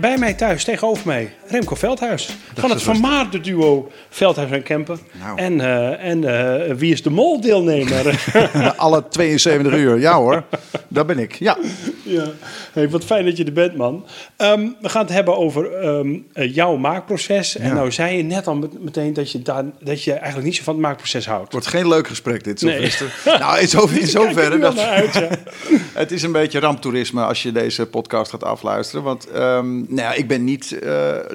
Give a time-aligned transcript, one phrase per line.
[0.00, 2.36] Bij mij thuis, tegenover mij, Remco Veldhuis.
[2.54, 4.98] van het vermaarde duo Veldhuis en Kempen.
[5.20, 5.38] Nou.
[5.38, 6.24] En, eh, en
[6.68, 8.24] eh, Wie is de Mol deelnemer?
[8.76, 10.44] Alle 72 uur, ja hoor.
[10.88, 11.58] Daar ben ik, ja.
[12.02, 12.24] ja.
[12.72, 14.04] Hey, wat fijn dat je er bent, man.
[14.36, 17.56] Ehm, we gaan het hebben over ehm, eh, jouw maakproces.
[17.56, 20.56] En nou zei je net al met- meteen dat je, daar, dat je eigenlijk niet
[20.56, 21.52] zo van het maakproces houdt.
[21.52, 22.90] Wordt geen leuk gesprek dit, Nee.
[22.90, 23.38] Sylvester.
[23.38, 24.58] Nou, in, zo, in Kijk er zoverre.
[24.58, 25.28] Dat, naar uit, ja.
[26.00, 29.02] het is een beetje ramptoerisme als je deze podcast gaat afluisteren.
[29.04, 30.80] Want ehm, nou ja, ik ben niet eh,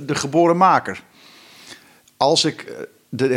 [0.05, 1.03] de geboren maker.
[2.17, 2.61] Als ik...
[2.61, 2.73] eh,
[3.15, 3.27] De,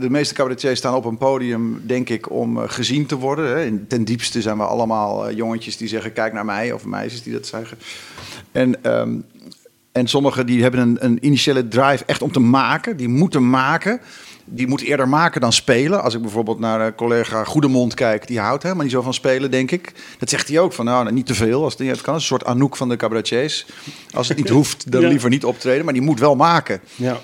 [0.00, 3.66] de meeste cabaretiers staan op een podium, denk ik, om eh, gezien te worden.
[3.66, 6.72] In- Ten diepste zijn we allemaal jongetjes die zeggen, kijk naar mij.
[6.72, 7.78] Of meisjes die dat zeggen.
[8.52, 9.16] En, ehm,
[9.92, 12.96] en sommigen die hebben een, een initiële drive echt om te maken.
[12.96, 14.00] Die moeten maken.
[14.50, 16.02] Die moet eerder maken dan spelen.
[16.02, 19.50] Als ik bijvoorbeeld naar een collega Goedemond kijk, die houdt helemaal niet zo van spelen,
[19.50, 19.92] denk ik.
[20.18, 22.14] Dat zegt hij ook van, nou, niet te veel als het niet kan.
[22.14, 23.66] Een soort Anouk van de cabaretiers.
[24.10, 25.08] Als het niet hoeft, dan Ja.
[25.08, 25.84] liever niet optreden.
[25.84, 26.80] Maar die moet wel maken.
[26.94, 27.20] ja.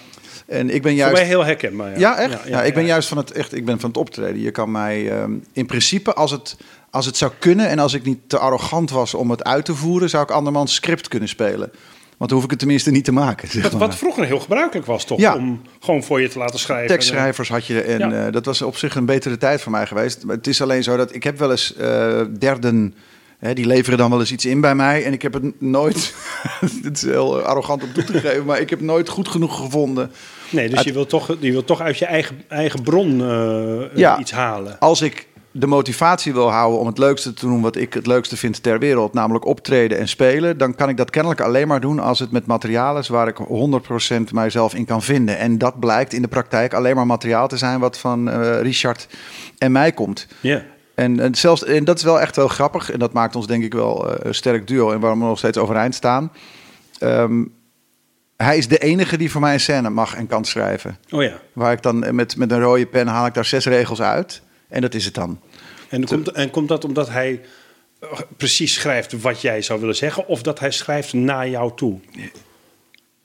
[0.47, 1.15] En ik ben Voor juist...
[1.17, 1.91] mij heel herkenbaar.
[1.91, 2.49] Ja, Ja, echt?
[2.49, 2.89] Ja, ik ben ja.
[2.89, 4.41] juist van het, echt, ik ben van het optreden.
[4.41, 6.57] Je kan mij ehm, in principe, als het,
[6.91, 9.75] als het zou kunnen en als ik niet te arrogant was om het uit te
[9.75, 11.71] voeren, zou ik andermans script kunnen spelen.
[12.17, 13.49] Want dan hoef ik het tenminste niet te maken.
[13.49, 13.81] Zeg Wat, maar.
[13.81, 15.19] wat vroeger heel gebruikelijk was, toch?
[15.19, 15.37] Ja.
[15.37, 16.87] Om gewoon voor je te laten schrijven.
[16.89, 18.27] Tekstschrijvers had je en Ja.
[18.27, 20.25] eh, dat was op zich een betere tijd voor mij geweest.
[20.25, 22.95] Maar het is alleen zo dat ik heb wel eens eh, derden,
[23.39, 25.05] hè, die leveren dan wel eens iets in bij mij.
[25.05, 26.15] En ik heb het nooit,
[26.83, 30.11] het is heel arrogant om toe te geven, maar ik heb nooit goed genoeg gevonden.
[30.51, 33.97] Nee, dus Uit- je wilt toch, je wilt toch uit je eigen, eigen bron eh,
[33.99, 34.19] Ja.
[34.19, 34.79] iets halen.
[34.79, 35.27] Als ik
[35.57, 38.79] de motivatie wil houden om het leukste te doen wat ik het leukste vind ter
[38.79, 42.31] wereld, namelijk optreden en spelen, dan kan ik dat kennelijk alleen maar doen als het
[42.31, 43.37] met materiaal is waar ik
[44.29, 45.39] 100% mijzelf in kan vinden.
[45.39, 49.09] En dat blijkt in de praktijk alleen maar materiaal te zijn wat van eh, Richard
[49.59, 50.27] en mij komt.
[50.41, 50.63] Ja.
[50.95, 52.91] En, en, zelfs, en dat is wel echt wel grappig.
[52.91, 54.91] En dat maakt ons denk ik wel eh, een sterk duo.
[54.91, 56.33] En waarom we nog steeds overeind staan.
[56.99, 57.45] Ehm,
[58.37, 60.99] hij is de enige die voor mij een scène mag en kan schrijven.
[61.11, 61.41] Oh ja.
[61.53, 64.43] Waar ik dan eh, met, met een rode pen haal ik daar zes regels uit.
[64.75, 65.41] En dat is het dan.
[65.89, 67.41] En, komt, en komt dat omdat hij
[68.01, 72.01] eh, precies schrijft wat jij zou willen zeggen, of dat hij schrijft naar jou toe?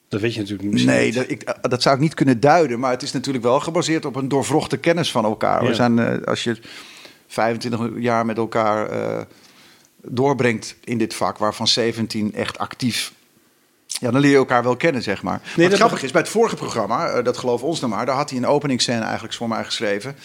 [0.08, 1.16] Dat weet je natuurlijk misschien Nee, niet.
[1.16, 2.80] dat, ik, eh, dat zou ik niet kunnen duiden.
[2.80, 5.64] Maar het is natuurlijk wel gebaseerd op een doorvrochte kennis van elkaar.
[5.64, 5.70] Ja.
[5.70, 6.60] We zijn, eh, als je
[7.28, 8.90] 25 jaar met elkaar
[10.02, 13.14] doorbrengt in dit vak, waarvan 17 echt actief.
[13.86, 15.42] Ja, dan leer je elkaar wel kennen, zeg maar.
[15.44, 18.16] Nee, Wat dat grappig is, bij het vorige programma, dat geloof ons nou maar, daar
[18.16, 20.16] had hij een openingsscène eigenlijk voor mij geschreven.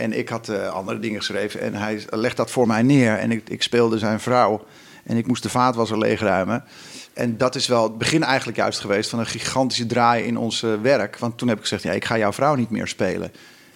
[0.00, 3.18] En ik had eh, andere dingen geschreven en hij legt dat voor mij neer.
[3.18, 4.64] En ik, ik speelde zijn vrouw
[5.04, 6.64] en ik moest de vaatwasser leegruimen.
[7.12, 10.62] En dat is wel het begin eigenlijk juist geweest van een gigantische draai in ons
[10.62, 11.18] eh, werk.
[11.18, 13.32] Want toen heb ik gezegd, ja, ik ga jouw vrouw niet meer spelen.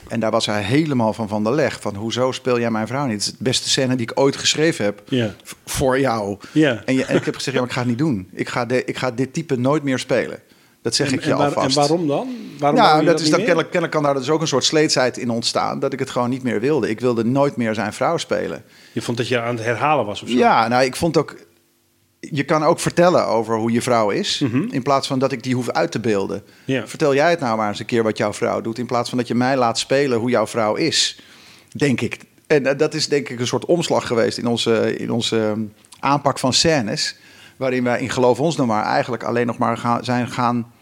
[0.09, 1.81] En daar was hij helemaal van van de leg.
[1.81, 3.25] Van, hoezo speel jij mijn vrouw niet?
[3.25, 5.03] Het is de beste scène die ik ooit geschreven heb
[5.65, 6.39] voor jou.
[6.53, 6.83] Ja.
[6.85, 8.29] En, je, en ik heb gezegd, ja, maar ik ga het niet doen.
[8.33, 10.39] Ik ga, de, ik ga dit type nooit meer spelen.
[10.85, 11.67] Dat zeg En, ik je en, waar- alvast.
[11.69, 12.29] en waarom dan?
[12.59, 13.37] Waarom Ja, dat is meer?
[13.37, 15.79] kennelijk, kennelijk kan daar dus ook een soort sleetsheid in ontstaan.
[15.79, 16.89] Dat ik het gewoon niet meer wilde.
[16.89, 18.65] Ik wilde nooit meer zijn vrouw spelen.
[18.93, 20.37] Je vond dat je aan het herhalen was of zo?
[20.37, 21.37] Ja, nou, ik vond ook.
[22.21, 24.41] Je kan ook vertellen over hoe je vrouw is.
[24.71, 26.43] In plaats van dat ik die hoef uit te beelden.
[26.45, 26.73] Mhm.
[26.73, 26.87] Ja.
[26.87, 28.79] Vertel jij het nou maar eens een keer wat jouw vrouw doet.
[28.79, 31.21] In plaats van dat je mij laat spelen hoe jouw vrouw is.
[31.77, 32.19] Denk ik.
[32.47, 35.61] En eh, dat is denk ik een soort omslag geweest in onze, in onze ehm,
[36.01, 37.17] aanpak van scènes.
[37.57, 40.73] Waarin wij in Geloof ons nou maar eigenlijk alleen nog maar gaan, zijn gaan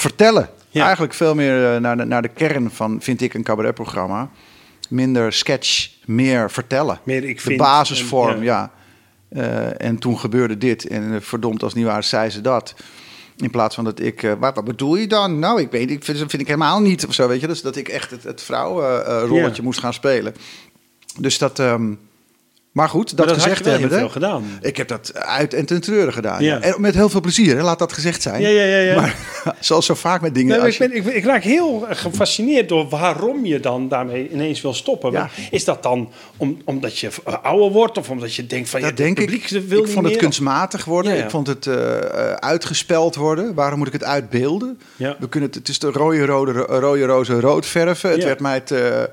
[0.00, 0.48] vertellen.
[0.70, 0.82] Ja.
[0.84, 4.30] Eigenlijk veel meer eh, naar de, naar de kern van, vind ik, een cabaretprogramma.
[4.88, 7.00] Minder sketch, meer vertellen.
[7.02, 8.70] Meer ik de vind basisvorm, en- ja.
[9.28, 10.86] Eh, en toen gebeurde dit.
[10.88, 12.74] En eh, verdomd als het niet waar, zei ze dat.
[13.36, 15.38] In plaats van dat ik, wat, wat bedoel je dan?
[15.38, 17.46] Nou, ik weet, ik vind, vind ik helemaal niet of zo, weet je.
[17.46, 19.62] Dus dat ik echt het, het vrouwenrolletje Ja.
[19.62, 20.34] moest gaan spelen.
[21.18, 21.92] Dus dat, ehm,
[22.74, 24.10] maar goed, dat, Maar dat had gezegd heel hebben.
[24.10, 24.44] gedaan.
[24.60, 26.42] Ik heb dat uit en ten treuren gedaan.
[26.42, 26.54] Ja.
[26.54, 26.60] Ja.
[26.60, 28.40] En met heel veel plezier, hè, laat dat gezegd zijn.
[28.40, 28.94] Ja, ja, ja, ja.
[29.00, 29.16] Maar
[29.60, 30.58] zoals zo vaak met dingen.
[30.58, 34.60] Nee, ik, je- ben, ik, ik raak heel gefascineerd door waarom je dan daarmee ineens
[34.60, 35.12] wil stoppen.
[35.12, 35.28] Ja.
[35.50, 38.86] Is dat dan om, omdat je eh, ouder wordt of omdat je denkt van ja,
[38.88, 39.24] dat het denk ik.
[39.24, 41.18] publiek wil Ik niet vond het kunstmatig worden.
[41.18, 43.54] Ik vond het eh, eh, uitgespeld worden.
[43.54, 44.78] Waarom moet ik het uitbeelden?
[44.96, 48.10] We kunnen het, het is de rode, rode, rode roze rood verven.
[48.10, 49.10] Het werd mij te,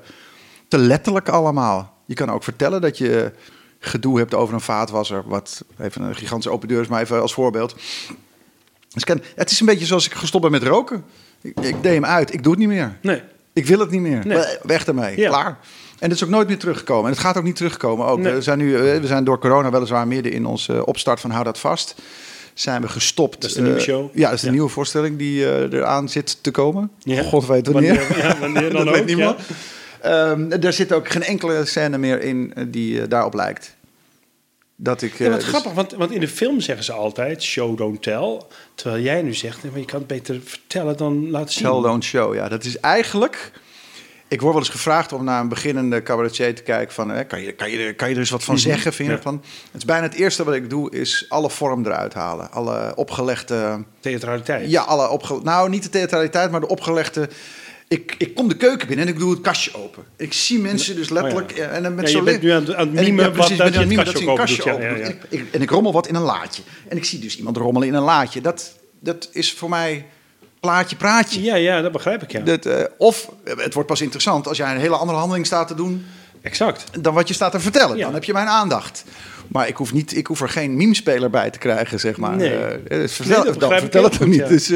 [0.68, 1.90] te letterlijk allemaal.
[2.12, 3.32] Je kan ook vertellen dat je
[3.78, 5.22] gedoe hebt over een vaatwasser.
[5.26, 7.74] Wat even een gigantische open deur is, maar even als voorbeeld.
[8.94, 11.04] Dus kan- het is een beetje zoals ik gestopt ben met roken.
[11.40, 12.96] Ik, ik deed hem uit, ik doe het niet meer.
[13.02, 13.22] Nee.
[13.52, 14.26] Ik wil het niet meer.
[14.26, 14.44] Nee.
[14.62, 15.18] Weg ermee.
[15.18, 15.28] Ja.
[15.28, 15.58] Klaar.
[15.98, 17.04] En het is ook nooit meer teruggekomen.
[17.04, 18.06] En het gaat ook niet terugkomen.
[18.06, 18.18] Ook.
[18.18, 18.32] Nee.
[18.32, 21.44] We, zijn nu, eh, we zijn door corona weliswaar midden in onze opstart van Hou
[21.44, 21.94] dat vast.
[22.54, 23.40] Zijn we gestopt.
[23.40, 24.10] Dat is de nieuwe eh, show.
[24.14, 24.52] Ja, dat is de Ja.
[24.52, 26.90] nieuwe voorstelling die eh, eraan zit te komen.
[26.98, 27.22] Ja.
[27.22, 27.94] God weet wanneer.
[28.08, 28.94] Wanneer, ja, wanneer dan dat ook.
[28.94, 29.38] weet niemand.
[30.02, 33.76] Ehm, er zit ook geen enkele scène meer in eh, die eh, daarop lijkt.
[34.76, 35.18] Dat ik.
[35.18, 38.02] Ja, eh, wat dus- grappig, want, want in de film zeggen ze altijd show don't
[38.02, 38.40] tell.
[38.74, 41.62] Terwijl jij nu zegt, nee, maar je kan het beter vertellen dan laten zien.
[41.62, 42.34] Tell, don't show.
[42.34, 43.52] Ja, dat is eigenlijk.
[44.28, 46.94] Ik word wel eens gevraagd om naar een beginnende cabaretier te kijken.
[46.94, 48.62] Van, hè, kan, je, kan, je, er- kan je er eens wat van Mhm.
[48.62, 48.92] zeggen?
[48.92, 49.18] Vind je Ja.
[49.20, 49.42] ervan?
[49.72, 52.50] Het is bijna het eerste wat ik doe, is alle vorm eruit halen.
[52.50, 53.84] Alle opgelegde.
[54.00, 54.70] Theatraliteit.
[54.70, 57.28] Ja, alle opge, nou, niet de theatraliteit, maar de opgelegde.
[57.92, 60.02] Ik, ik kom de keuken binnen en ik doe het kastje open.
[60.16, 61.50] Ik zie mensen dus letterlijk.
[61.50, 61.64] Oh ja.
[61.68, 63.78] eh, En dan met Ja, je bent nu aan het- aan mimen precies, dat je
[63.80, 65.12] het kastje dat een kastje doet, open ja.
[65.28, 66.62] Ik- En ik rommel wat in een laadje.
[66.88, 68.40] En ik zie dus iemand rommelen in een laadje.
[68.40, 70.06] Dat, dat is voor mij
[70.60, 71.42] plaatje praatje.
[71.42, 72.40] ja, ja, dat begrijp ik, ja.
[72.40, 75.68] Dat, eh, of eh, het wordt pas interessant als jij een hele andere handeling staat
[75.68, 76.04] te doen
[76.42, 76.84] Exact.
[77.02, 77.98] dan wat je staat te vertellen.
[77.98, 79.04] Dan heb je mijn aandacht.
[79.48, 82.36] Maar ik hoef, niet, ik hoef er geen memespeler bij te krijgen, zeg maar.
[82.36, 82.54] Nee.
[82.54, 84.48] Eh, Nee, vertel, dat dan vertel het ook niet.
[84.48, 84.70] Dus,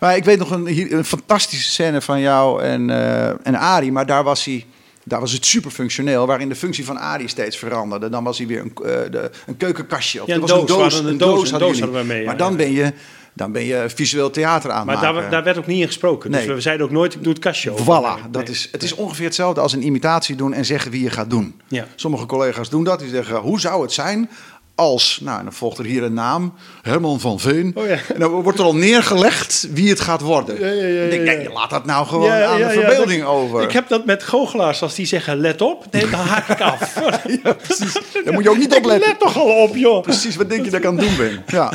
[0.00, 3.92] maar ik weet nog een, een fantastische scène van jou en, eh en Arie.
[3.92, 4.66] Maar daar was hij...
[5.06, 8.08] Daar was het super functioneel, waarin de functie van Arie steeds veranderde.
[8.08, 10.20] Dan was hij weer een, eh, de, een keukenkastje.
[10.22, 10.60] Of Ja, een was doos.
[10.60, 11.82] Een doos, een hadden doos jullie.
[11.82, 12.56] hadden we mee, Maar ja, dan, ja.
[12.56, 12.92] Ben je,
[13.32, 16.30] dan ben je visueel theater aan het Maar daar, daar werd ook niet in gesproken.
[16.30, 16.54] Dus Nee.
[16.54, 17.84] we zeiden ook nooit, ik doe het kastje open.
[17.84, 21.02] Voilà, Nee, dat is, het is ongeveer hetzelfde als een imitatie doen en zeggen wie
[21.02, 21.60] je gaat doen.
[21.94, 22.98] Sommige collega's doen dat.
[22.98, 24.30] Die zeggen, hoe zou het zijn
[24.74, 25.20] als...
[25.22, 26.54] Nou, en dan volgt er hier een naam.
[26.82, 27.72] Herman van Veen.
[27.74, 27.96] Oh ja.
[28.14, 30.60] En dan wordt er al neergelegd wie het gaat worden.
[30.60, 31.52] Ja, ja, ja, Ik denk, ja, ja.
[31.52, 33.62] laat dat nou gewoon Ja, aan ja, de ja, verbeelding dat- over.
[33.62, 36.94] Ik heb dat met goochelaars, als die zeggen let op, nee, dan haak ik af.
[38.24, 39.08] Daar moet je ook niet op letten.
[39.08, 40.02] Let toch al op, joh.
[40.02, 41.42] Precies, wat denk je dat ik aan het doen ben?
[41.58, 41.72] Ja.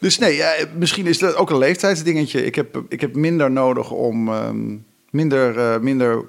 [0.00, 2.44] Dus nee, ja, misschien is dat ook een leeftijdsdingetje.
[2.44, 4.28] Ik heb, ik heb minder nodig om...
[4.28, 4.76] ehm,
[5.10, 6.24] minder, eh, minder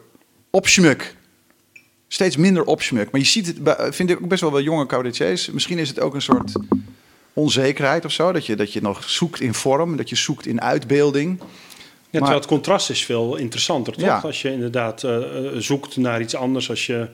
[0.51, 1.15] opschmuk.
[2.07, 3.11] Steeds minder opschmuk.
[3.11, 5.49] Maar je ziet het, bij- vind ik ook best wel wel jonge cabaretiers.
[5.49, 6.51] Misschien is het ook een soort
[7.33, 8.31] onzekerheid of zo.
[8.31, 11.39] Dat je, dat je nog zoekt in vorm, dat je zoekt in uitbeelding.
[12.09, 14.03] Ja, terwijl het contrast is veel interessanter, toch?
[14.03, 14.19] Ja.
[14.23, 16.69] Als je inderdaad eh, eh, zoekt naar iets anders.
[16.69, 17.07] Als je,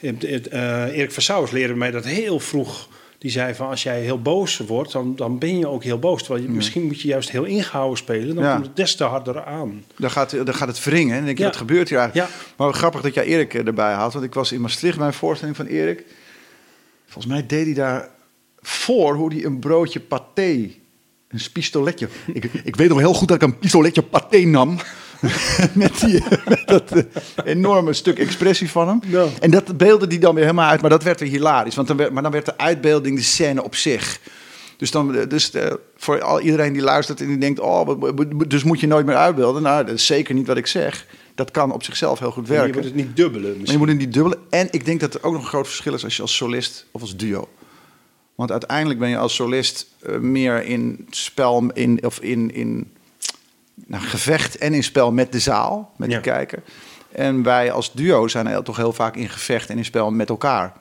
[0.00, 2.88] eh, Erik Versauwers leerde mij dat heel vroeg.
[3.24, 6.22] Die zei van als jij heel boos wordt, dan, dan ben je ook heel boos.
[6.22, 8.34] Terwijl je, misschien moet je juist heel ingehouden spelen.
[8.34, 8.52] Dan Ja.
[8.54, 9.84] komt het des te harder aan.
[9.96, 11.16] Dan gaat, dan gaat het wringen.
[11.16, 12.30] En denk je, wat gebeurt hier eigenlijk?
[12.30, 12.36] Ja.
[12.56, 14.12] Maar grappig dat jij Erik erbij haalt.
[14.12, 16.04] Want ik was in Maastricht bij een voorstelling van Erik.
[17.04, 18.08] Volgens mij deed hij daar
[18.60, 20.70] voor hoe hij een broodje paté...
[21.28, 22.08] Een pistoletje.
[22.32, 24.78] Ik, ik weet nog heel goed dat ik een pistoletje paté nam.
[25.72, 27.02] met, die, met dat eh,
[27.44, 29.00] enorme stuk expressie van hem.
[29.40, 30.80] En dat beelde die dan weer helemaal uit.
[30.80, 31.74] Maar dat werd weer hilarisch.
[31.74, 34.20] Want dan werd, maar dan werd de uitbeelding de scène op zich.
[34.76, 37.60] Dus, dan, dus eh, voor al, iedereen die luistert en die denkt...
[37.60, 38.16] Oh,
[38.48, 39.62] dus moet je nooit meer uitbeelden.
[39.62, 41.06] Nou, dat is zeker niet wat ik zeg.
[41.34, 42.76] Dat kan op zichzelf heel goed En je werken.
[42.76, 43.42] moet het niet dubbelen.
[43.42, 43.80] Maar je misschien.
[43.80, 44.38] moet in die dubbele.
[44.50, 46.86] En ik denk dat er ook nog een groot verschil is als je als solist
[46.90, 47.48] of als duo.
[48.34, 52.92] Want uiteindelijk ben je als solist eh, meer in spel, in, of in, in
[53.86, 56.16] nou, gevecht en in spel met de zaal, met Ja.
[56.16, 56.62] de kijker.
[57.12, 60.28] En wij als duo zijn heel- toch heel vaak in gevecht en in spel met
[60.28, 60.72] elkaar.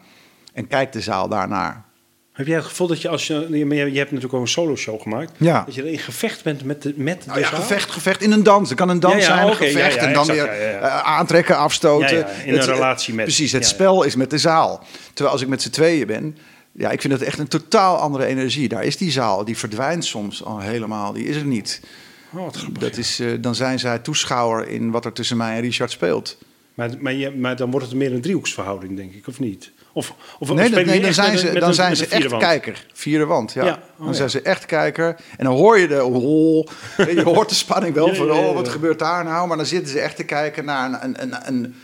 [0.54, 1.84] En kijkt de zaal daarnaar.
[2.34, 3.48] Heb jij het gevoel dat je als je...
[3.50, 5.32] Je hebt natuurlijk ook een solo show gemaakt.
[5.38, 5.64] Ja.
[5.66, 7.60] Dat je in gevecht bent met de, met Nou de ja, zaal?
[7.62, 8.70] gevecht, gevecht in een dans.
[8.70, 10.70] Er kan een dans Ja, ja, zijn, ja, gevecht ja, en dan exact, weer ja,
[10.70, 10.80] ja.
[10.80, 12.18] eh, aantrekken, afstoten.
[12.18, 13.74] Ja, ja, in een Het- relatie met- Precies, het ja, ja.
[13.74, 14.84] spel is met de zaal.
[15.08, 16.38] Terwijl als ik met z'n tweeën ben,
[16.72, 18.68] ja, ik vind het echt een totaal andere energie.
[18.68, 21.82] Daar is die zaal, die verdwijnt soms al helemaal, die is er niet.
[22.36, 22.82] Oh, wat grappig.
[22.82, 26.38] Dat is, eh, dan zijn zij toeschouwer in wat er tussen mij en Richard speelt.
[26.74, 29.72] Maar, maar, je, maar dan wordt het meer een driehoeksverhouding, denk ik, of niet?
[29.94, 32.44] Of, of Nee, dat- nee dan zijn ze, dan een- zijn ze echt wand?
[32.44, 32.86] kijker.
[32.94, 33.64] Vierde wand, ja.
[33.66, 34.14] Ja, oh, dan ja.
[34.14, 35.16] zijn ze echt kijker.
[35.38, 36.04] En dan hoor je de...
[36.04, 38.32] Oh, je hoort de spanning wel van...
[38.32, 39.48] Oh, wat gebeurt daar nou?
[39.48, 41.76] Maar dan zitten ze echt te kijken naar een, een, een, een,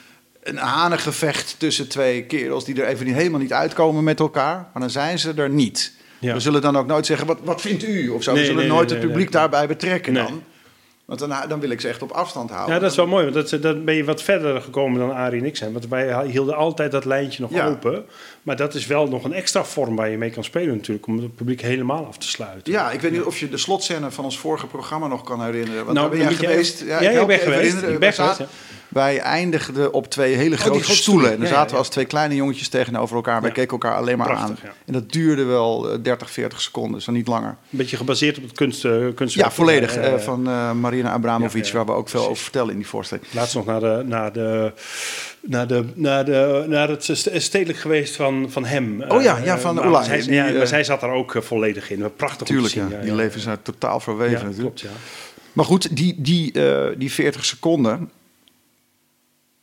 [0.44, 2.66] een hanengevecht tussen twee kerels...
[2.66, 4.56] die er even niet, helemaal niet uitkomen met elkaar.
[4.74, 5.94] Maar dan zijn ze er niet.
[6.20, 6.34] Ja.
[6.34, 7.28] We zullen dan ook nooit zeggen...
[7.28, 8.10] Wat, wat vindt u?
[8.10, 8.32] Of zo.
[8.32, 10.44] Nee, We zullen nee, nooit nee, het publiek daarbij betrekken dan.
[11.06, 12.74] Want dan, dan wil ik ze echt op afstand houden.
[12.76, 15.40] Ja, dat is wel mooi, want dat, dan ben je wat verder gekomen dan Arie
[15.40, 15.72] en ik zijn.
[15.72, 17.68] Want wij hielden altijd dat lijntje nog Ja.
[17.68, 18.06] open.
[18.50, 21.18] Maar dat is wel nog een extra vorm waar je mee kan spelen natuurlijk, om
[21.18, 22.72] het publiek helemaal af te sluiten.
[22.74, 25.86] Ja, ik weet niet of je de slotscène van ons vorige programma nog kan herinneren.
[25.86, 26.84] Want Nou, daar ben jij geweest.
[26.86, 27.82] Ja, ik ben geweest.
[27.82, 28.42] Ik ben geweest,
[28.88, 31.32] Wij eindigden op twee hele grote Oh, grote stoelen.
[31.32, 33.40] En dan Ja, zaten we als twee kleine jongetjes tegenover elkaar.
[33.40, 33.56] Wij Ja.
[33.56, 34.58] keken elkaar alleen maar Prachtig, aan.
[34.64, 34.74] ja.
[34.86, 37.50] En dat duurde wel eh, 30, 40 seconden, zo niet langer.
[37.50, 39.96] Een beetje gebaseerd op het kunst, eh kunst Ja, volledig.
[39.96, 43.26] Eh, van eh, Marina Abramovic, waar we ook veel over vertellen in die voorstelling.
[43.32, 44.72] Laatst nog naar, de, naar, de,
[45.42, 49.02] naar, de, naar, de, naar het st- stedelijk geweest van, van hem.
[49.08, 50.06] Oh ja, Eh, ja, van maar Oelai.
[50.06, 52.16] Zij, Die, ja, eh, zij zat daar ook eh, volledig in.
[52.16, 52.88] Prachtig Tuurlijk, om ja.
[52.88, 53.02] te zien.
[53.04, 54.76] Die leven zijn totaal verweven Ja, natuurlijk.
[54.76, 54.90] klopt, ja.
[55.54, 58.12] Maar goed, die, die, eh, die 40 seconden,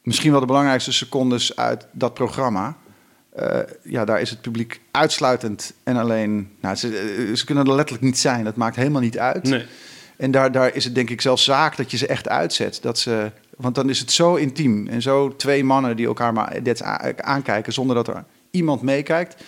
[0.03, 2.77] misschien wel de belangrijkste secondes uit dat programma.
[3.33, 6.51] eh, ja, daar is het publiek uitsluitend en alleen.
[6.61, 6.89] Nou, ze,
[7.29, 8.45] eh, ze kunnen er letterlijk niet zijn.
[8.45, 9.43] Dat maakt helemaal niet uit.
[9.43, 9.65] Nee.
[10.17, 12.79] En daar, daar is het denk ik zelfs zaak dat je ze echt uitzet.
[12.83, 14.87] Dat ze, want dan is het zo intiem.
[14.89, 16.83] En zo twee mannen die elkaar maar dit
[17.17, 19.43] aankijken zonder dat er iemand meekijkt.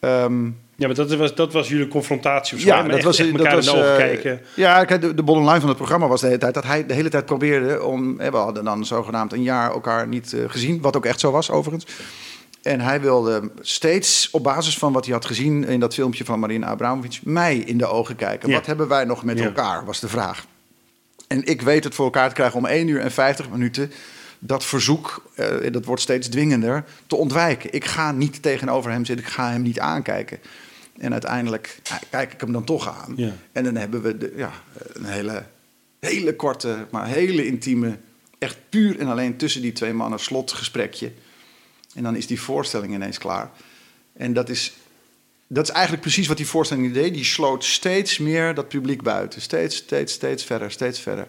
[0.00, 0.44] Ehm,
[0.76, 2.66] Ja, maar dat was, dat was jullie confrontatie of zo.
[2.68, 4.40] ja, dat echt- was, echt dat elkaar was in de ogen eh, kijken.
[4.56, 6.86] Ja, kijk, de, de bottom line van het programma was de hele tijd dat hij
[6.86, 8.18] de hele tijd probeerde om.
[8.20, 11.30] hè, We hadden dan zogenaamd een jaar elkaar niet eh, gezien, wat ook echt zo
[11.30, 11.86] was overigens.
[12.62, 16.38] En hij wilde steeds op basis van wat hij had gezien in dat filmpje van
[16.40, 18.48] Marina Abramovic mij in de ogen kijken.
[18.48, 18.54] Ja.
[18.54, 19.44] Wat hebben wij nog met Ja.
[19.44, 20.44] elkaar, was de vraag.
[21.32, 23.92] En ik weet het voor elkaar te krijgen om 1 uur en 50 minuten
[24.38, 27.72] dat verzoek, eh, dat wordt steeds dwingender, te ontwijken.
[27.72, 30.38] Ik ga niet tegenover hem zitten, ik ga hem niet aankijken.
[30.98, 33.12] En uiteindelijk kijk ik hem dan toch aan.
[33.16, 33.32] Ja.
[33.52, 34.52] En dan hebben we de, ja,
[34.92, 35.44] een hele,
[36.00, 37.98] hele korte, maar hele intieme,
[38.38, 41.12] echt puur en alleen tussen die twee mannen slotgesprekje.
[41.94, 43.50] En dan is die voorstelling ineens klaar.
[44.12, 44.72] En dat is,
[45.52, 47.14] dat is eigenlijk precies wat die voorstelling deed.
[47.14, 49.40] Die sloot steeds meer dat publiek buiten.
[49.40, 51.28] Steeds, steeds, steeds verder, steeds verder.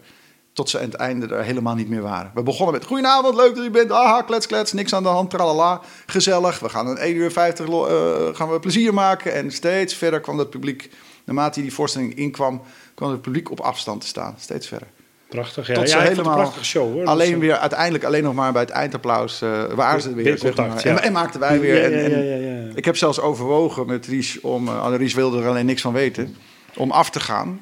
[0.53, 2.31] Tot ze aan het einde er helemaal niet meer waren.
[2.33, 3.91] We begonnen met: Goedenavond, leuk dat u bent.
[3.91, 5.81] Aha, klets, klets, niks aan de hand, tralala.
[6.05, 6.59] Gezellig.
[6.59, 9.33] We gaan een 1 uur 50 lo- eh, gaan we plezier maken.
[9.33, 10.89] En steeds verder kwam dat publiek.
[11.25, 12.61] Naarmate die voorstelling inkwam,
[12.93, 14.35] kwam het publiek op afstand te staan.
[14.39, 14.87] Steeds verder.
[15.33, 15.73] Prachtig, ja.
[15.73, 17.05] Tot ja, ze helemaal een prachtige show, hoor.
[17.05, 20.37] Alleen weer, uiteindelijk alleen nog maar bij het eindapplaus eh, waren ze weer.
[20.37, 20.83] Zeg maar.
[20.83, 21.83] en, en maakten wij weer.
[21.83, 22.71] En, en.
[22.75, 24.67] Ik heb zelfs overwogen met Ries om.
[24.67, 26.35] Uh, Ries wilde er alleen niks van weten.
[26.75, 27.61] Om af te gaan.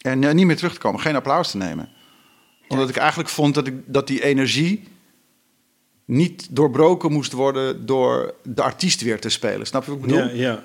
[0.00, 1.00] En eh, niet meer terug te komen.
[1.00, 1.88] Geen applaus te nemen.
[2.68, 4.88] Omdat ik eigenlijk vond dat, ik, dat die energie.
[6.04, 9.66] niet doorbroken moest worden door de artiest weer te spelen.
[9.66, 10.24] Snap je wat ik bedoel?
[10.24, 10.64] ja, ja.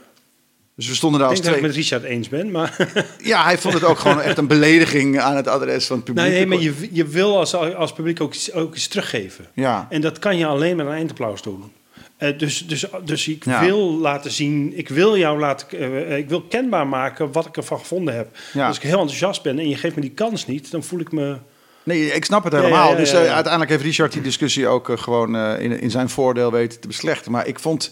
[0.79, 2.75] Dus we stonden daar Ik als denk dat ik met Richard eens ben, maar...
[3.23, 6.25] Ja, hij vond het ook gewoon echt een belediging aan het adres van het publiek.
[6.25, 9.45] nee, nee, maar je, je wil als, als publiek ook, ook iets teruggeven.
[9.53, 9.87] Ja.
[9.89, 11.71] En dat kan je alleen met een eindapplaus doen.
[12.17, 13.59] Eh, dus, dus, dus ik Ja.
[13.65, 15.67] wil laten zien, ik wil jou laten,
[16.07, 18.27] eh, ik wil kenbaar maken wat ik ervan gevonden heb.
[18.53, 18.67] Ja.
[18.67, 21.11] Als ik heel enthousiast ben en je geeft me die kans niet, dan voel ik
[21.11, 21.37] me.
[21.83, 22.91] Nee, ik snap het helemaal.
[22.91, 26.79] ja, Dus eh, uiteindelijk heeft Richard die discussie ook gewoon in, in zijn voordeel weten
[26.79, 27.31] te beslechten.
[27.31, 27.91] Maar ik vond,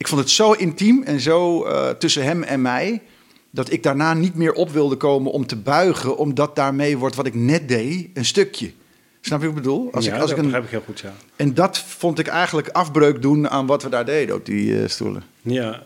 [0.00, 3.02] ik vond het zo intiem en zo eh, tussen hem en mij.
[3.50, 6.16] dat ik daarna niet meer op wilde komen om te buigen.
[6.16, 8.70] omdat daarmee wordt wat ik net deed een stukje.
[9.20, 9.88] Snap je wat ik bedoel?
[9.92, 11.12] Als ja, ik, als dat ik een, begrijp ik heel goed, ja.
[11.36, 14.88] en dat vond ik eigenlijk afbreuk doen aan wat we daar deden op die eh,
[14.88, 15.22] stoelen.
[15.42, 15.82] Ja,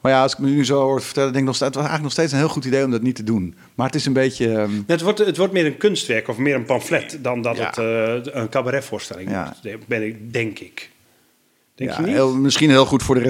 [0.00, 1.88] Maar ja, als ik me nu zo hoor vertellen, denk ik nog steeds, het was
[1.90, 3.54] eigenlijk nog steeds een heel goed idee om dat niet te doen.
[3.74, 4.52] Maar het is een beetje.
[4.52, 7.66] ehm, het, wordt, het wordt meer een kunstwerk of meer een pamflet dan dat Ja.
[7.66, 9.56] het eh, een cabaretvoorstelling Ja.
[9.62, 9.86] wordt.
[9.88, 10.90] Ben ik, denk ik.
[11.74, 12.14] Denk ja, je niet?
[12.14, 13.20] heel- misschien heel goed voor de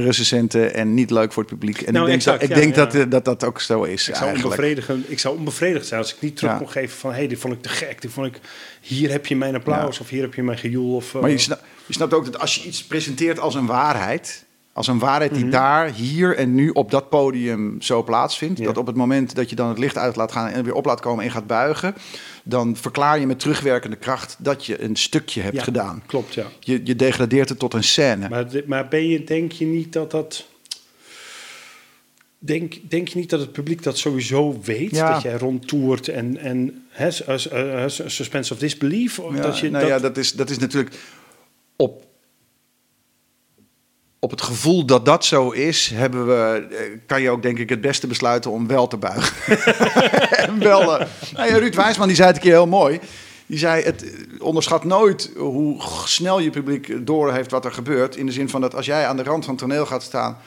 [0.00, 1.80] recensenten, en niet leuk voor het publiek.
[1.80, 2.84] En Nou, ik denk, exact, dat, ik ja, denk ja.
[2.84, 6.14] Dat, eh, dat dat ook zo is Ik zou, onbevredigend, ik zou onbevredigd zijn als
[6.14, 7.10] ik niet terug kon geven van...
[7.10, 8.40] hé, hey, dit vond ik te gek, dit vond ik...
[8.80, 10.94] hier heb je mijn applaus of hier heb je mijn gejoel.
[10.94, 13.66] Of, eh, Maar je snapt, je snapt ook dat als je iets presenteert als een
[13.66, 14.46] waarheid...
[14.78, 15.40] als een waarheid Mhm.
[15.40, 18.58] die daar, hier en nu op dat podium zo plaatsvindt...
[18.58, 18.64] Ja.
[18.64, 20.84] dat op het moment dat je dan het licht uit laat gaan en weer op
[20.84, 21.94] laat komen en gaat buigen...
[22.44, 26.02] dan verklaar je met terugwerkende kracht dat je een stukje hebt ja, gedaan.
[26.06, 26.44] Klopt, ja.
[26.60, 28.28] Je, je degradeert het tot een scène.
[28.28, 30.46] Maar, maar ben je, denk je niet dat dat...
[32.38, 34.90] Denk, denk je niet dat het publiek dat sowieso weet?
[34.90, 35.12] Ja.
[35.12, 36.36] Dat jij rondtoert en...
[36.36, 39.18] en hè, eh, s- suspense of disbelief?
[39.18, 40.94] Of Ja, dat je, nou dat, ja, dat is, dat is natuurlijk
[41.76, 42.06] op,
[44.20, 47.68] op het gevoel dat dat zo is, hebben we, eh, kan je ook denk ik
[47.68, 49.56] het beste besluiten om wel te buigen.
[50.46, 53.00] en wel, eh, nou ja, Ruud Wijsman die zei het een keer heel mooi.
[53.46, 58.16] Die zei, het eh, onderschat nooit hoe snel je publiek door heeft wat er gebeurt.
[58.16, 60.38] In de zin van dat als jij aan de rand van het toneel gaat staan...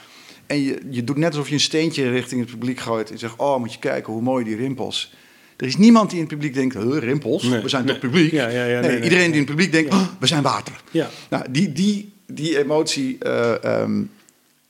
[0.46, 3.10] en je, je doet net alsof je een steentje richting het publiek gooit...
[3.10, 5.14] en zegt, oh, moet je kijken hoe mooi die rimpels...
[5.56, 7.92] Er is niemand die in het publiek denkt, huh, rimpels, Nee, we zijn nee.
[7.92, 8.32] toch publiek?
[8.32, 10.80] Ja, ja, ja, nee, iedereen die in het publiek denkt, oh, we zijn water.
[10.90, 11.08] Ja.
[11.30, 14.02] Nou, die, die, die emotie, eh, ehm,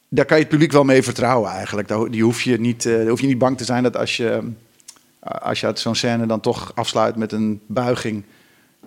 [0.09, 1.89] daar kan je het publiek wel mee vertrouwen eigenlijk.
[1.89, 4.41] Daar, die hoef je, niet, eh, hoef je niet bang te zijn dat als je,
[5.21, 8.25] als je uit zo'n scène dan toch afsluit met een buiging...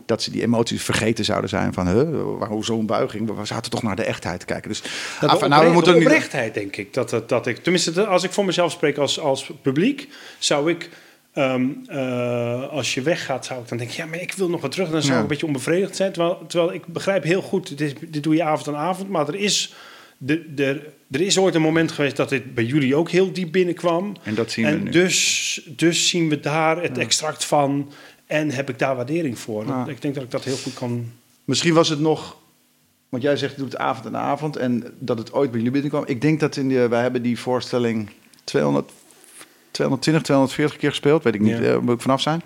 [0.05, 3.35] dat ze die emoties vergeten zouden zijn van, huh, waarom zo'n buiging?
[3.37, 4.69] We zaten toch naar de echtheid te kijken.
[4.69, 4.81] Dus,
[5.21, 6.93] Nou, af- nou, we moeten de nu- oprechtheid, denk ik.
[6.93, 10.07] Dat, dat, dat ik tenminste, als ik voor mezelf spreek als, als publiek,
[10.39, 10.89] zou ik.
[11.35, 14.71] Ehm, eh, als je weggaat, zou ik dan denken: ja, maar ik wil nog wat
[14.71, 14.89] terug.
[14.89, 15.17] Dan zou Ja.
[15.17, 16.11] ik een beetje onbevredigd zijn.
[16.11, 19.09] Terwijl, terwijl ik begrijp heel goed: dit, is- dit doe je avond aan avond.
[19.09, 19.73] Maar er is,
[20.17, 23.51] de, de, er is ooit een moment geweest dat dit bij jullie ook heel diep
[23.51, 24.15] binnenkwam.
[24.23, 24.89] En dat zien we nu.
[24.91, 27.91] dus, dus zien we daar het extract van
[28.25, 29.65] en heb ik daar waardering voor.
[29.65, 29.87] Ja.
[29.87, 31.11] Ik denk dat ik dat heel goed kan...
[31.43, 32.37] Misschien was het nog,
[33.09, 35.71] want jij zegt je doet het avond en avond en dat het ooit bij jullie
[35.71, 36.03] binnenkwam.
[36.05, 38.09] Ik denk dat in de, wij hebben die voorstelling
[38.43, 38.91] 200,
[39.75, 41.63] 220, 240 keer gespeeld, weet ik niet, Ja.
[41.63, 42.41] eh, moet ik vanaf zijn.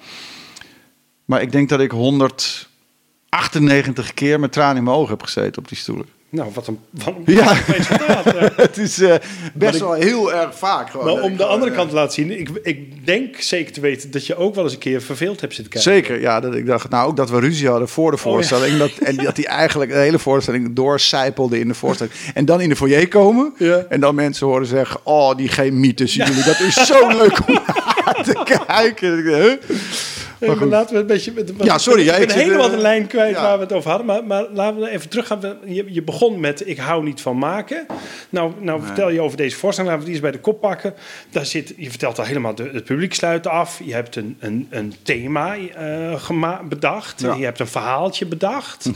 [1.26, 5.68] Maar ik denk dat ik 198 keer met tranen in mijn ogen heb gezeten op
[5.68, 6.06] die stoelen.
[6.32, 7.54] Nou, wat een, wat een Ja.
[7.68, 8.26] resultaat.
[8.56, 9.16] het is eh,
[9.54, 10.90] best ik- wel heel erg vaak.
[10.90, 13.82] Gewoon, Maar om de andere eh, kant te laten zien, ik, ik denk zeker te
[13.82, 15.92] weten dat je ook wel eens een keer verveeld hebt zitten kijken.
[15.92, 16.40] Zeker, ja.
[16.40, 18.30] Dat ik dacht, nou ook dat we ruzie hadden voor de Oh, ja.
[18.32, 18.78] voorstelling.
[18.78, 22.16] dat, en dat die eigenlijk de hele voorstelling doorcijpelde in de voorstelling.
[22.34, 23.54] En dan in de foyer komen.
[23.58, 23.86] Ja.
[23.90, 26.44] En dan mensen horen zeggen, oh, die chemie tussen jullie.
[26.44, 27.54] Dat is zo leuk om
[28.06, 29.24] naar te kijken.
[29.24, 29.52] Huh?
[30.40, 31.32] Maar laten we een beetje...
[31.32, 33.42] met- Ja, sorry, Ik jij- ben ik zit, helemaal eh, de lijn kwijt ja.
[33.42, 34.08] waar we het over hadden.
[34.08, 35.40] Maar, maar laten we even teruggaan.
[35.66, 37.86] Je, je begon met ik hou niet van maken.
[38.30, 39.94] Nou, nou vertel je over deze voorstelling.
[39.94, 40.94] Laten we die eens bij de kop pakken.
[41.30, 43.82] Daar zit, je vertelt al helemaal, de, het publiek sluit af.
[43.84, 47.22] Je hebt een, een, een thema eh, bedacht.
[47.22, 47.30] Ja.
[47.30, 47.38] Mhm.
[47.40, 48.90] Je hebt een verhaaltje bedacht.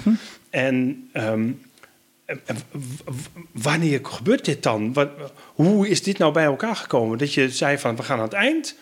[0.49, 1.07] En...
[1.13, 1.49] ehm,
[2.25, 3.17] en- w-
[3.51, 4.95] wanneer gebeurt dit dan?
[5.53, 7.17] Hoe is dit nou bij elkaar gekomen?
[7.17, 8.75] Dat je zei van we gaan aan het eind.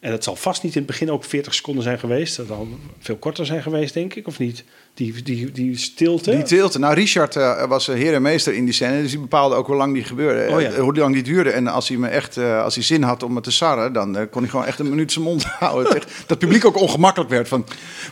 [0.00, 2.36] En dat zal vast niet in het begin ook 40 seconden zijn geweest.
[2.36, 4.64] Dat zal veel korter zijn geweest, denk ik, of niet?
[4.98, 6.30] Die, die, die stilte.
[6.30, 6.78] Die tilte.
[6.78, 9.02] Nou, Richard eh, was heer en meester in die scène.
[9.02, 10.54] Dus die bepaalde ook hoe lang die gebeurde.
[10.54, 10.70] Oh ja.
[10.70, 11.50] eh, hoe lang die duurde.
[11.50, 13.92] En als hij, me echt, eh, als hij zin had om me te sarren...
[13.92, 15.94] dan kon hij gewoon echt een minuut zijn mond houden.
[15.96, 17.48] Echt- dat publiek ook ongemakkelijk werd.
[17.48, 17.64] Van,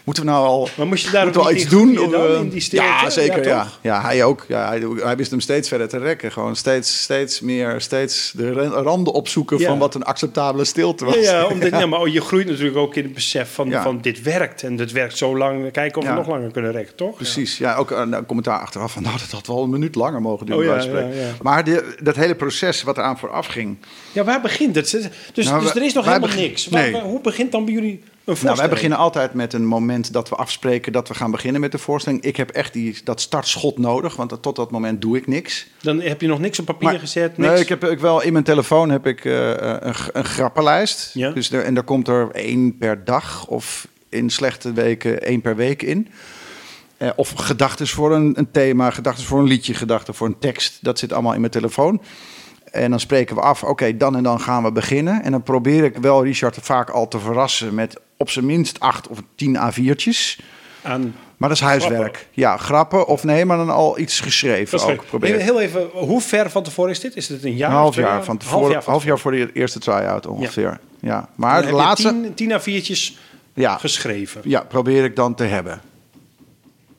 [0.05, 0.69] moeten we nou al...
[0.77, 1.99] maar moest je daar moeten ook we niet iets doen?
[1.99, 2.87] Of, in die stilte?
[2.87, 3.47] Ja, zeker.
[3.47, 4.45] Ja, Ja, hij ook.
[4.49, 6.33] Ja, hij, hij wist hem steeds verder te rekken.
[6.33, 9.61] Gewoon steeds, steeds meer, steeds de ra- randen opzoeken...
[9.61, 11.17] Van wat een acceptabele stilte was.
[11.17, 14.63] Ja, omdat, ja, maar je groeit natuurlijk ook in het besef van, van dit werkt.
[14.63, 15.71] En dit werkt zo lang.
[15.73, 17.15] Kijken of we nog langer kunnen toch?
[17.17, 20.21] Precies, ja, ook een, een commentaar achteraf van, nou, dat had wel een minuut langer
[20.21, 20.79] mogen duren.
[20.79, 21.31] Oh ja, ja.
[21.43, 23.77] Maar de, dat hele proces wat eraan vooraf ging,
[24.13, 24.91] Ja, waar begint het?
[25.35, 26.67] Dus, Nou, dus er is nog helemaal begin- niks.
[26.67, 26.93] Waar- nee.
[26.93, 28.43] waar- hoe begint dan bij jullie een voorstelling?
[28.57, 31.73] Nou, wij beginnen altijd met een moment dat we afspreken dat we gaan beginnen met
[31.73, 32.23] de voorstelling.
[32.23, 35.67] Ik heb echt die, dat startschot nodig, want tot dat moment doe ik niks.
[35.81, 37.51] Dan heb je nog niks op papier Maar- gezet, niks?
[37.53, 41.11] Nee, ik heb ik wel in mijn telefoon heb ik eh, een, een grappenlijst.
[41.15, 41.31] Ja.
[41.31, 45.57] Dus er, en daar komt er één per dag of in slechte weken één per
[45.57, 46.09] week in.
[46.97, 50.79] Eh, of gedachten voor een, een thema, gedachten voor een liedje, gedachten voor een tekst.
[50.81, 52.01] Dat zit allemaal in mijn telefoon.
[52.71, 55.23] En dan spreken we af, oké, dan en dan gaan we beginnen.
[55.23, 59.09] En dan probeer ik wel Richard vaak al te verrassen met op zijn minst acht
[59.09, 60.41] of tien A4'tjes.
[60.83, 61.97] Aan Maar dat is huiswerk.
[61.97, 62.21] Grappen.
[62.31, 65.05] Ja, grappen of nee, maar dan al iets geschreven ook.
[65.07, 65.39] Probeer.
[65.39, 67.17] Heel even, hoe ver van tevoren is dit?
[67.17, 67.71] Is het een jaar?
[67.71, 68.73] Een half jaar van tevoren.
[68.73, 70.81] Half Half jaar voor de eerste try-out ongeveer.
[71.01, 71.15] Ja.
[71.21, 73.19] Dan Maar de laatste Tien, tien A4'tjes
[73.55, 74.41] ja, geschreven.
[74.45, 75.81] ja, probeer ik dan te hebben.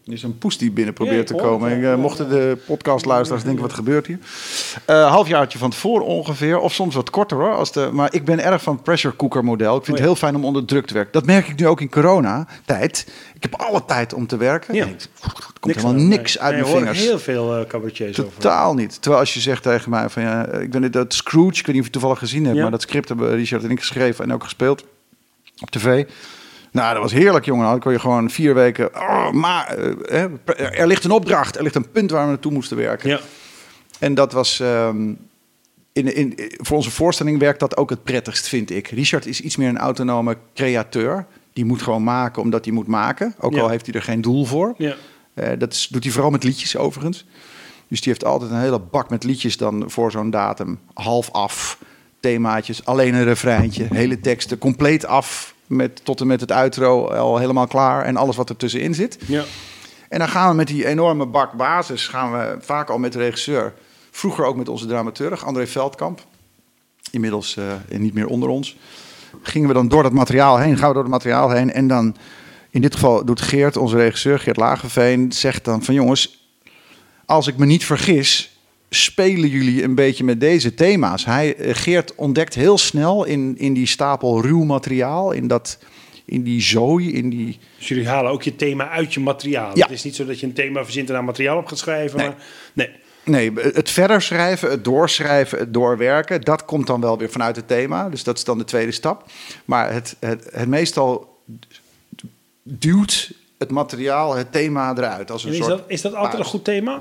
[0.08, 1.72] Er is een poes die binnen probeert te hoor komen.
[1.72, 1.91] Ik, ja.
[1.91, 4.20] eh, mochten de podcastluisteraars denken, wat gebeurt hier?
[4.86, 6.60] Eh halfjaartje van tevoren ongeveer.
[6.60, 7.56] Of soms wat korter hoor.
[7.56, 9.78] Als de, maar ik ben erg van het pressure cooker model.
[9.78, 10.10] Ik vind Oh ja.
[10.10, 11.12] het heel fijn om onder druk te werken.
[11.12, 13.08] Dat merk ik nu ook in corona-tijd.
[13.36, 14.76] Ik heb alle tijd om te werken.
[14.76, 14.86] Ja.
[14.86, 16.08] Ik- er komt helemaal aan.
[16.08, 16.43] niks Nee.
[16.43, 17.00] uit Nee, mijn vingers.
[17.00, 18.34] heel veel uh, cabaretiers over.
[18.34, 19.02] Totaal niet.
[19.02, 21.67] Terwijl als je zegt tegen mij van ja, ik ben dat Scrooge, ik weet niet
[21.67, 22.62] of je het toevallig gezien hebt, Ja.
[22.62, 24.84] maar dat script hebben Richard en ik geschreven en ook gespeeld
[25.60, 26.06] op tv.
[26.77, 27.65] Nou, dat was heerlijk, jongen.
[27.65, 28.95] Dan kon je gewoon vier weken.
[28.95, 32.77] Oh, maar eh, er ligt een opdracht, er ligt een punt waar we naartoe moesten
[32.77, 33.09] werken.
[33.09, 33.19] Ja.
[33.99, 34.59] En dat was.
[34.59, 35.11] ehm,
[35.93, 38.87] in, in, voor onze voorstelling werkt dat ook het prettigst, vind ik.
[38.87, 41.25] Richard is iets meer een autonome createur.
[41.53, 43.35] Die moet gewoon maken omdat hij moet maken.
[43.39, 43.61] Ook Ja.
[43.61, 44.73] al heeft hij er geen doel voor.
[44.77, 44.95] Ja.
[45.33, 47.25] Eh, dat is, doet hij vooral met liedjes overigens.
[47.87, 50.79] Dus die heeft altijd een hele bak met liedjes dan voor zo'n datum.
[50.93, 51.77] Half af,
[52.19, 55.55] themaatjes, alleen een refreintje, hele teksten, compleet af.
[55.67, 59.17] Met, tot en met het outro al helemaal klaar en alles wat er tussenin zit.
[59.25, 59.43] Ja.
[60.10, 63.19] En dan gaan we met die enorme bak basis, gaan we vaak al met de
[63.19, 63.73] regisseur.
[64.12, 66.25] Vroeger ook met onze dramaturg, André Veldkamp.
[67.12, 68.77] Inmiddels eh, niet meer onder ons.
[69.41, 71.71] Gingen we dan door dat materiaal heen, gaan we door het materiaal heen.
[71.71, 72.15] En dan,
[72.69, 76.49] in dit geval doet Geert, onze regisseur, Geert Lagerveen, zegt dan van jongens,
[77.25, 78.57] als ik me niet vergis,
[78.89, 81.26] spelen jullie een beetje met deze thema's.
[81.26, 85.78] Hij, eh, Geert ontdekt heel snel in, in die stapel ruw materiaal, in, dat,
[86.26, 87.60] in die zooi, in die...
[87.78, 89.78] Dus jullie halen ook je thema uit je materiaal.
[89.78, 89.84] Ja.
[89.84, 92.17] Het is niet zo dat je een thema verzint en daar materiaal op gaat schrijven.
[92.17, 92.28] Nee.
[92.28, 92.38] Maar,
[92.73, 92.89] nee.
[93.23, 97.67] Nee, het verder schrijven, het doorschrijven, het doorwerken, dat komt dan wel weer vanuit het
[97.67, 98.10] thema.
[98.10, 99.26] Dus dat is dan de tweede stap.
[99.65, 101.38] Maar het, het, het meestal
[102.63, 105.32] duwt het materiaal, het thema eruit.
[105.32, 106.97] Als een En is, soort dat, is dat altijd een goed thema?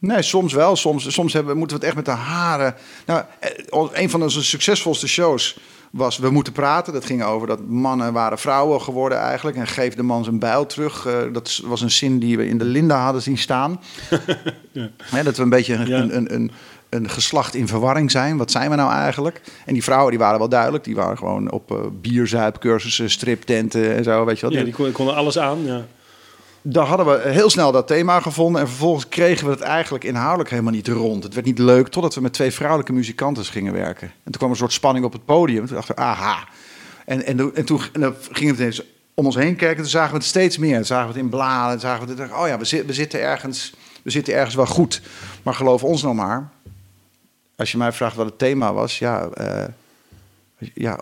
[0.00, 0.76] Nee, soms wel.
[0.76, 2.74] Soms, soms hebben, moeten we het echt met de haren.
[3.06, 5.58] Nou, eh, een van onze succesvolste shows
[5.90, 6.92] was We moeten praten.
[6.92, 9.56] Dat ging over dat mannen waren vrouwen geworden eigenlijk.
[9.56, 11.06] En geef de man zijn bijl terug.
[11.06, 13.80] Uh, dat was een zin die we in de Linda hadden zien staan.
[14.72, 15.22] ja.
[15.22, 16.50] dat we een beetje een, een, een, een,
[16.88, 18.36] een, geslacht in verwarring zijn.
[18.36, 19.40] Wat zijn we nou eigenlijk?
[19.66, 20.84] En die vrouwen die waren wel duidelijk.
[20.84, 24.24] Die waren gewoon op uh, bierzuipcursussen, striptenten en zo.
[24.24, 24.54] Weet je wat?
[24.54, 25.86] Ja, die konden alles aan, ja
[26.62, 28.60] daar hadden we heel snel dat thema gevonden.
[28.60, 31.24] En vervolgens kregen we het eigenlijk inhoudelijk helemaal niet rond.
[31.24, 34.06] Het werd niet leuk totdat we met twee vrouwelijke muzikanten gingen werken.
[34.08, 35.66] En toen kwam een soort spanning op het podium.
[35.66, 36.48] Toen dachten we, aha.
[37.04, 37.80] En, en, en toen
[38.30, 38.82] gingen we ineens
[39.14, 39.82] om ons heen kijken.
[39.82, 40.76] Toen zagen we het steeds meer.
[40.76, 41.80] Toen zagen we het in bladen.
[41.80, 42.32] zagen we het.
[42.32, 45.02] Oh ja, we, we, zitten ergens, we zitten ergens wel goed.
[45.42, 46.50] Maar geloof ons nou maar.
[47.56, 48.98] Als je mij vraagt wat het thema was.
[48.98, 49.64] Ja, uh,
[50.74, 51.00] ja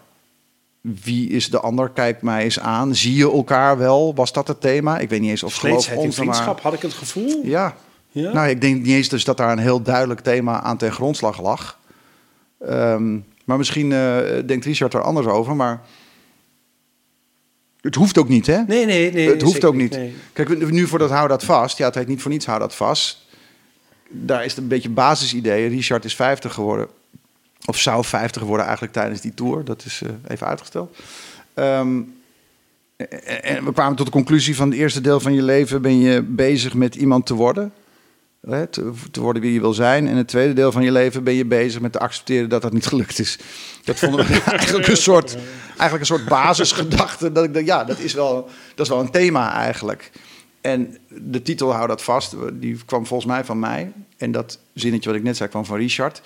[1.03, 1.91] wie is de ander?
[1.91, 2.95] Kijk mij eens aan.
[2.95, 4.15] Zie je elkaar wel?
[4.15, 4.99] Was dat het thema?
[4.99, 6.63] Ik weet niet eens of geloof ons vriendschap maar...
[6.63, 7.41] had ik het gevoel.
[7.45, 7.75] Ja.
[8.11, 8.33] ja.
[8.33, 11.43] Nou, ik denk niet eens dus dat daar een heel duidelijk thema aan ten grondslag
[11.43, 11.79] lag.
[12.69, 15.81] Um, maar misschien uh, denkt Richard er anders over, maar
[17.81, 18.63] het hoeft ook niet, hè?
[18.63, 19.29] Nee, nee, nee.
[19.29, 19.91] Het hoeft ook niet.
[19.91, 20.15] Nee.
[20.33, 21.79] Kijk, nu voor dat hou dat vast.
[21.79, 23.27] Ja, het heet niet voor niets hou dat vast.
[24.09, 25.69] Daar is het een beetje basisidee.
[25.69, 26.89] Richard is 50 geworden.
[27.69, 29.65] Of zou 50 worden eigenlijk tijdens die tour.
[29.65, 30.97] Dat is uh, even uitgesteld.
[31.55, 32.17] Um,
[32.97, 36.23] en we kwamen tot de conclusie van het eerste deel van je leven ben je
[36.23, 37.73] bezig met iemand te worden.
[38.41, 40.09] Hè, te, te, worden wie je wil zijn.
[40.09, 42.73] En het tweede deel van je leven ben je bezig met te accepteren dat dat
[42.73, 43.39] niet gelukt is.
[43.85, 45.37] Dat vonden we eigenlijk een soort,
[45.69, 47.33] eigenlijk een soort basisgedachte.
[47.33, 50.11] Dat ik dacht, ja, dat is, wel, dat is wel een thema eigenlijk.
[50.61, 52.35] En de titel hou dat vast.
[52.53, 53.93] Die kwam volgens mij van mij.
[54.17, 56.23] En dat zinnetje wat ik net zei kwam van Richard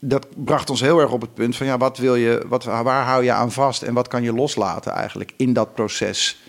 [0.00, 3.04] dat bracht ons heel erg op het punt van ja, wat wil je, wat, waar
[3.04, 6.42] hou je aan vast en wat kan je loslaten eigenlijk in dat proces?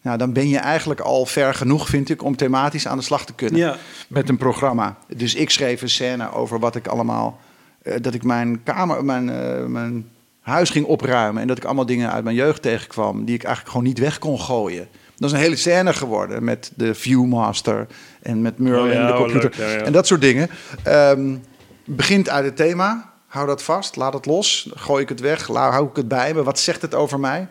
[0.00, 3.26] Nou, dan ben je eigenlijk al ver genoeg, vind ik, om thematisch aan de slag
[3.26, 3.76] te kunnen ja.
[4.08, 4.96] met een programma.
[5.16, 7.40] Dus ik schreef een scène over wat ik allemaal,
[7.82, 11.86] uh, dat ik mijn kamer, mijn, uh, mijn huis ging opruimen en dat ik allemaal
[11.86, 14.88] dingen uit mijn jeugd tegenkwam die ik eigenlijk gewoon niet weg kon gooien.
[15.16, 17.86] Dat is een hele scène geworden met de Viewmaster
[18.22, 20.50] en met Merlin, oh ja, de oh, computer ja, en dat soort dingen.
[20.86, 21.42] Um,
[21.86, 23.12] begint uit het thema.
[23.26, 24.70] Hou dat vast, laat het los.
[24.74, 26.42] Gooi ik het weg, hou ik het bij me.
[26.42, 27.48] Wat zegt het over mij?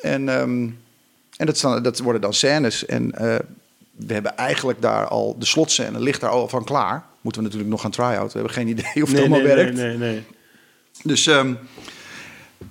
[0.00, 0.68] En, ehm,
[1.36, 2.86] en dat, dat, worden dan scènes.
[2.86, 3.36] En uh,
[3.90, 7.04] we hebben eigenlijk daar al, de slotscène ligt daar al van klaar.
[7.20, 8.32] Moeten we natuurlijk nog gaan try-out.
[8.32, 9.74] We hebben geen idee of het allemaal werkt.
[9.74, 10.24] Nee, nee, nee.
[11.02, 11.58] Dus um,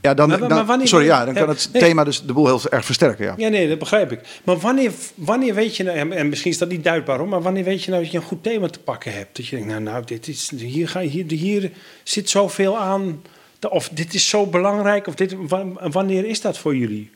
[0.06, 2.86] ja, dan, maar, wanneer, sorry, ja, dan kan het thema dus de boel heel erg
[2.86, 3.26] versterken.
[3.26, 3.34] Ja.
[3.38, 4.20] ja, nee, dat begrijp ik.
[4.44, 7.64] Maar wanneer, wanneer weet je nou, en misschien is dat niet duidbaar hoor, maar wanneer
[7.64, 9.36] weet je nou dat je een goed thema te pakken hebt?
[9.36, 11.72] Dat je denkt, nou, nou dit is, hier, ga, hier, hier
[12.04, 13.22] zit zoveel aan,
[13.70, 15.36] of dit is zo belangrijk, of dit,
[15.80, 17.12] wanneer is dat voor jullie?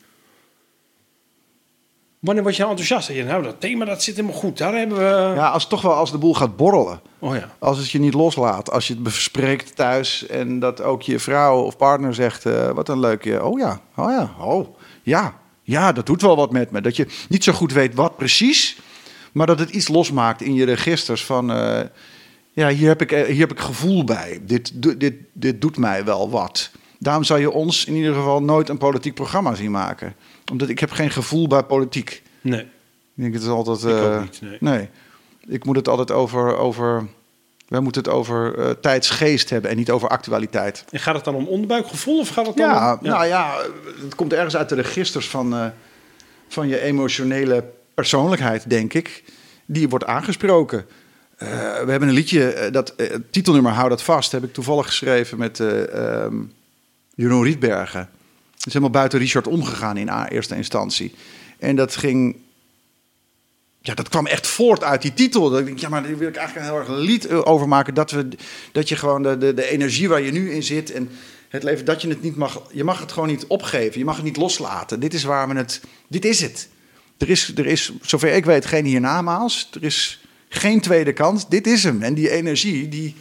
[2.20, 3.18] Wanneer word je nou enthousiast?
[3.18, 4.58] Je, nou, dat thema dat zit helemaal goed.
[4.58, 5.34] Daar hebben we...
[5.36, 7.02] Ja, als toch wel als de boel gaat borrelen.
[7.20, 7.50] Oh ja.
[7.60, 8.72] Als het je niet loslaat.
[8.72, 12.46] Als je het bespreekt thuis en dat ook je vrouw of partner zegt...
[12.46, 13.40] Uh, wat een leuk...
[13.42, 15.40] Oh ja, oh ja, oh ja.
[15.64, 16.82] Ja, dat doet wel wat met me.
[16.82, 18.78] Dat je niet zo goed weet wat precies...
[19.32, 21.52] maar dat het iets losmaakt in je registers van...
[21.52, 21.80] Uh,
[22.52, 24.40] ja, hier heb, ik, eh, hier heb ik gevoel bij.
[24.42, 26.72] Dit, dit, dit doet mij wel wat.
[26.98, 30.16] Daarom zou je ons in ieder geval nooit een politiek programma zien maken
[30.52, 32.24] omdat ik heb geen gevoel bij politiek.
[32.42, 32.62] Nee.
[32.62, 33.84] Ik denk het is altijd.
[33.84, 34.58] Ik uh, niet, nee.
[34.60, 34.90] nee.
[35.48, 36.58] Ik moet het altijd over.
[36.58, 37.08] over
[37.68, 40.86] wij moeten het over uh, tijdsgeest hebben en niet over actualiteit.
[40.92, 43.06] En gaat het dan om onderbuikgevoel of gaat het dan ja, om...
[43.06, 43.58] Ja, nou ja,
[44.02, 45.66] het komt ergens uit de registers van, uh,
[46.48, 49.24] van je emotionele persoonlijkheid, denk ik.
[49.66, 50.86] Die wordt aangesproken.
[51.38, 51.50] Uh,
[51.84, 52.96] we hebben een liedje, dat
[53.32, 56.54] titelnummer Hou dat vast, heb ik toevallig geschreven met um,
[57.16, 58.10] Jeroen Rietbergen
[58.70, 61.14] is helemaal buiten Richard omgegaan in eerste instantie.
[61.60, 62.36] En dat ging.
[63.82, 65.50] Ja, dat kwam echt voort uit die titel.
[65.50, 67.94] Dat ik, ja, maar daar wil ik eigenlijk heel erg een lied over maken.
[67.94, 68.28] Dat, we,
[68.72, 70.92] dat je gewoon de, de, de energie waar je nu in zit.
[70.92, 71.10] En
[71.50, 72.62] het leven, dat je het niet mag.
[72.72, 74.00] Je mag het gewoon niet opgeven.
[74.00, 75.00] Je mag het niet loslaten.
[75.00, 75.82] Dit is waar we het.
[76.08, 76.70] Dit is het.
[77.18, 79.70] Er is, er is zover ik weet, geen hiernamaals.
[79.74, 81.50] Er is geen tweede kans.
[81.50, 82.02] Dit is hem.
[82.02, 83.16] En die energie, die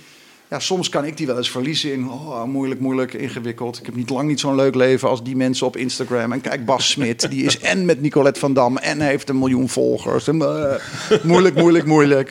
[0.50, 3.78] ja, soms kan ik die wel eens verliezen in oh, moeilijk, moeilijk, ingewikkeld.
[3.78, 6.32] Ik heb niet lang niet zo'n leuk leven als die mensen op Instagram.
[6.32, 9.68] En kijk, Bas Smit, die is en met Nicolette van Dam en heeft een miljoen
[9.68, 10.28] volgers.
[10.28, 10.74] En, uh,
[11.22, 12.30] moeilijk, moeilijk, moeilijk.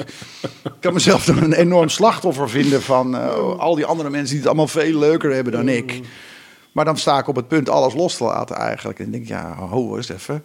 [0.63, 4.47] Ik kan mezelf een enorm slachtoffer vinden van uh, al die andere mensen die het
[4.47, 6.01] allemaal veel leuker hebben dan ik.
[6.71, 8.99] Maar dan sta ik op het punt alles los te laten eigenlijk.
[8.99, 10.43] En denk, ja, ho eens even.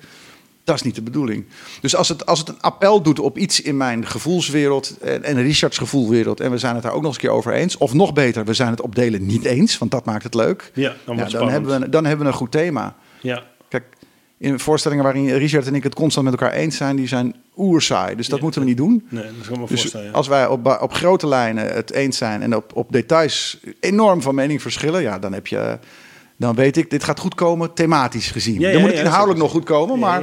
[0.64, 1.44] Dat is niet de bedoeling.
[1.80, 5.42] Dus als het, als het een appel doet op iets in mijn gevoelswereld en, en
[5.42, 7.94] Richards gevoelwereld, en we zijn het daar ook nog eens een keer over eens, of
[7.94, 10.70] nog beter, we zijn het op delen niet eens, want dat maakt het leuk.
[10.74, 12.96] Ja, dan, ja, dan hebben, we, dan hebben we een goed thema.
[13.20, 13.42] Ja.
[13.68, 13.84] Kijk,
[14.38, 18.16] in voorstellingen waarin Richard en ik het constant met elkaar eens zijn, die zijn oerzaai.
[18.16, 19.06] Dus dat moeten we niet doen.
[19.08, 20.12] Nee, dat kan me dus voorstellen.
[20.12, 24.34] Als wij op, op grote lijnen het eens zijn en op, op details enorm van
[24.34, 25.78] mening verschillen, ja, dan heb je
[26.36, 28.60] dan weet ik, dit gaat goed komen thematisch gezien.
[28.60, 30.22] Ja, ja, dan moet het inhoudelijk nog goed komen, maar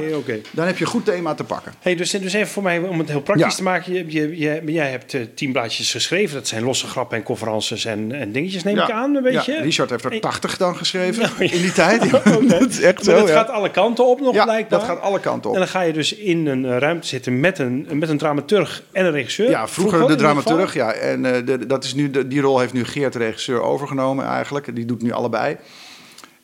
[0.50, 1.72] dan heb je een goed thema te pakken.
[1.80, 3.92] Hey, dus, dus even voor mij, om het heel praktisch te maken.
[3.92, 6.34] Je, je, je- jij hebt eh, tien blaadjes geschreven.
[6.34, 9.52] Dat zijn losse grappen en conferences en, en dingetjes, neem ik aan, een beetje.
[9.52, 10.20] Ja, Richard heeft er.
[10.20, 12.10] 80 dan geschreven Nou, in die tijd.
[12.48, 13.20] Dat is echt Maar zo.
[13.20, 14.78] dat gaat alle kanten op nog blijkbaar.
[14.78, 15.56] dat gaat alle kanten op.
[15.56, 18.82] En dan ga je dus in een eh, ruimte zitten met een, met een dramaturg
[18.92, 19.50] en een regisseur.
[19.50, 20.74] Ja, vroeger de dramaturg.
[20.74, 23.62] Ja, en eh, de, dat is nu, de, die rol heeft nu Geert, de regisseur,
[23.62, 24.74] overgenomen eigenlijk.
[24.74, 25.56] Die doet nu allebei.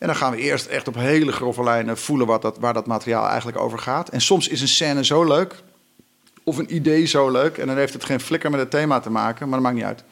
[0.07, 2.87] En dan gaan we eerst echt op hele grove lijnen voelen wat dat, waar dat
[2.87, 4.09] materiaal eigenlijk over gaat.
[4.09, 5.55] En soms is een scène zo leuk,
[6.45, 9.11] of een idee zo leuk, en dan heeft het geen flikker met het thema te
[9.11, 10.03] maken, maar dat maakt niet uit.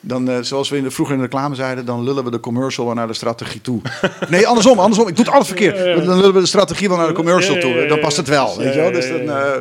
[0.00, 2.40] Dan, eh, zoals we in de, vroeger in de reclame zeiden, dan lullen we de
[2.40, 3.80] commercial wel naar de strategie toe.
[4.28, 5.08] Nee, andersom, andersom.
[5.08, 6.04] Ik doe het altijd verkeerd.
[6.06, 7.86] Dan lullen we de strategie wel naar de commercial toe.
[7.86, 8.92] Dan past het wel, weet je wel.
[8.92, 9.52] Dus dan, eh,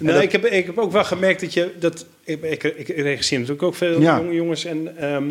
[0.00, 1.72] dat- ik, heb, ik heb ook wel gemerkt dat je...
[1.78, 4.16] Dat, ik, ik, ik regisseer natuurlijk ook veel Ja.
[4.18, 5.24] jonge jongens en, ehm,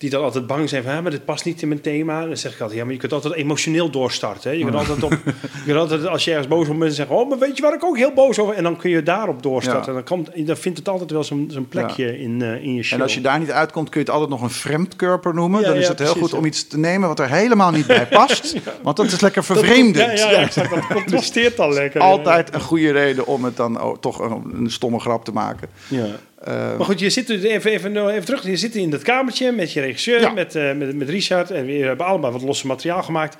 [0.00, 0.92] die dan altijd bang zijn van...
[0.92, 2.26] "Ah, maar dit past niet in mijn thema.
[2.26, 4.50] Dan zeg ik altijd, ja, maar je kunt altijd emotioneel doorstarten.
[4.50, 4.56] Hè?
[4.56, 5.10] Je kunt altijd op...
[5.34, 7.16] je kunt altijd, als je ergens boos op bent, zeggen...
[7.16, 8.54] Oh, maar weet je waar ik ook heel boos over...
[8.54, 9.92] En dan kun je daarop doorstarten.
[9.92, 9.98] Ja.
[9.98, 12.98] En dan, komt, dan vindt het altijd wel zo'n plekje in, eh, in je show.
[12.98, 15.60] En als je daar niet uitkomt, kun je het altijd nog een vreemdkörper noemen.
[15.60, 17.86] Ja, dan is het heel precies, goed om iets te nemen wat er helemaal niet
[17.86, 18.56] bij past.
[18.82, 20.18] Want dat is lekker vervreemdend.
[20.18, 20.70] Ja, ja, ja, exact.
[20.70, 22.00] Dat contrasteert dan lekker.
[22.00, 25.68] Altijd een goede reden om het dan oh, toch een, een stomme grap te maken.
[25.88, 26.06] Ja.
[26.40, 28.42] Eh, Maar goed, je zit even, even, nou, even terug.
[28.46, 30.30] Je zit in dat kamertje met je regisseur, Ja.
[30.30, 31.50] met, eh, met, met Richard.
[31.50, 33.36] En we hebben allemaal wat losse materiaal gemaakt.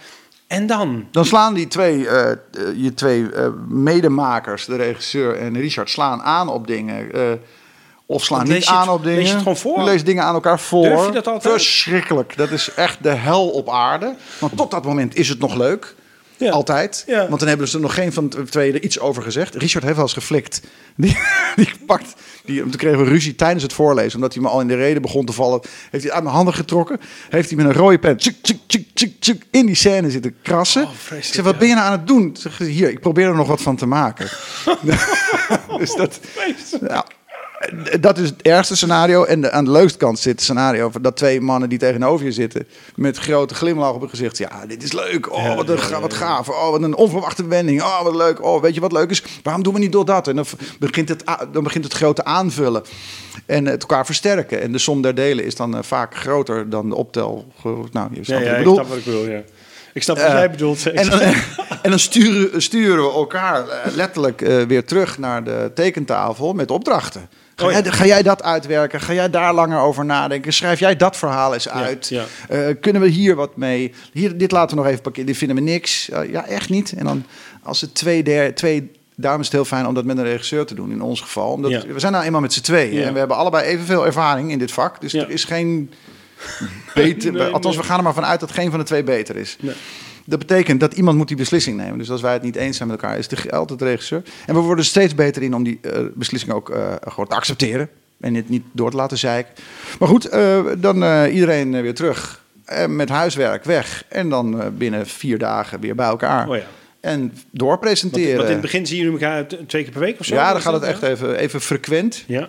[0.46, 1.06] En dan?
[1.10, 2.36] dan slaan die twee, eh, eh,
[2.76, 3.26] je twee
[3.68, 7.10] medemakers, de regisseur en Richard, slaan aan op dingen.
[8.06, 9.18] of slaan niet lees het- aan op dingen.
[9.18, 9.78] lees je het gewoon voor?
[9.78, 10.82] Je leest dingen aan elkaar voor.
[10.82, 11.52] Durf je dat altijd?
[11.54, 12.36] Verschrikkelijk.
[12.36, 14.14] Dat is echt de hel op aarde.
[14.38, 15.94] Want tot dat moment is het nog leuk.
[16.40, 16.50] Ja.
[16.50, 17.04] Altijd.
[17.06, 17.28] Ja.
[17.28, 19.54] Want dan hebben ze er nog geen van de twee er iets over gezegd.
[19.54, 20.60] Richard heeft wel eens geflikt.
[20.96, 21.18] Die,
[21.56, 22.14] die pakt.
[22.44, 24.14] Die, toen kregen we ruzie tijdens het voorlezen.
[24.14, 25.60] Omdat hij me al in de reden begon te vallen.
[25.90, 27.00] Heeft hij uit mijn handen getrokken.
[27.28, 28.16] Heeft hij met een rode pen.
[28.16, 30.82] tjuk, tjuk, tjuk, tjuk, tjuk, in die scène zitten krassen.
[30.82, 32.36] Oh, ik zeg, wat ben je nou aan het doen?
[32.38, 34.28] Zeg, hier, ik probeer er nog wat van te maken.
[35.78, 36.20] dus dat.
[36.80, 37.06] Ja,
[38.00, 39.24] dat is het ergste scenario.
[39.24, 42.32] En de, aan de leukste kant zit het scenario dat twee mannen die tegenover je
[42.32, 42.66] zitten.
[42.94, 44.38] met grote glimlach op hun gezicht.
[44.38, 45.32] Ja, dit is leuk.
[45.32, 46.48] Oh, wat, een, wat gaaf.
[46.48, 47.82] Oh, wat een onverwachte wending.
[47.82, 48.44] Oh, wat leuk.
[48.44, 49.22] Oh, weet je wat leuk is?
[49.42, 50.28] Waarom doen we niet door dat?
[50.28, 50.46] En dan
[50.78, 52.82] begint het, dan begint het grote aanvullen.
[53.46, 54.60] En het elkaar versterken.
[54.60, 57.52] En de som der delen is dan eh, vaak groter dan de optel.
[57.92, 59.42] Nou, je snapt Ja, wat ja, ik ik wat ik bedoel, ja.
[59.92, 60.86] Ik snap wat Eh, jij bedoelt.
[60.86, 61.20] En dan,
[61.82, 66.70] en dan sturen, sturen we elkaar eh, letterlijk eh, weer terug naar de tekentafel met
[66.70, 67.28] opdrachten.
[67.60, 67.80] Ga, Oh ja.
[67.82, 69.00] jij, ga jij dat uitwerken?
[69.00, 70.52] Ga jij daar langer over nadenken?
[70.52, 72.08] Schrijf jij dat verhaal eens uit?
[72.08, 72.24] ja.
[72.48, 73.94] Eh, kunnen we hier wat mee?
[74.12, 75.26] Hier, dit laten we nog even parkeren.
[75.26, 76.10] Dit vinden we niks.
[76.10, 76.92] Eh, ja, echt niet.
[76.92, 77.24] En dan
[77.62, 78.90] als het twee, der, twee...
[79.16, 81.52] Daarom is het heel fijn om dat met een regisseur te doen in ons geval.
[81.52, 83.02] Omdat we zijn nou eenmaal met z'n tweeën.
[83.02, 85.00] En we hebben allebei evenveel ervaring in dit vak.
[85.00, 85.90] Dus er is geen
[86.94, 87.32] beter...
[87.32, 87.82] Nee, althans, nee.
[87.82, 89.56] we gaan er maar vanuit dat geen van de twee beter is.
[89.60, 89.74] Nee.
[90.24, 91.98] Dat betekent dat iemand moet die beslissing nemen.
[91.98, 94.22] Dus als wij het niet eens zijn met elkaar, is het altijd de regisseur.
[94.46, 97.88] En we worden steeds beter in om die eh, beslissing ook eh, gewoon te accepteren.
[98.20, 99.54] En het niet door te laten zeiken.
[99.98, 102.44] Maar goed, eh, dan iedereen weer terug.
[102.64, 104.04] En met huiswerk weg.
[104.08, 106.48] En dan binnen vier dagen weer bij elkaar.
[106.48, 106.66] Oh ja.
[107.00, 108.36] En doorpresenteren.
[108.36, 110.34] want in het begin zien jullie elkaar twee keer per week of zo?
[110.34, 111.08] ja, dan gaat het echt ja?
[111.08, 112.24] even, even frequent.
[112.26, 112.48] Ja.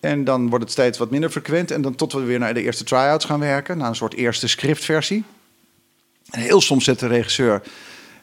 [0.00, 1.70] En dan wordt het steeds wat minder frequent.
[1.70, 3.78] En dan tot we weer naar de eerste try-outs gaan werken.
[3.78, 5.24] Naar een soort eerste scriptversie.
[6.30, 7.62] En heel soms zet de regisseur...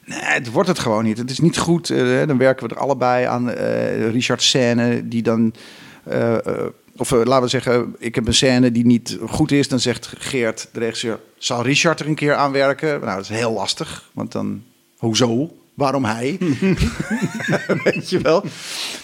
[0.06, 1.18] Nee, het wordt het gewoon niet.
[1.18, 1.90] Het is niet goed.
[1.90, 3.50] Eh, dan werken we er allebei aan.
[3.52, 5.54] eh Richard scène die dan...
[6.04, 6.38] eh,
[6.98, 9.68] of laten we zeggen, ik heb een scène die niet goed is.
[9.68, 11.20] Dan zegt Geert, de regisseur...
[11.38, 13.00] Zal Richard er een keer aan werken?
[13.00, 14.10] Nou, dat is heel lastig.
[14.14, 14.64] Want dan...
[14.98, 15.56] Hoezo?
[15.74, 16.38] Waarom hij?
[17.84, 18.44] Weet je wel?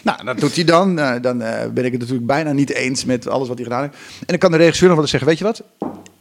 [0.03, 0.99] Nou, dat doet hij dan.
[0.99, 1.37] Eh, dan
[1.73, 3.95] ben ik het natuurlijk bijna niet eens met alles wat hij gedaan heeft.
[4.19, 5.63] En dan kan de regisseur nog wel eens zeggen: Weet je wat?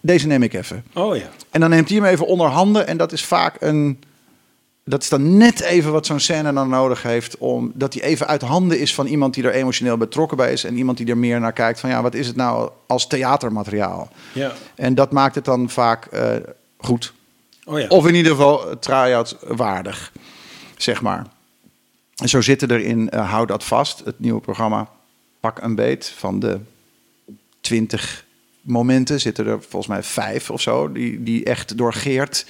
[0.06, 0.84] Deze neem ik even.
[0.94, 1.28] Oh ja.
[1.50, 2.86] En dan neemt hij hem even onder handen.
[2.86, 4.00] En dat is vaak een.
[4.84, 7.38] Dat is dan net even wat zo'n scène dan nodig heeft.
[7.38, 10.64] Om, dat hij even uit handen is van iemand die er emotioneel betrokken bij is.
[10.64, 14.08] En iemand die er meer naar kijkt van ja, wat is het nou als theatermateriaal?
[14.32, 14.52] ja.
[14.74, 16.34] En dat maakt het dan vaak eh,
[16.78, 17.12] goed.
[17.64, 17.86] Oh ja.
[17.88, 20.12] Of in ieder geval try-out waardig,
[20.76, 21.26] zeg maar.
[22.16, 24.88] En zo zitten er in eh, Houd dat vast, het nieuwe programma
[25.40, 26.12] Pak een beet.
[26.16, 26.60] Van de
[27.60, 28.25] 20
[28.66, 30.92] momenten zitten er volgens mij vijf of zo...
[30.92, 32.46] die, die echt door Geert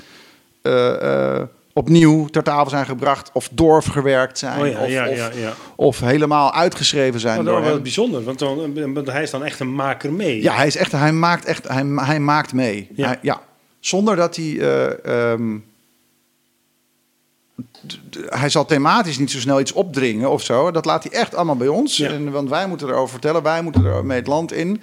[0.62, 3.31] eh, eh, opnieuw ter tafel zijn gebracht...
[3.33, 7.81] of doorverwerkt zijn, Oh ja, of, ja, ja, of helemaal uitgeschreven zijn dat is wel
[7.81, 10.42] bijzonder, want, dan, want hij is dan echt een maker mee.
[10.42, 12.88] Ja, hij is echt, hij maakt echt, hij, hij maakt mee.
[12.94, 13.07] Ja.
[13.07, 13.40] Hij- ja.
[13.81, 15.57] Zonder dat hij, eh, ehm,
[18.29, 20.70] hij zal thematisch niet zo snel iets opdringen of zo.
[20.70, 22.00] Dat laat hij echt allemaal bij ons.
[22.00, 24.81] En, want wij moeten erover vertellen, wij moeten er mee het land in.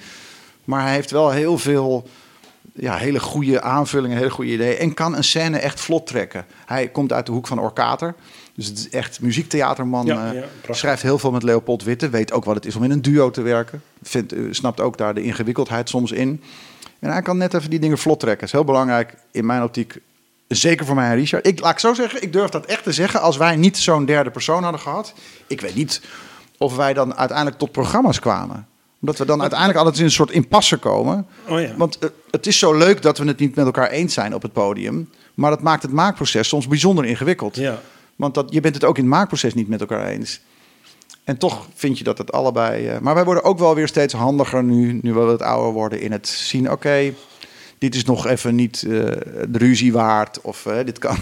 [0.64, 2.08] Maar hij heeft wel heel veel
[2.74, 4.78] ja, hele goede aanvullingen, hele goede ideeën.
[4.78, 6.46] En kan een scène echt vlot trekken.
[6.66, 8.16] Hij komt uit de hoek van Orkater.
[8.56, 10.06] Dus het is echt muziektheaterman.
[10.06, 12.10] Ja, eh, ja, schrijft heel veel met Leopold Witte.
[12.10, 13.82] Weet ook wat het is om in een duo te werken.
[14.04, 16.42] Vindt, eh, snapt ook daar de ingewikkeldheid soms in.
[17.00, 18.40] En hij kan net even die dingen vlot trekken.
[18.40, 19.98] Dat is heel belangrijk in mijn optiek.
[20.48, 21.48] Zeker voor mij en Richard.
[21.48, 23.22] Ik laat ik zo zeggen, ik durf dat echt te zeggen.
[23.22, 25.14] Als wij niet zo'n derde persoon hadden gehad.
[25.48, 26.02] Ik weet niet
[26.58, 28.68] of wij dan uiteindelijk tot programma's kwamen.
[29.04, 31.28] Omdat we dan uiteindelijk altijd in een soort impasse komen.
[31.50, 31.76] Oh ja.
[31.78, 34.42] Want eh, het is zo leuk dat we het niet met elkaar eens zijn op
[34.42, 35.10] het podium.
[35.34, 37.56] Maar dat maakt het maakproces soms bijzonder ingewikkeld.
[37.56, 37.82] ja.
[38.16, 40.42] Want dat, je bent het ook in het maakproces niet met elkaar eens.
[41.24, 42.88] En toch vind je dat het allebei.
[42.88, 46.02] eh, maar wij worden ook wel weer steeds handiger nu, nu we wat ouder worden
[46.02, 46.72] in het zien.
[46.72, 47.14] Oké,
[47.84, 48.90] dit is nog even niet eh,
[49.50, 50.42] de ruzie waard.
[50.42, 51.18] Of eh, dit kan.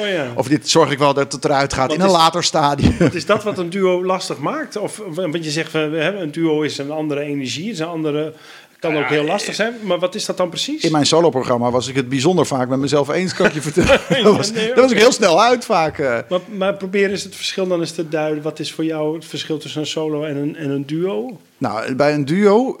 [0.00, 0.26] Oh ja.
[0.34, 2.94] Of dit zorg ik wel dat het eruit gaat in een is- later stadium.
[3.12, 4.76] Is dat wat een duo lastig maakt?
[4.76, 8.32] Of want je zegt, we hebben een duo is een andere energie, is een andere,
[8.78, 9.74] kan ook heel lastig zijn.
[9.82, 10.82] Maar wat is dat dan precies?
[10.84, 14.00] In mijn soloprogramma was ik het bijzonder vaak met mezelf eens, kan ik je vertellen.
[14.24, 15.98] dat was, daar was ik heel snel uit vaak.
[15.98, 16.18] eh.
[16.28, 18.42] Maar, maar probeer eens het verschil dan eens te duiden.
[18.42, 21.38] Wat is voor jou het verschil tussen een solo en een, en een duo?
[21.58, 22.80] Nou, bij een duo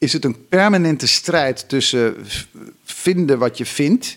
[0.00, 2.16] is het een permanente strijd tussen
[2.84, 4.16] vinden wat je vindt,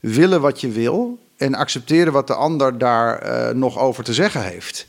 [0.00, 4.44] willen wat je wil en accepteren wat de ander daar eh, nog over te zeggen
[4.44, 4.86] heeft.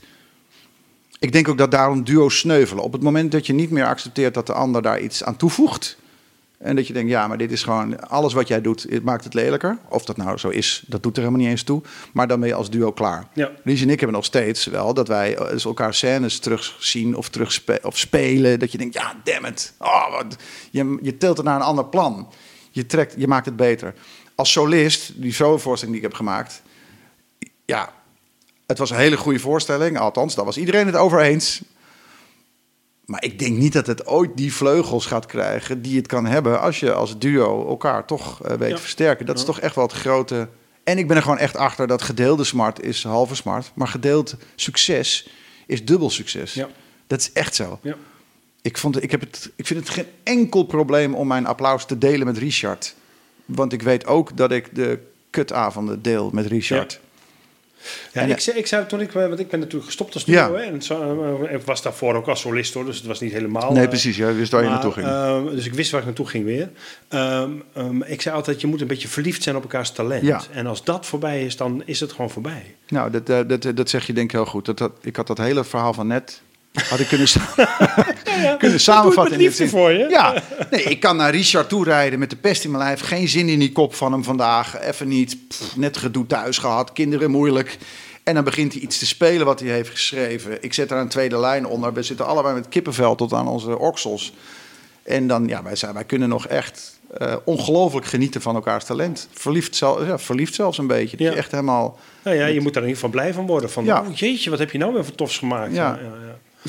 [1.18, 2.84] Ik denk ook dat daarom duo's sneuvelen.
[2.84, 5.96] Op het moment dat je niet meer accepteert dat de ander daar iets aan toevoegt.
[6.58, 9.24] En dat je denkt, ja, maar dit is gewoon alles wat jij doet, het maakt
[9.24, 9.78] het lelijker.
[9.88, 11.82] Of dat nou zo is, dat doet er helemaal niet eens toe.
[12.12, 13.26] Maar dan ben je als duo klaar.
[13.32, 13.50] Ja.
[13.64, 17.78] Lies en ik hebben nog steeds wel dat wij dus elkaar scènes terugzien of, terugspe
[17.82, 18.58] of spelen.
[18.58, 19.72] Dat je denkt, ja, damn it.
[19.78, 20.36] Oh, wat,
[20.70, 22.32] je, je tilt het naar een ander plan.
[22.70, 23.94] Je, trekt, je maakt het beter.
[24.34, 26.62] Als solist, die solovoorstelling die ik heb gemaakt...
[27.64, 27.92] Ja,
[28.66, 29.98] het was een hele goede voorstelling.
[29.98, 31.62] Althans, daar was iedereen het over eens.
[33.08, 36.60] Maar ik denk niet dat het ooit die vleugels gaat krijgen die het kan hebben
[36.60, 38.78] als je als duo elkaar toch eh, weet Ja.
[38.78, 39.26] versterken.
[39.26, 40.48] Dat is toch echt wel het grote.
[40.84, 44.36] En ik ben er gewoon echt achter dat gedeelde smart is halve smart, maar gedeeld
[44.54, 45.28] succes
[45.66, 46.54] is dubbel succes.
[46.54, 46.68] Ja.
[47.06, 47.78] Dat is echt zo.
[47.82, 47.96] Ja.
[48.62, 51.98] Ik, vond, ik, heb het, ik vind het geen enkel probleem om mijn applaus te
[51.98, 52.94] delen met Richard.
[53.44, 54.98] Want ik weet ook dat ik de
[55.30, 57.00] kutavonden deel met Richard.
[58.12, 60.36] Ja, En, ik, zei, ik zou toen ik, want ik ben natuurlijk gestopt als duo.
[60.36, 60.52] Ja.
[60.52, 63.32] Hè, en zo, eh, ik was daarvoor ook als solist hoor, dus het was niet
[63.32, 63.72] helemaal.
[63.72, 64.16] nee, eh, precies.
[64.16, 65.06] Ja, wist waar je naartoe ging.
[65.06, 66.70] eh, dus ik wist waar ik naartoe ging weer.
[67.08, 70.22] Ehm, ehm, ik zei altijd, je moet een beetje verliefd zijn op elkaars talent.
[70.22, 70.40] Ja.
[70.52, 72.74] En als dat voorbij is, dan is het gewoon voorbij.
[72.88, 74.64] Nou, dat, eh, dat, dat zeg je denk ik heel goed.
[74.66, 76.40] Dat, dat, ik had dat hele verhaal van net...
[76.88, 77.26] Had ik kunnen,
[78.58, 79.32] kunnen samenvatten.
[79.34, 79.68] in dit zin.
[79.68, 80.06] voor je.
[80.08, 83.00] Ja, nee, ik kan naar Richard toe rijden met de pest in mijn lijf.
[83.00, 84.80] Geen zin in die kop van hem vandaag.
[84.80, 85.36] Even niet.
[85.48, 86.92] Pff, net gedoe thuis gehad.
[86.92, 87.78] Kinderen moeilijk.
[88.22, 90.62] En dan begint hij iets te spelen wat hij heeft geschreven.
[90.62, 91.92] Ik zet daar een tweede lijn onder.
[91.92, 94.32] We zitten allebei met kippenvel tot aan onze oksels.
[95.02, 99.28] En dan, ja, wij, zijn, wij kunnen nog echt eh, ongelooflijk genieten van elkaars talent.
[99.32, 101.16] Verliefd, zel, ja, verliefd zelfs een beetje.
[101.16, 101.32] Dat Ja.
[101.32, 101.98] je echt helemaal...
[102.24, 103.70] Nou ja, je moet daar in ieder geval blij van worden.
[103.70, 104.00] Van, Ja.
[104.00, 105.74] oh jeetje, wat heb je nou weer voor tofs gemaakt.
[105.74, 105.98] Ja.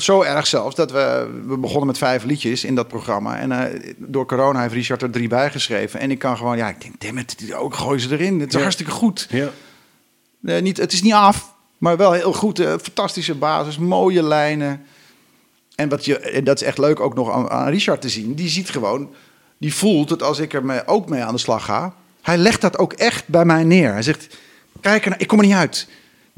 [0.00, 3.38] Zo erg zelfs dat we, we begonnen met vijf liedjes in dat programma.
[3.38, 6.00] En eh, door corona heeft Richard er drie bij geschreven.
[6.00, 8.40] En ik kan gewoon, ja, ik denk, damn it, die- ook gooi ze erin.
[8.40, 8.60] Het is Ja.
[8.60, 9.26] hartstikke goed.
[9.30, 9.48] Ja.
[10.40, 12.58] Nee, niet, het is niet af, maar wel heel goed.
[12.58, 14.82] eh, fantastische basis, mooie lijnen.
[15.74, 18.34] En, wat je, en dat is echt leuk ook nog aan, aan Richard te zien.
[18.34, 19.10] Die ziet gewoon,
[19.58, 21.94] die voelt dat als ik er me ook mee aan de slag ga.
[22.22, 23.92] Hij legt dat ook echt bij mij neer.
[23.92, 24.36] Hij zegt,
[24.80, 25.88] kijk, ik kom er niet uit.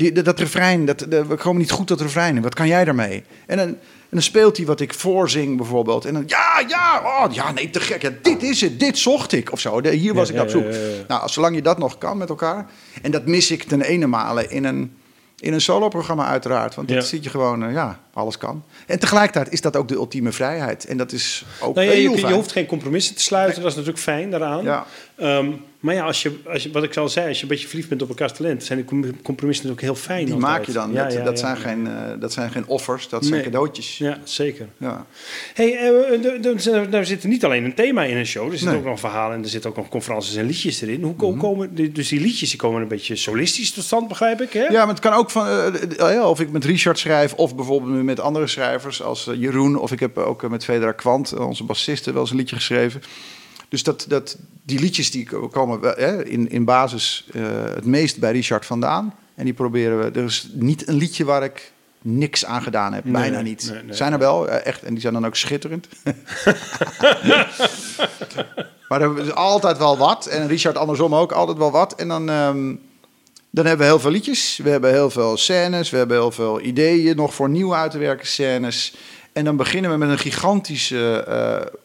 [0.03, 2.43] Die, dat, dat refrein, dat, dat, we komen niet goed dat refrein.
[2.43, 3.23] Wat kan jij daarmee?
[3.47, 3.79] En dan, en
[4.11, 6.05] dan speelt hij wat ik voorzing bijvoorbeeld.
[6.05, 8.03] En dan, ja, ja, oh, ja, nee, te gek.
[8.03, 9.81] Ja, dit is het, dit zocht ik of zo.
[9.81, 10.75] De- hier was Ja, ik ja, op zoek.
[11.09, 12.67] Nou, zolang je dat nog kan met elkaar.
[13.03, 14.97] En dat mis ik ten ene male in een,
[15.39, 16.75] in een soloprogramma uiteraard.
[16.75, 17.03] Want dan Ja.
[17.03, 18.65] zie je gewoon, eh, ja, alles kan.
[18.87, 20.85] En tegelijkertijd is dat ook de ultieme vrijheid.
[20.87, 23.71] En dat is ook Nou ja, heel je, je hoeft geen compromissen te sluiten, dat
[23.71, 24.65] is natuurlijk fijn daaraan.
[24.65, 24.87] Ja.
[25.17, 27.67] Ehm, maar ja, als je, als je, wat ik al zei, als je een beetje
[27.69, 30.25] verliefd bent op elkaars talent, zijn die com- compromissen natuurlijk heel fijn.
[30.25, 30.53] Die altijd.
[30.53, 30.93] maak je dan.
[30.93, 31.57] Ja, dat, ja, dat, ja, zijn.
[31.57, 33.45] Geen, eh, dat zijn geen offers, dat zijn Nee.
[33.45, 33.99] cadeautjes.
[33.99, 34.67] Ja, zeker.
[34.77, 35.07] Ja.
[35.55, 36.25] Hey, eh,
[36.67, 38.77] er- er zit niet alleen een thema in een show, er zit Nee.
[38.77, 41.03] ook nog verhalen en er zitten ook nog conferences en liedjes erin.
[41.03, 44.53] Hoe ko- komen, dus die liedjes die komen een beetje solistisch tot stand, begrijp ik,
[44.53, 44.63] hè?
[44.65, 45.47] Ja, maar het kan ook van.
[45.47, 49.27] eh, eh, ja, of ik met Richard schrijf, of bijvoorbeeld nu met andere schrijvers als
[49.27, 49.77] eh, Jeroen.
[49.79, 52.57] Of ik heb ook eh, met Federa Kwant, eh, onze bassiste, wel eens een liedje
[52.57, 53.03] geschreven.
[53.69, 57.27] Dus dat, dat, die liedjes die ko- komen wel, hè, in, in basis
[57.75, 59.15] het meest bij Richard vandaan.
[59.35, 60.19] En die proberen we.
[60.21, 61.73] Er is niet een liedje waar ik
[62.03, 63.05] niks aan gedaan heb.
[63.05, 63.71] Nee, Bijna niet.
[63.73, 63.95] nee, nee.
[63.95, 64.83] zijn er wel, echt.
[64.83, 65.89] En die zijn dan ook schitterend.
[68.89, 70.27] maar er is altijd wel wat.
[70.27, 71.95] En Richard andersom ook altijd wel wat.
[71.95, 72.31] En dan.
[72.31, 72.75] ehm,
[73.55, 76.61] dan hebben we heel veel liedjes, we hebben heel veel scènes, we hebben heel veel
[76.61, 78.95] ideeën nog voor nieuwe uit te werken scènes.
[79.33, 81.79] En dan beginnen we met een gigantische eh,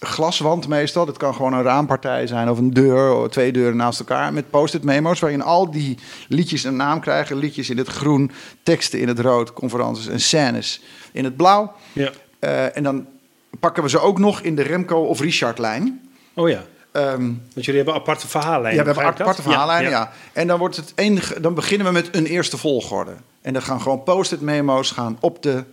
[0.00, 1.06] glaswand meestal.
[1.06, 4.32] Dat kan gewoon een raampartij zijn of een deur, of twee deuren naast elkaar.
[4.32, 5.98] Met post-it memo's waarin al die
[6.28, 7.36] liedjes een naam krijgen.
[7.36, 8.30] Liedjes in het groen,
[8.62, 10.80] teksten in het rood, conferences en scènes
[11.12, 11.72] in het blauw.
[11.92, 12.10] Ja.
[12.38, 13.06] Eh, en dan
[13.60, 16.10] pakken we ze ook nog in de Remco of Richard-lijn.
[16.34, 16.64] Oh ja.
[16.94, 18.84] Ehm, Want jullie hebben aparte verhaallijnen.
[18.84, 20.12] ja, we hebben aparte verhaallijnen, ja, ja.
[20.32, 20.94] En dan, wordt het
[21.42, 23.12] dan beginnen we met een eerste volgorde.
[23.42, 25.64] En dan gaan gewoon post-it memo's gaan op, de,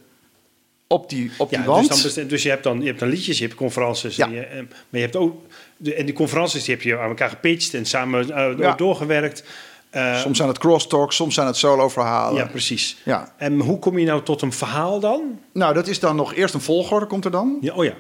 [0.87, 2.01] op die, op die Ja, wand.
[2.03, 4.17] dus, dan dus je hebt dan, je hebt dan liedjes, je hebt conferences.
[4.17, 5.41] En, je, en- maar je hebt ook...
[5.77, 9.43] De, en die conferences die heb je aan elkaar gepitcht en samen eh, doorgewerkt.
[9.89, 12.41] Eh, soms zijn het crosstalks, soms zijn het solo-verhalen.
[12.43, 12.97] Ja, precies.
[13.03, 13.33] Ja.
[13.37, 15.39] En hoe kom je nou tot een verhaal dan?
[15.51, 17.57] Nou, dat is dan nog eerst een volgorde, komt er dan.
[17.61, 17.93] Ja, oh ja.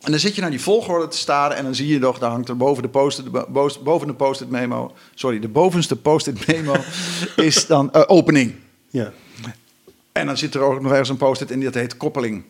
[0.00, 2.30] En dan zit je naar die volgorde te staren en dan zie je nog, daar
[2.30, 6.46] hangt er boven de post-it, de bo- boven de post-it memo, sorry, de bovenste post-it
[6.46, 6.74] memo
[7.36, 8.54] is dan eh, opening.
[8.90, 9.12] ja.
[10.12, 12.44] En dan zit er ook nog ergens een post-it en dat heet koppeling.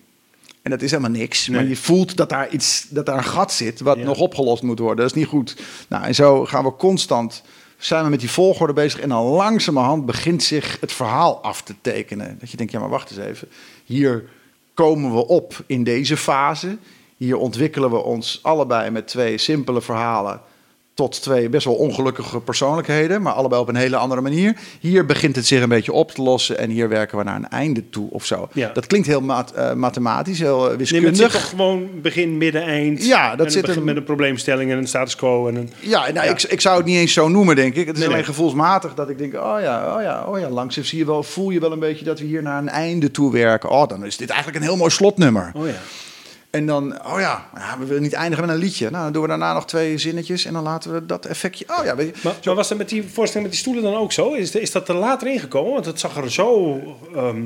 [0.62, 1.48] En dat is helemaal niks.
[1.48, 4.04] Maar je voelt dat daar, iets, dat daar een gat zit wat Ja.
[4.04, 4.96] nog opgelost moet worden.
[4.96, 5.56] Dat is niet goed.
[5.88, 7.42] Nou, en zo gaan we constant,
[7.78, 9.00] zijn we met die volgorde bezig.
[9.00, 12.36] En dan langzamerhand begint zich het verhaal af te tekenen.
[12.40, 13.48] Dat je denkt, ja maar wacht eens even.
[13.84, 14.24] Hier
[14.74, 16.76] komen we op in deze fase.
[17.16, 20.40] Hier ontwikkelen we ons allebei met twee simpele verhalen
[20.94, 24.56] tot twee best wel ongelukkige persoonlijkheden, maar allebei op een hele andere manier.
[24.80, 27.48] Hier begint het zich een beetje op te lossen en hier werken we naar een
[27.48, 28.48] einde toe of zo.
[28.52, 28.70] Ja.
[28.74, 31.08] Dat klinkt heel maat- eh, mathematisch, heel eh, Nee, wiskundig.
[31.10, 33.04] het zit toch gewoon begin, midden, eind.
[33.06, 35.48] Ja, dat En zit er- met een probleemstelling en een status quo.
[35.48, 36.22] En een, Ja, nou, Ja.
[36.22, 37.86] Ik, ik zou het niet eens zo noemen, denk ik.
[37.86, 38.26] Het is Nee, alleen nee.
[38.26, 41.50] gevoelsmatig dat ik denk, oh ja, oh ja, oh ja, langzaam zie je wel, voel
[41.50, 43.70] je wel een beetje dat we hier naar een einde toe werken.
[43.70, 45.52] Oh, dan is dit eigenlijk een heel mooi slotnummer.
[45.56, 45.74] oh ja.
[46.50, 48.90] En dan, oh ja, we willen niet eindigen met een liedje.
[48.90, 51.64] Nou, dan doen we daarna nog twee zinnetjes en dan laten we dat effectje.
[51.78, 53.94] Oh ja, weet je, Maar, maar was dat met die voorstelling met die stoelen dan
[53.94, 54.32] ook zo?
[54.32, 55.72] Is, is dat er later ingekomen?
[55.72, 56.80] Want het zag er zo,
[57.14, 57.44] ehm,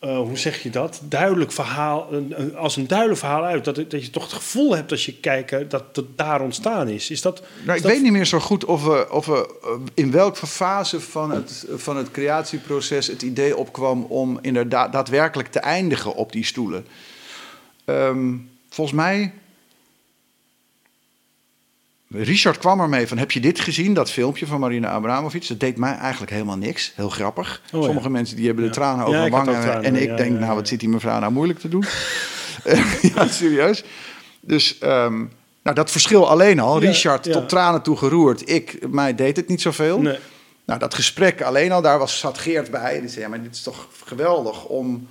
[0.00, 3.64] eh, hoe zeg je dat, duidelijk verhaal, een- als een duidelijk verhaal uit.
[3.64, 7.10] Dat, dat je toch het gevoel hebt als je kijkt dat het daar ontstaan is.
[7.10, 9.58] Is dat, Nou, is ik dat- weet niet meer zo goed of we, of we
[9.62, 15.48] eh, in welke fase van het, van het creatieproces het idee opkwam om inderdaad daadwerkelijk
[15.48, 16.86] te eindigen op die stoelen.
[17.86, 18.34] Ehm,
[18.68, 19.32] volgens mij.
[22.08, 25.48] Richard kwam ermee van, heb je dit gezien, dat filmpje van Marina Abramovic?
[25.48, 26.92] Dat deed mij eigenlijk helemaal niks.
[26.94, 27.62] Heel grappig.
[27.72, 27.86] Oh, ja.
[27.86, 28.76] Sommige mensen die hebben de Ja.
[28.76, 29.60] tranen over wangen.
[29.60, 31.84] tranen, en ik denk, nou, wat zit die mevrouw nou moeilijk te doen?
[33.14, 33.84] ja, serieus.
[34.40, 35.24] Dus ehm,
[35.62, 36.78] nou, dat verschil alleen al.
[36.78, 38.50] Richard tot tranen toe geroerd.
[38.50, 40.00] Ik, mij deed het niet zoveel.
[40.00, 40.18] Nee.
[40.64, 43.00] Nou, dat gesprek alleen al, daar was, zat Geert bij.
[43.00, 45.08] Die zei, ja, maar dit is toch geweldig om,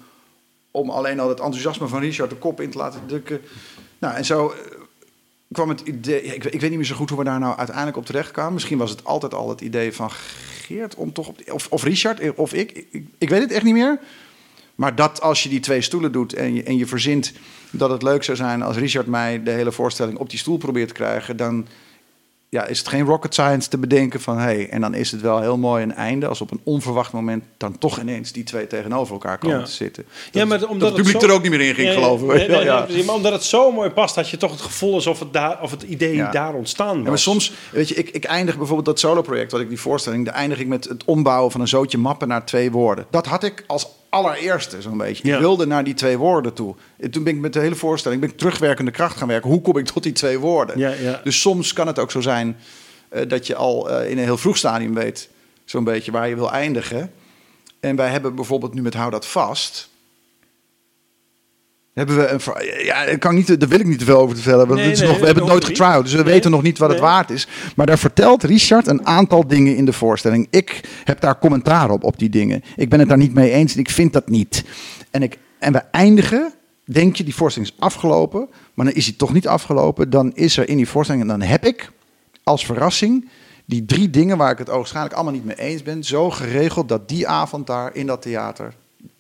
[0.76, 3.42] om alleen al het enthousiasme van Richard de kop in te laten drukken.
[4.00, 4.56] Nou, en zo eh,
[5.52, 6.22] kwam het idee...
[6.22, 8.54] Ik, ik weet niet meer zo goed hoe we daar nou uiteindelijk op terecht kwamen.
[8.54, 12.32] Misschien was het altijd al het idee van Geert om toch Of, of Richard, eh,
[12.36, 13.04] of ik, ik.
[13.18, 14.00] Ik weet het echt niet meer.
[14.76, 17.34] Maar dat als je die twee stoelen doet en je, en je verzint
[17.72, 20.88] dat het leuk zou zijn als Richard mij de hele voorstelling op die stoel probeert
[20.88, 21.68] te krijgen, dan
[22.50, 25.42] ja, is het geen rocket science te bedenken van hey, en dan is het wel
[25.42, 29.14] heel mooi een einde als op een onverwacht moment dan toch ineens die twee tegenover
[29.14, 29.64] elkaar komen Ja.
[29.66, 30.04] te zitten.
[30.04, 31.88] Dat, Ja, maar dat omdat het het publiek zo- er ook niet meer in ging
[31.88, 32.28] ja, geloven.
[32.28, 32.88] nee, nee, ja.
[33.06, 35.72] maar omdat het zo mooi past, had je toch het gevoel alsof het, daar, of
[35.72, 36.32] het idee Ja.
[36.32, 37.04] daar ontstaan was.
[37.04, 40.26] Ja, maar soms, weet je, ik, ik eindig bijvoorbeeld dat solo-project, wat ik die voorstelling,
[40.26, 43.06] daar eindig ik met het ombouwen van een zootje mappen naar twee woorden.
[43.10, 45.28] Dat had ik als allereerste zo'n beetje.
[45.28, 45.34] Ja.
[45.34, 46.76] Ik wilde naar die twee woorden toe.
[46.98, 49.50] En toen ben ik met de hele voorstelling, ben ik terugwerkende kracht gaan werken.
[49.50, 50.80] Hoe kom ik tot die twee woorden?
[50.80, 51.22] Ja, ja.
[51.24, 52.58] Dus soms kan het ook zo zijn
[53.10, 55.30] eh, dat je al eh, in een heel vroeg stadium weet,
[55.66, 57.12] zo'n beetje waar je wil eindigen.
[57.80, 59.90] En wij hebben bijvoorbeeld nu met Hou dat vast.
[61.96, 62.40] Hebben we een,
[62.86, 64.76] ja, daar kan ik niet, daar wil ik niet te veel over vertellen.
[64.76, 66.34] Nee, is nee, nog, we hebben het nooit getrouwd, dus we Nee.
[66.34, 67.48] weten nog niet wat het waard is.
[67.76, 70.48] Maar daar vertelt Richard een aantal dingen in de voorstelling.
[70.50, 72.62] Ik heb daar commentaar op, op die dingen.
[72.76, 74.64] Ik ben het daar niet mee eens en ik vind dat niet.
[75.12, 76.54] En, ik, en we eindigen,
[76.86, 78.48] denk je, die voorstelling is afgelopen.
[78.74, 80.10] Maar dan is die toch niet afgelopen.
[80.10, 81.92] Dan is er in die voorstelling, en dan heb ik
[82.44, 83.30] als verrassing
[83.66, 87.10] die drie dingen waar ik het ogenschijnlijk allemaal niet mee eens ben, zo geregeld dat
[87.10, 88.74] die avond daar in dat theater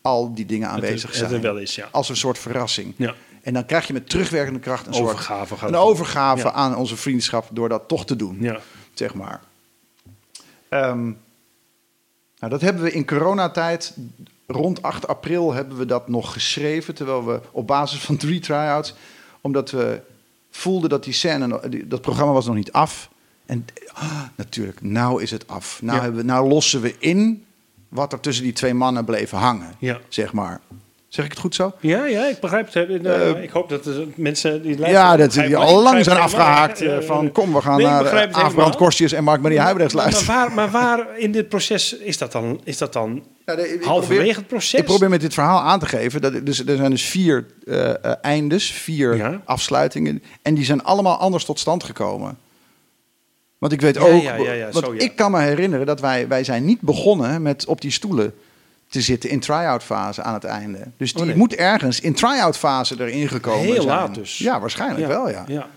[0.05, 1.41] al die dingen aanwezig het er zijn.
[1.41, 1.87] wel is, ja.
[1.91, 2.93] Als een soort verrassing.
[2.97, 3.13] Ja.
[3.41, 6.51] En dan krijg je met terugwerkende kracht een Overgave soort een overgave Ja.
[6.51, 8.59] aan onze vriendschap door dat toch te doen, Ja.
[8.93, 9.41] zeg maar.
[10.69, 11.03] Ehm,
[12.39, 13.95] nou, dat hebben we in coronatijd,
[14.47, 18.93] rond 8 april hebben we dat nog geschreven, terwijl we op basis van drie try-outs,
[19.41, 20.01] omdat we
[20.51, 23.09] voelden dat die scène, dat programma was nog niet af.
[23.45, 25.81] En ah, natuurlijk, nou is het af.
[25.81, 26.03] Nou, Ja.
[26.03, 27.44] hebben we, nou lossen we in
[27.95, 29.99] wat er tussen die twee mannen bleef hangen Ja.
[30.09, 30.61] zeg maar.
[31.15, 31.73] Zeg ik het goed zo?
[31.79, 32.89] Ja, ja, ik begrijp het.
[32.89, 35.09] Uh, uh, ik hoop dat de mensen die luisteren...
[35.09, 37.31] Ja, dat die al lang zijn afgehaakt uh, van...
[37.31, 40.35] kom, we gaan nee, naar Aafbrand Kostjes en Mark-Marie Huibrechts luisteren.
[40.35, 43.23] Maar, maar, waar, maar waar in dit proces is dat dan, is dat dan
[43.81, 44.79] halverwege het proces?
[44.79, 46.21] Ik probeer met dit verhaal aan te geven...
[46.21, 47.45] dat dus, er zijn dus vier
[48.21, 49.41] eindes, vier ja.
[49.45, 50.23] afsluitingen...
[50.41, 52.37] en die zijn allemaal anders tot stand gekomen.
[53.57, 54.21] Want ik weet ook...
[54.21, 57.81] Ja, ja, want ik kan me herinneren dat wij, wij zijn niet begonnen met op
[57.81, 58.33] die stoelen
[58.89, 60.79] te zitten in try-out fase aan het einde.
[60.97, 63.87] Dus die oh, moet ergens in try-out fase erin gekomen heel zijn.
[63.87, 64.37] laat dus.
[64.37, 65.43] Ja, waarschijnlijk wel, ja.
[65.47, 65.67] ja.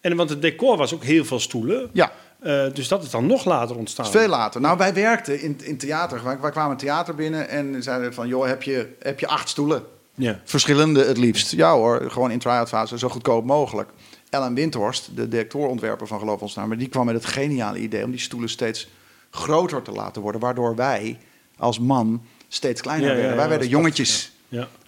[0.00, 1.90] En want het decor was ook heel veel stoelen.
[1.92, 2.12] Ja.
[2.42, 4.06] Uh, dus dat is dan nog later ontstaan.
[4.06, 4.60] Veel later.
[4.60, 6.24] Nou, wij werkten in, in theater.
[6.24, 8.28] Wij, wij kwamen theater binnen en zeiden van...
[8.28, 9.82] joh, heb je, heb je acht stoelen?
[10.14, 10.40] Ja.
[10.44, 11.52] Verschillende het liefst.
[11.52, 13.88] Ja hoor, gewoon in try-out fase zo goedkoop mogelijk.
[14.30, 18.10] Ellen Windhorst, de directoorontwerper van Geloof ons maar die kwam met het geniale idee om
[18.10, 18.88] die stoelen steeds
[19.30, 20.40] groter te laten worden.
[20.40, 21.18] Waardoor wij
[21.56, 23.36] als man steeds kleiner werden.
[23.36, 24.32] Wij werden jongetjes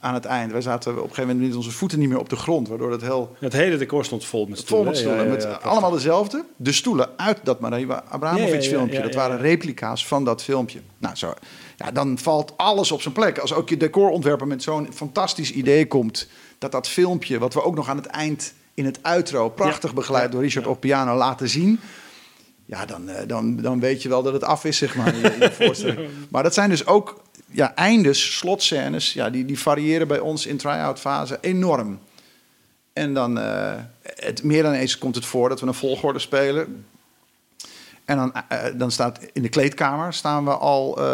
[0.00, 0.52] aan het eind.
[0.52, 2.90] Wij zaten op een gegeven moment met onze voeten niet meer op de grond, waardoor
[2.90, 3.36] het heel...
[3.38, 4.84] Het hele decor stond vol met stoelen.
[4.84, 6.44] Vol met stoelen, met allemaal dezelfde.
[6.56, 10.80] De stoelen uit dat Maria Abramovic filmpje, dat waren replica's van dat filmpje.
[10.98, 11.34] Nou, zo,
[11.76, 13.38] ja, dan valt alles op zijn plek.
[13.38, 16.28] Als ook je decorontwerper met zo'n fantastisch idee komt,
[16.58, 20.32] dat dat filmpje, wat we ook nog aan het eind in het outro, prachtig begeleid
[20.32, 21.80] door Richard op piano, laten zien
[22.68, 25.16] ja, dan, eh, dan, dan weet je wel dat het af is, zeg maar.
[25.16, 30.18] Je, je maar dat zijn dus ook ja, eindes, slotscènes, ja, die, die variëren bij
[30.18, 31.98] ons in try-out fase enorm.
[32.92, 33.72] En dan, uh,
[34.02, 36.86] het, meer dan eens komt het voor dat we een volgorde spelen.
[38.08, 41.04] En dan, uh, dan staat in de kleedkamer staan we al uh,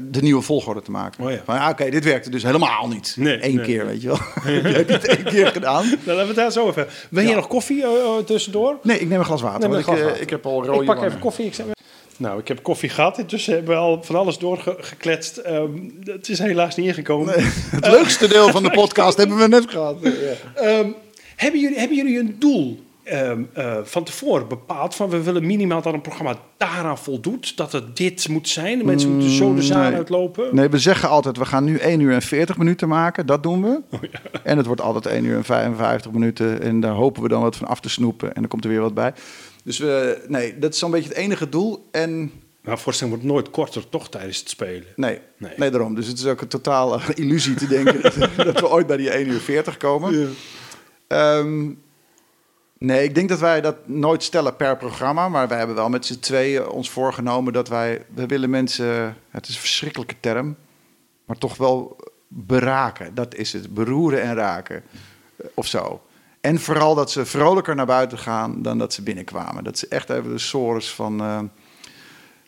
[0.00, 1.24] de nieuwe volgorde te maken.
[1.24, 1.40] Oh ja.
[1.44, 3.14] Van, ja, Oké, dit werkte dus helemaal niet.
[3.18, 4.18] Nee, Eén keer, weet je wel.
[4.72, 5.82] heb je het één keer gedaan?
[5.82, 7.06] Dan laten we het daar zo over.
[7.10, 7.34] Wil je ja.
[7.34, 7.84] nog koffie
[8.24, 8.78] tussendoor?
[8.82, 9.60] Nee, ik neem een glas water.
[9.60, 10.20] Neem want ik, water.
[10.20, 11.46] ik heb al rode Ik pak even koffie.
[11.46, 11.66] Ik zeg,
[12.16, 13.18] nou, ik heb koffie gehad.
[13.18, 15.42] Intussen hebben we al van alles doorgekletst.
[15.46, 17.36] Um, het is helaas niet ingekomen.
[17.36, 17.46] Nee,
[17.80, 19.96] het leukste deel van de podcast hebben we net gehad.
[20.02, 20.78] Ja.
[20.78, 20.94] Um,
[21.36, 24.94] hebben, jullie, hebben jullie een doel um, uh, van tevoren bepaald?
[24.94, 27.56] Van we willen minimaal dat een programma daaraan voldoet.
[27.56, 28.78] Dat het dit moet zijn.
[28.78, 29.94] De mensen moeten zo de zaal nee.
[29.94, 30.54] uitlopen.
[30.54, 33.26] Nee, we zeggen altijd we gaan nu 1 uur en 40 minuten maken.
[33.26, 33.80] Dat doen we.
[33.90, 34.20] Oh, ja.
[34.42, 36.62] En het wordt altijd 1 uur en 55 minuten.
[36.62, 38.28] En daar hopen we dan wat van af te snoepen.
[38.28, 39.12] En dan komt er weer wat bij.
[39.64, 41.88] Dus we, nee, dat is zo'n beetje het enige doel.
[41.90, 44.84] En maar voorstelling wordt nooit korter, toch, tijdens het spelen?
[44.96, 45.52] Nee, nee.
[45.56, 45.94] nee daarom.
[45.94, 48.14] Dus het is ook een totale illusie te denken dat,
[48.46, 50.34] dat, we ooit bij die 1 uur 40 komen.
[51.08, 51.38] Ja.
[51.38, 51.78] Um,
[52.80, 55.28] nee, ik denk dat wij dat nooit stellen per programma.
[55.28, 58.04] Maar wij hebben wel met z'n tweeën ons voorgenomen dat wij...
[58.14, 60.56] We willen mensen, het is een verschrikkelijke term,
[61.24, 61.96] maar toch wel
[62.28, 63.14] beraken.
[63.14, 64.82] Dat is het, beroeren en raken.
[65.54, 66.02] Of zo.
[66.40, 69.64] En vooral dat ze vrolijker naar buiten gaan dan dat ze binnenkwamen.
[69.64, 71.22] Dat ze echt even de sores van...
[71.22, 71.38] Uh,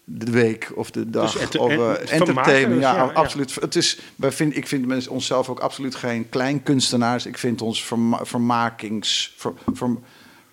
[0.05, 1.33] de week of de dag.
[1.33, 2.81] Dus of uh, entertainment.
[2.81, 3.55] Ja, ja, absoluut.
[3.55, 7.27] Het is, wij vind, ik vind mensen onszelf ook absoluut geen klein kunstenaars.
[7.27, 9.35] Ik vind ons verma vermakings.
[9.37, 9.97] Ver, ver,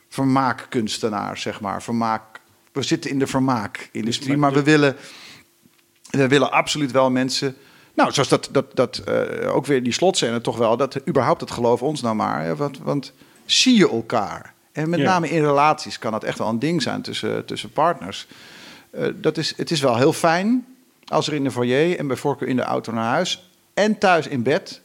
[0.10, 1.84] vermaakkunstenaars, zeg maar.
[1.84, 2.40] Vermaak,
[2.72, 4.96] we zitten in de vermaakindustrie, maar we willen,
[6.10, 7.56] we willen absoluut wel mensen.
[7.94, 10.78] Nou, zoals dat, dat, dat uh, ook weer die slotscène toch wel.
[10.78, 12.44] Dat überhaupt het geloof ons nou maar.
[12.44, 13.14] Hè, want, want
[13.46, 14.54] zie je elkaar.
[14.72, 15.06] En met ja.
[15.06, 18.28] name in relaties kan dat echt wel een ding zijn tussen, tussen partners.
[18.92, 20.66] Uh, dat is, het is wel heel fijn
[21.06, 24.28] als er in de foyer en bij voorkeur in de auto naar huis en thuis
[24.28, 24.82] in bed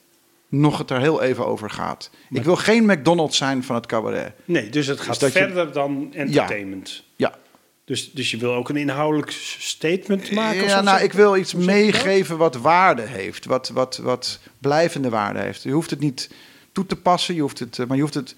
[0.60, 2.10] nog het er heel even over gaat.
[2.28, 4.32] Maar ik wil geen McDonald's zijn van het cabaret.
[4.44, 5.72] Nee, dus het gaat dus verder je...
[5.72, 7.04] dan entertainment.
[7.16, 7.28] Ja.
[7.28, 7.38] ja.
[7.84, 10.64] Dus, dus je wil ook een inhoudelijk statement maken?
[10.64, 13.44] Ja, nou, ik wil iets meegeven wat waarde heeft.
[13.44, 15.62] Wat, wat, wat blijvende waarde heeft.
[15.62, 16.30] Je hoeft het niet
[16.72, 18.34] toe te passen, je hoeft het, maar je hoeft het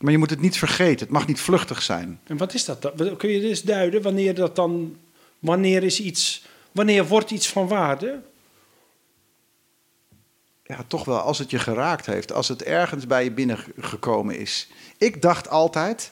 [0.00, 0.98] maar je moet het niet vergeten.
[0.98, 2.20] Het mag niet vluchtig zijn.
[2.24, 3.16] En wat is dat dan?
[3.16, 4.96] Kun je dus duiden wanneer dat dan.
[5.38, 6.44] Wanneer is iets.
[6.72, 8.20] Wanneer wordt iets van waarde?
[10.70, 12.32] Ja, toch wel als het je geraakt heeft.
[12.32, 14.70] Als het ergens bij je binnengekomen is.
[14.98, 16.10] Ik dacht altijd.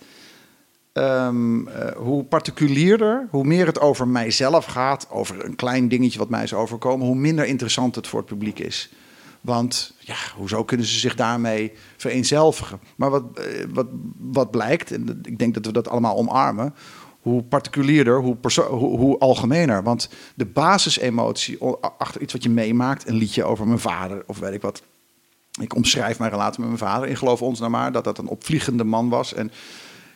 [0.93, 6.29] Um, uh, hoe particulierder, hoe meer het over mijzelf gaat, over een klein dingetje wat
[6.29, 8.93] mij is overkomen, hoe minder interessant het voor het publiek is.
[9.41, 12.81] Want ja, hoezo kunnen ze zich daarmee vereenzelvigen?
[12.97, 13.87] Maar wat, eh, wat,
[14.19, 16.75] wat blijkt, en ik denk dat we dat allemaal omarmen,
[17.29, 18.37] hoe particulierder, hoe,
[18.69, 19.83] hoe, hoe, algemener.
[19.83, 21.59] Want de basisemotie
[21.99, 24.83] achter iets wat je meemaakt, een liedje over mijn vader of weet ik wat.
[25.61, 28.29] Ik omschrijf mijn relatie met mijn vader in Geloof ons nou maar, dat dat een
[28.29, 29.35] opvliegende man was.
[29.35, 29.51] En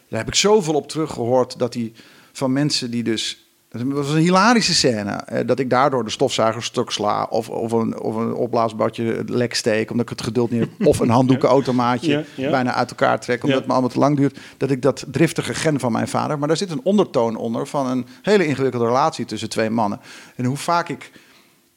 [0.09, 1.93] daar heb ik zoveel op teruggehoord dat hij
[2.33, 3.42] van mensen die dus
[3.73, 5.11] dat was een hilarische scène.
[5.11, 7.27] Eh, dat ik daardoor de stofzuiger stuk sla.
[7.31, 9.91] Of, of, een, of een opblaasbadje lek steek.
[9.91, 10.87] Omdat ik het geduld niet heb.
[10.87, 12.51] Of een handdoekenautomaatje ja, ja.
[12.51, 13.43] bijna uit elkaar trek.
[13.43, 13.57] Omdat ja.
[13.57, 14.39] het me allemaal te lang duurt.
[14.57, 16.39] Dat ik dat driftige gen van mijn vader.
[16.39, 17.67] Maar daar zit een ondertoon onder.
[17.67, 20.01] Van een hele ingewikkelde relatie tussen twee mannen.
[20.37, 21.11] En hoe vaak ik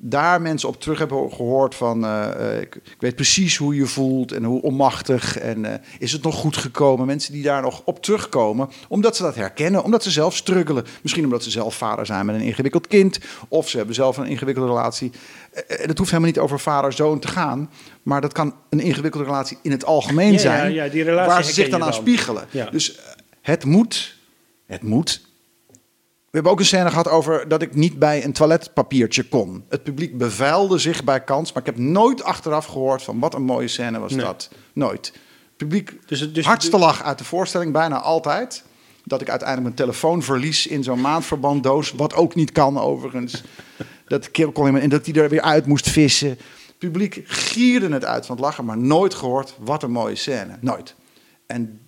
[0.09, 2.05] daar mensen op terug hebben gehoord van...
[2.05, 6.11] eh, eh, ik, ik weet precies hoe je voelt en hoe onmachtig en eh, is
[6.11, 7.05] het nog goed gekomen?
[7.05, 10.85] Mensen die daar nog op terugkomen, omdat ze dat herkennen, omdat ze zelf struggelen.
[11.01, 13.19] Misschien omdat ze zelf vader zijn met een ingewikkeld kind...
[13.47, 15.11] of ze hebben zelf een ingewikkelde relatie.
[15.51, 17.69] Eh, dat hoeft helemaal niet over vader-zoon te gaan...
[18.03, 20.73] maar dat kan een ingewikkelde relatie in het algemeen Ja, zijn...
[20.73, 21.99] ja, ja, die relatie waar ze zich dan je aan dan.
[22.01, 22.45] spiegelen.
[22.71, 22.99] Dus
[23.41, 24.15] het moet,
[24.65, 25.24] het moet
[26.35, 29.63] we hebben ook een scène gehad over dat ik niet bij een toiletpapiertje kon.
[29.69, 33.43] Het publiek bevuilde zich bij kans, maar ik heb nooit achteraf gehoord van wat een
[33.43, 34.25] mooie scène was Nee.
[34.25, 34.49] dat.
[34.73, 35.05] Nooit.
[35.47, 38.63] Het publiek Dus het- dus- hardste lach uit de voorstelling, bijna altijd.
[39.03, 43.43] Dat ik uiteindelijk mijn telefoon verlies in zo'n maandverbanddoos, wat ook niet kan overigens.
[44.07, 46.29] dat de kerel kon in en dat hij er weer uit moest vissen.
[46.29, 50.57] Het publiek gierde het uit van het lachen, maar nooit gehoord wat een mooie scène.
[50.61, 50.95] Nooit.
[51.47, 51.79] En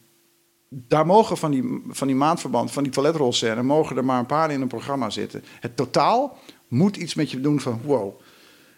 [0.69, 4.51] daar mogen van die, van die maandverband, van die toiletrolscène, mogen er maar een paar
[4.51, 5.43] in een programma zitten.
[5.59, 6.37] Het totaal
[6.67, 8.19] moet iets met je doen van wow.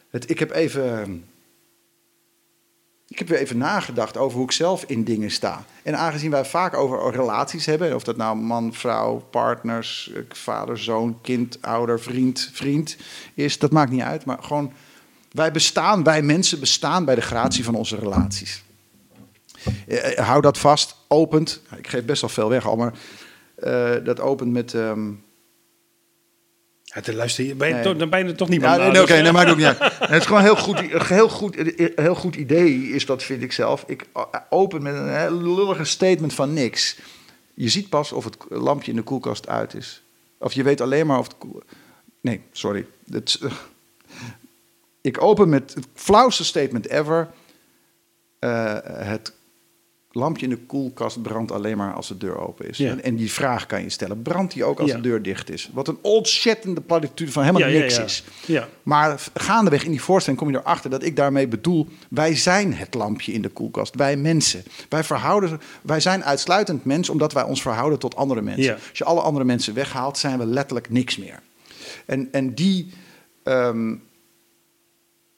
[0.09, 1.23] Het, ik heb even.
[3.07, 5.65] Ik heb weer even nagedacht over hoe ik zelf in dingen sta.
[5.83, 10.79] En aangezien wij vaak over relaties hebben, of dat nou man, vrouw, partners, eh, vader,
[10.79, 12.97] zoon, kind, ouder, vriend, vriend
[13.33, 14.25] is, dat maakt niet uit.
[14.25, 14.73] Maar gewoon,
[15.31, 18.63] wij bestaan, wij mensen bestaan bij de gratie van onze relaties.
[19.87, 21.61] Eh, eh, hou dat vast, opent.
[21.77, 22.93] Ik geef best wel veel weg al, maar
[23.55, 24.73] eh, dat opent met.
[24.73, 25.11] ehm,
[26.83, 27.83] Ja, dan luister je, ben je Nee.
[27.83, 29.57] toch, dan ben je er toch niet ja, meer nee, nee, oké, nee, maakt ook
[29.57, 29.77] niet uit.
[29.99, 31.55] Het is gewoon een heel goed, heel, goed,
[31.95, 33.83] heel goed idee, is dat, vind ik zelf.
[33.87, 34.05] Ik
[34.49, 36.97] open met een lullige statement van niks.
[37.53, 40.03] Je ziet pas of het lampje in de koelkast uit is.
[40.37, 41.35] Of je weet alleen maar of het...
[42.21, 42.85] Nee, sorry.
[43.09, 43.39] Het,
[45.01, 47.29] ik open met het flauwste statement ever.
[48.39, 49.33] Eh, het
[50.11, 52.77] lampje in de koelkast brandt alleen maar als de deur open is.
[52.77, 52.89] Ja.
[52.89, 54.21] En, en die vraag kan je stellen.
[54.21, 54.95] Brandt die ook als Ja.
[54.95, 55.69] de deur dicht is?
[55.73, 58.23] Wat een ontzettende platitude van helemaal Ja, niks is.
[58.45, 58.67] Ja.
[58.83, 61.87] Maar gaandeweg in die voorstelling kom je erachter dat ik daarmee bedoel...
[62.09, 64.63] wij zijn het lampje in de koelkast, wij mensen.
[64.89, 68.73] Wij, verhouden, wij zijn uitsluitend mens omdat wij ons verhouden tot andere mensen.
[68.73, 71.39] Als je alle andere mensen weghaalt, zijn we letterlijk niks meer.
[72.05, 72.89] En, en die...
[73.43, 73.95] ehm,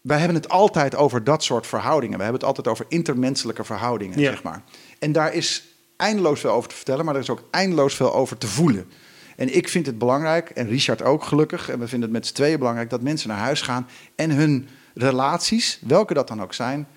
[0.02, 2.18] wij hebben het altijd over dat soort verhoudingen.
[2.18, 4.32] We hebben het altijd over intermenselijke verhoudingen, Ja.
[4.32, 4.64] zeg maar.
[5.00, 5.64] En daar is
[5.98, 8.92] eindeloos veel over te vertellen, maar er is ook eindeloos veel over te voelen.
[9.36, 12.34] En ik vind het belangrijk, en Richard ook gelukkig, en we vinden het met z'n
[12.34, 16.88] tweeën belangrijk, dat mensen naar huis gaan en hun relaties, welke dat dan ook zijn,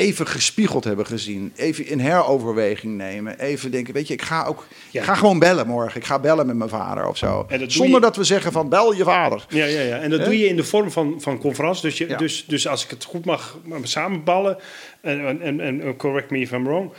[0.00, 1.52] even gespiegeld hebben gezien.
[1.56, 3.38] Even in heroverweging nemen.
[3.38, 5.00] Even denken, weet je, ik ga ook, Ja.
[5.00, 6.00] ik ga gewoon bellen morgen.
[6.00, 7.44] Ik ga bellen met mijn vader of zo.
[7.48, 9.44] En dat Zonder je- dat we zeggen van, bel je vader.
[9.48, 9.98] Ja, ja, ja.
[9.98, 11.82] En dat doe je in de vorm van, van conferentie.
[11.82, 12.16] Dus, je, Ja.
[12.16, 14.56] dus, dus als ik het goed mag samenballen,
[15.00, 16.90] en, en, en, correct me if I'm wrong,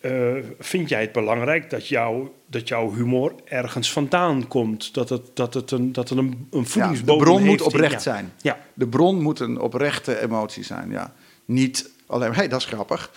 [0.00, 0.12] eh,
[0.58, 4.94] vind jij het belangrijk dat, jou, dat jouw humor ergens vandaan komt?
[4.94, 7.66] Dat het, dat het een, dat het een, een Ja, de voedingsbodem bron moet in-
[7.66, 8.32] oprecht zijn.
[8.42, 8.58] Ja.
[8.74, 11.12] De bron moet een oprechte emotie zijn, ja.
[11.44, 13.10] Niet alleen hé, dat is grappig.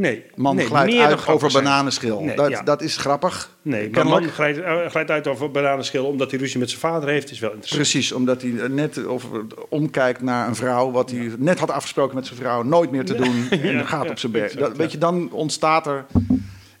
[0.00, 1.64] Nee, Man nee, glijdt uit over zijn.
[1.64, 2.20] bananenschil.
[2.20, 2.62] Nee, dat, ja.
[2.62, 3.50] dat is grappig.
[3.62, 7.08] Nee, maar man glijdt, eh, glijdt uit over bananenschil omdat hij ruzie met zijn vader
[7.08, 7.82] heeft, is wel interessant.
[7.82, 9.26] Precies, omdat hij net of
[9.68, 10.90] omkijkt naar een vrouw...
[10.90, 12.62] wat hij net had afgesproken met zijn vrouw...
[12.62, 14.52] nooit meer te doen en gaat op zijn berg.
[14.52, 16.06] Dat, weet je, dan ontstaat er...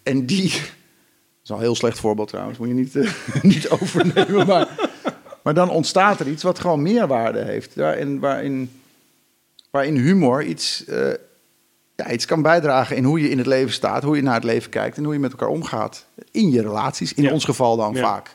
[0.02, 0.50] En die...
[0.50, 0.60] Dat
[1.44, 2.58] is al een heel slecht voorbeeld trouwens.
[2.58, 3.10] Moet je niet, eh,
[3.42, 4.46] niet overnemen.
[4.46, 4.68] Maar,
[5.42, 7.74] maar dan ontstaat er iets wat gewoon meerwaarde heeft.
[7.74, 8.79] Waarin, waarin,
[9.70, 11.08] waarin humor iets, eh,
[11.96, 12.96] ja, iets kan bijdragen...
[12.96, 14.96] in hoe je in het leven staat, hoe je naar het leven kijkt...
[14.96, 16.06] en hoe je met elkaar omgaat.
[16.30, 17.32] In je relaties, in Ja.
[17.32, 18.00] ons geval dan Ja.
[18.00, 18.34] vaak.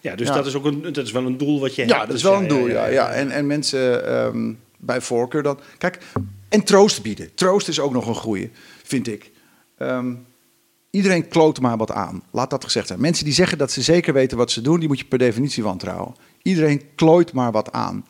[0.00, 1.92] Ja, dus dat is ook een, dat is wel een doel wat je hebt.
[1.94, 2.86] Ja, dat is Dus wel een doel, ja.
[2.86, 3.08] ja.
[3.08, 5.58] En, en mensen ehm, bij voorkeur dan...
[5.78, 5.98] Kijk,
[6.48, 7.34] en troost bieden.
[7.34, 8.50] Troost is ook nog een goeie,
[8.82, 9.30] vind ik.
[9.78, 10.14] Ehm,
[10.90, 12.22] iedereen kloot maar wat aan.
[12.30, 13.00] Laat dat gezegd zijn.
[13.00, 14.78] Mensen die zeggen dat ze zeker weten wat ze doen...
[14.78, 16.14] die moet je per definitie wantrouwen.
[16.42, 18.04] Iedereen klooit maar wat aan.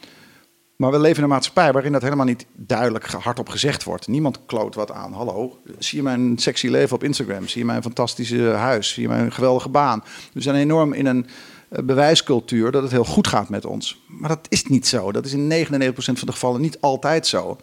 [0.77, 4.07] Maar we leven in een maatschappij waarin dat helemaal niet duidelijk hardop gezegd wordt.
[4.07, 5.13] Niemand kloot wat aan.
[5.13, 7.49] Hallo, zie je mijn sexy leven op Instagram?
[7.49, 8.93] Zie je mijn fantastische huis?
[8.93, 10.05] Zie je mijn geweldige baan?
[10.33, 11.27] We zijn enorm in een
[11.69, 14.03] eh, bewijscultuur dat het heel goed gaat met ons.
[14.07, 15.13] Maar dat is niet zo.
[15.13, 17.57] Dat is in 99% van de gevallen niet altijd zo.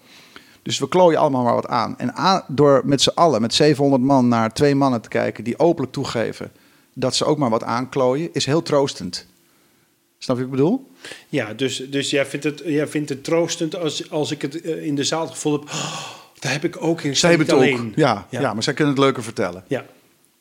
[0.61, 1.97] Dus we klooien allemaal maar wat aan.
[1.97, 5.93] En door met z'n allen, met 700 man, naar twee mannen te kijken die openlijk
[5.93, 6.51] toegeven
[6.93, 9.27] dat ze ook maar wat aanklooien, is heel troostend.
[10.23, 10.91] Snap je wat ik bedoel?
[11.29, 14.85] Ja, dus, dus jij, vindt het, jij vindt het troostend als, als ik het eh,
[14.85, 15.63] in de zaal het gevoel heb...
[15.63, 16.01] "Oh,
[16.39, 17.15] daar heb ik ook in.
[17.15, 17.61] Zij hebben het ook.
[17.61, 17.93] alleen.
[17.95, 18.41] Ja, ja.
[18.41, 18.53] Ja.
[18.53, 19.63] maar zij kunnen het leuker vertellen.
[19.67, 19.85] Ja.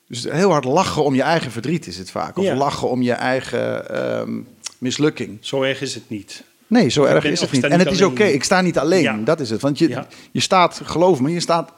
[0.08, 2.36] Dus heel hard lachen om je eigen verdriet is het vaak.
[2.38, 2.54] Of Ja.
[2.54, 4.38] lachen om je eigen ehm,
[4.78, 5.38] mislukking.
[5.40, 6.42] Zo erg is het niet.
[6.66, 7.64] Nee, zo erg ben- is het niet.
[7.64, 9.02] En het is oké, ik sta niet alleen.
[9.02, 9.16] Ja.
[9.24, 9.60] Dat is het.
[9.60, 11.72] Want je, je staat, geloof me, je staat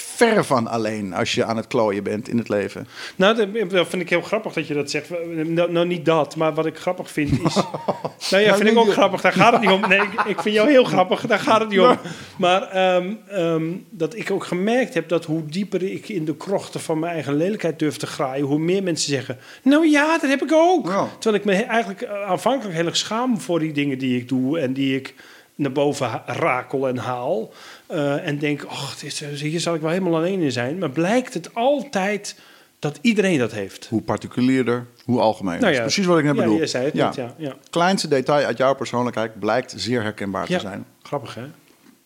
[0.00, 2.86] verre van alleen als je aan het klooien bent in het leven.
[3.16, 5.10] Nou, dat vind ik heel grappig dat je dat zegt.
[5.44, 7.54] Nou, nou niet dat, maar wat ik grappig vind is...
[8.30, 9.20] nou ja, vind ik ook grappig.
[9.20, 9.88] Daar gaat het niet om.
[9.88, 11.26] Nee, ik, ik vind jou heel grappig.
[11.26, 11.98] Daar gaat het niet om.
[12.38, 16.80] Maar ehm, ehm, dat ik ook gemerkt heb dat hoe dieper ik in de krochten
[16.80, 18.44] van mijn eigen lelijkheid durf te graaien...
[18.44, 20.86] hoe meer mensen zeggen, nou ja, dat heb ik ook.
[20.86, 21.08] Ja.
[21.18, 24.58] Terwijl ik me eigenlijk eh, aanvankelijk heel erg schaam voor die dingen die ik doe...
[24.58, 25.14] en die ik
[25.58, 27.52] naar boven rakel en haal.
[27.88, 28.90] Eh, en denk, oh,
[29.34, 30.78] hier zal ik wel helemaal alleen in zijn.
[30.78, 32.36] Maar blijkt het altijd
[32.78, 33.86] dat iedereen dat heeft.
[33.86, 35.60] Hoe particulierder, hoe algemeen.
[35.60, 36.58] Nou Dat is precies wat ik net ja, bedoel.
[36.58, 37.12] je zei het Ja.
[37.16, 37.34] ja.
[37.38, 37.56] ja.
[37.70, 40.56] Kleinste detail uit jouw persoonlijkheid blijkt zeer herkenbaar Ja.
[40.58, 40.84] te zijn.
[41.02, 41.44] Grappig, hè?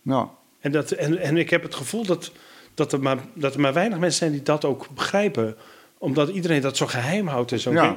[0.02, 0.28] Ja.
[0.60, 2.32] En, dat, en, en ik heb het gevoel dat,
[2.74, 5.56] dat, er maar, dat er maar weinig mensen zijn die dat ook begrijpen.
[5.98, 7.72] Omdat iedereen dat zo geheim houdt en zo.
[7.72, 7.96] Ja.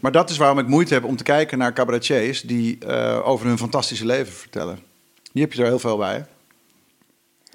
[0.00, 3.46] Maar dat is waarom ik moeite heb om te kijken naar cabaretiers die eh, over
[3.46, 4.78] hun fantastische leven vertellen.
[5.32, 6.26] Die heb je er heel veel bij.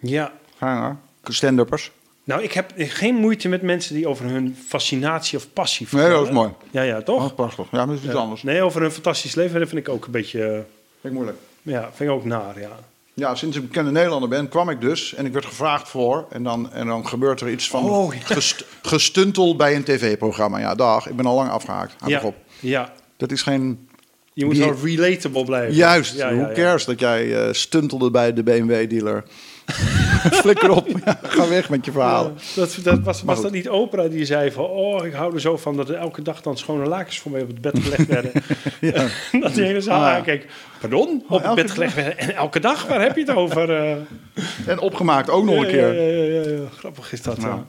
[0.07, 0.31] Ja.
[0.57, 0.95] Ga hoor.
[1.33, 1.91] Stand-uppers.
[2.23, 6.19] Nou, ik heb geen moeite met mensen die over hun fascinatie of passie Nee, vertellen.
[6.19, 6.49] dat is mooi.
[6.71, 7.23] Ja, ja, toch?
[7.29, 7.65] Oh, prachtig.
[7.71, 8.19] Ja, maar dat is iets Ja.
[8.19, 8.43] anders.
[8.43, 10.43] Nee, over hun fantastisch leven dat vind ik ook een beetje...
[10.43, 10.63] eh, Vind
[11.01, 11.37] ik moeilijk.
[11.61, 12.69] Ja, vind ik ook naar, ja.
[13.13, 16.25] Ja, sinds ik bekende Nederlander ben, kwam ik dus en ik werd gevraagd voor.
[16.29, 18.19] En dan, en dan gebeurt er iets van Oh, ja.
[18.23, 20.59] gest- gestuntel bij een tv-programma.
[20.59, 21.93] Ja, dag, ik ben al lang afgehaakt.
[21.99, 22.35] Houd Ja, op.
[22.59, 22.93] ja.
[23.17, 23.87] Dat is geen...
[24.33, 25.75] Je moet wel relatable blijven.
[25.75, 29.23] Juist, Ja, hoe cares dat jij eh, stuntelde bij de BMW-dealer?
[30.41, 32.23] Flikker op, Ja, ga weg met je verhaal.
[32.23, 34.65] Ja, dat, dat was, dat niet Oprah die zei van...
[34.65, 37.41] oh, ik hou er zo van dat er elke dag dan schone lakens voor mij
[37.41, 38.31] op het bed gelegd werden.
[39.41, 40.15] dat die hele zaal Ah, ja.
[40.15, 40.45] aankeek.
[40.79, 41.23] Pardon?
[41.29, 42.17] Op het bed gelegd werden.
[42.17, 42.87] En elke dag?
[42.87, 43.69] Waar heb je het over?
[43.75, 43.91] eh?
[44.65, 45.93] En opgemaakt ook nog een keer.
[45.93, 46.67] Ja, ja, ja, ja.
[46.77, 47.65] Grappig is dat, ja.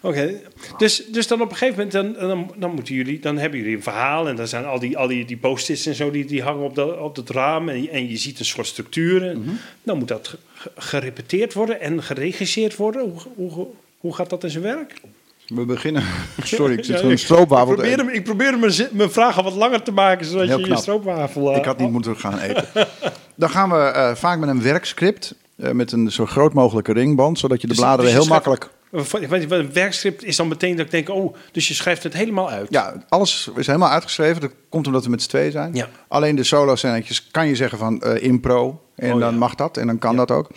[0.00, 0.34] Oké,
[0.76, 3.76] dus, dus dan op een gegeven moment, dan, dan, dan, moeten jullie, dan hebben jullie
[3.76, 6.42] een verhaal en dan zijn al die, al die, die post-its en zo, die, die
[6.42, 9.28] hangen op, dat op het raam en, je- en je ziet een soort structuur.
[9.28, 9.50] En Mhm.
[9.82, 10.36] Dan moet dat
[10.76, 13.02] gerepeteerd worden en geregisseerd worden.
[13.36, 13.66] Hoe, hoe,
[13.98, 15.00] hoe gaat dat in zijn werk?
[15.46, 16.02] We beginnen...
[16.42, 19.44] Sorry, ik zit Ja, ik- stroopwafel Ik te probeer, hem, ik probeer mijn, mijn vragen
[19.44, 21.50] wat langer te maken, zodat Heel je je stroopwafel...
[21.50, 22.64] eh, Ik had niet moeten gaan eten.
[23.34, 25.34] Dan gaan we eh, vaak met een werkscript.
[25.56, 27.38] eh, met een zo groot mogelijke ringband.
[27.38, 28.68] Zodat je de Dus- bladeren dus je heel makkelijk...
[28.90, 32.66] Een werkscript is dan meteen dat ik denk, oh, dus je schrijft het helemaal uit.
[32.70, 34.40] Ja, alles is helemaal uitgeschreven.
[34.40, 35.74] Dat komt omdat we met z'n tweeën zijn.
[35.74, 35.88] Ja.
[36.08, 38.82] Alleen de solo-scènetjes kan je zeggen van impro.
[38.98, 39.76] En Oh, dan mag dat.
[39.76, 40.50] En dan kan dat ook.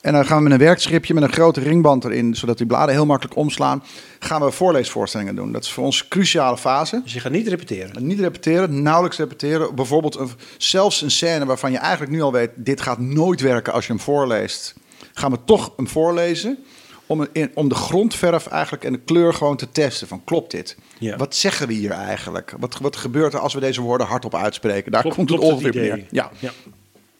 [0.00, 2.34] En dan gaan we met een werkschriftje met een grote ringband erin.
[2.34, 3.82] Zodat die bladen heel makkelijk omslaan.
[4.18, 5.52] Gaan we voorleesvoorstellingen doen.
[5.52, 7.00] Dat is voor ons een cruciale fase.
[7.02, 8.06] Dus je gaat niet repeteren.
[8.06, 9.74] Niet repeteren, nauwelijks repeteren.
[9.74, 12.50] Bijvoorbeeld een, zelfs een scène waarvan je eigenlijk nu al weet...
[12.54, 14.74] dit gaat nooit werken als je hem voorleest.
[15.12, 16.58] Gaan we toch hem voorlezen...
[17.06, 20.08] om, in, om de grondverf eigenlijk en de kleur gewoon te testen.
[20.08, 20.76] Van klopt dit?
[20.98, 21.16] Ja.
[21.16, 22.54] Wat zeggen we hier eigenlijk?
[22.58, 24.92] Wat, wat gebeurt er als we deze woorden hardop uitspreken?
[24.92, 26.04] Daar Klopt- komt het ongeveer neer.
[26.10, 26.30] Ja.
[26.38, 26.50] ja.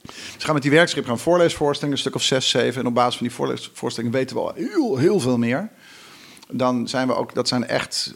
[0.05, 2.81] Dus we gaan met die werkschrift gaan voorleesvoorstellingen, een stuk of zes, zeven.
[2.81, 5.69] En op basis van die voorleesvoorstellingen weten we al heel, heel veel meer.
[6.51, 8.15] Dan zijn we ook, dat zijn echt,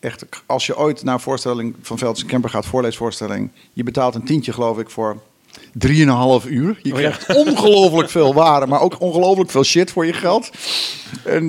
[0.00, 4.24] echt als je ooit naar een voorstelling van Veldse Kemper gaat, voorleesvoorstelling, je betaalt een
[4.24, 5.16] tientje geloof ik voor
[5.72, 6.78] drieënhalf uur.
[6.82, 7.10] Je Oh ja.
[7.10, 10.50] krijgt ongelooflijk veel waarde, maar ook ongelooflijk veel shit voor je geld.
[11.24, 11.46] En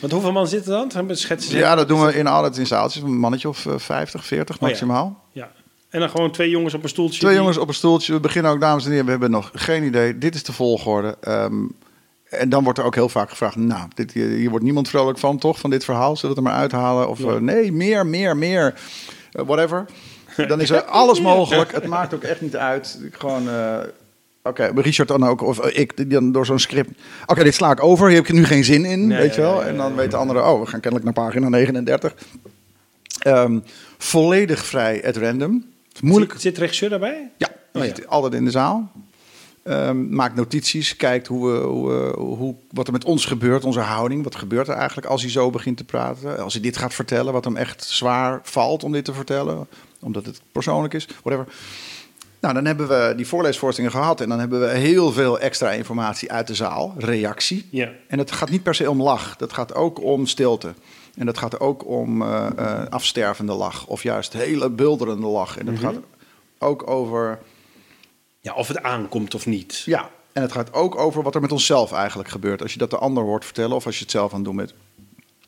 [0.00, 1.16] Want hoeveel man zitten dan?
[1.16, 4.26] Schetsen ze- ja, dat doen we in altijd in zaaltjes, een mannetje of eh, 50,
[4.26, 4.66] 40 Oh ja.
[4.66, 5.20] maximaal.
[5.32, 5.50] Ja.
[5.92, 7.18] En dan gewoon twee jongens op een stoeltje.
[7.18, 8.12] Twee die- jongens op een stoeltje.
[8.12, 10.18] We beginnen ook, dames en heren, we hebben nog geen idee.
[10.18, 11.16] Dit is de volgorde.
[11.20, 11.54] Ehm,
[12.28, 15.38] en dan wordt er ook heel vaak gevraagd: Nou, dit, hier, wordt niemand vrolijk van,
[15.38, 15.58] toch?
[15.58, 16.16] Van dit verhaal.
[16.16, 17.08] Zullen we het er maar uithalen?
[17.08, 17.28] Of Ja.
[17.28, 18.74] eh, nee, meer, meer, meer.
[19.32, 19.84] Eh, whatever.
[20.48, 21.72] Dan is er alles mogelijk.
[21.72, 22.98] Het maakt ook echt niet uit.
[23.04, 23.48] Ik Gewoon.
[23.48, 23.78] eh,
[24.44, 26.90] Oké, Richard dan ook, of ik, dan door zo'n script.
[27.26, 28.06] Oké, dit sla ik over.
[28.08, 29.64] Hier heb ik nu geen zin in, Nee, weet je wel.
[29.64, 32.14] en dan weten de anderen, oh, we gaan kennelijk naar pagina 39.
[33.18, 33.58] Ehm,
[33.98, 35.64] volledig vrij at random.
[36.00, 37.30] Moeilijk, Zit, zit regisseur daarbij?
[37.36, 37.94] ja, die Oh, ja.
[37.94, 38.90] zit altijd in de zaal.
[39.62, 44.24] Ehm, maakt notities, kijkt hoe, we, hoe, hoe, wat er met ons gebeurt, onze houding.
[44.24, 46.38] Wat gebeurt er eigenlijk als hij zo begint te praten?
[46.38, 49.66] Als hij dit gaat vertellen, wat hem echt zwaar valt om dit te vertellen.
[50.00, 51.52] Omdat het persoonlijk is, whatever.
[52.40, 54.20] Nou, dan hebben we die voorleesvoorstellingen gehad.
[54.20, 56.94] En dan hebben we heel veel extra informatie uit de zaal.
[56.98, 57.66] Reactie.
[57.70, 57.88] Ja.
[58.08, 59.36] En het gaat niet per se om lach.
[59.36, 60.74] Dat gaat ook om stilte.
[61.14, 63.86] En dat gaat ook om eh, eh, afstervende lach.
[63.86, 65.58] Of juist hele bulderende lach.
[65.58, 65.84] En dat Mhm.
[65.84, 65.96] gaat
[66.58, 67.38] ook over...
[68.40, 69.82] Ja, of het aankomt of niet.
[69.84, 72.62] Ja, en het gaat ook over wat er met onszelf eigenlijk gebeurt.
[72.62, 74.56] Als je dat de ander hoort vertellen of als je het zelf aan het doen
[74.56, 74.74] bent.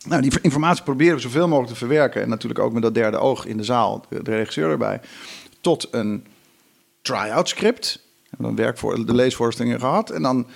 [0.06, 2.22] Nou, die informatie proberen we zoveel mogelijk te verwerken.
[2.22, 5.00] En natuurlijk ook met dat derde oog in de zaal, de, regisseur erbij.
[5.60, 6.26] Tot een
[7.02, 8.00] try-out script.
[8.22, 10.10] We hebben dan werk voor de leesvoorstellingen gehad.
[10.10, 10.46] En dan,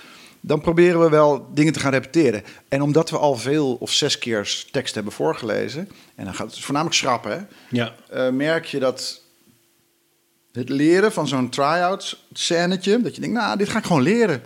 [0.41, 2.43] dan proberen we wel dingen te gaan repeteren.
[2.67, 5.89] En omdat we al veel of zes keer tekst hebben voorgelezen.
[6.15, 7.37] En dan gaat het voornamelijk schrappen, hè,
[7.69, 7.95] Ja.
[8.09, 9.21] eh, merk je dat
[10.51, 14.41] het leren van zo'n try-out scènetje, dat je denkt, nou, dit ga ik gewoon leren.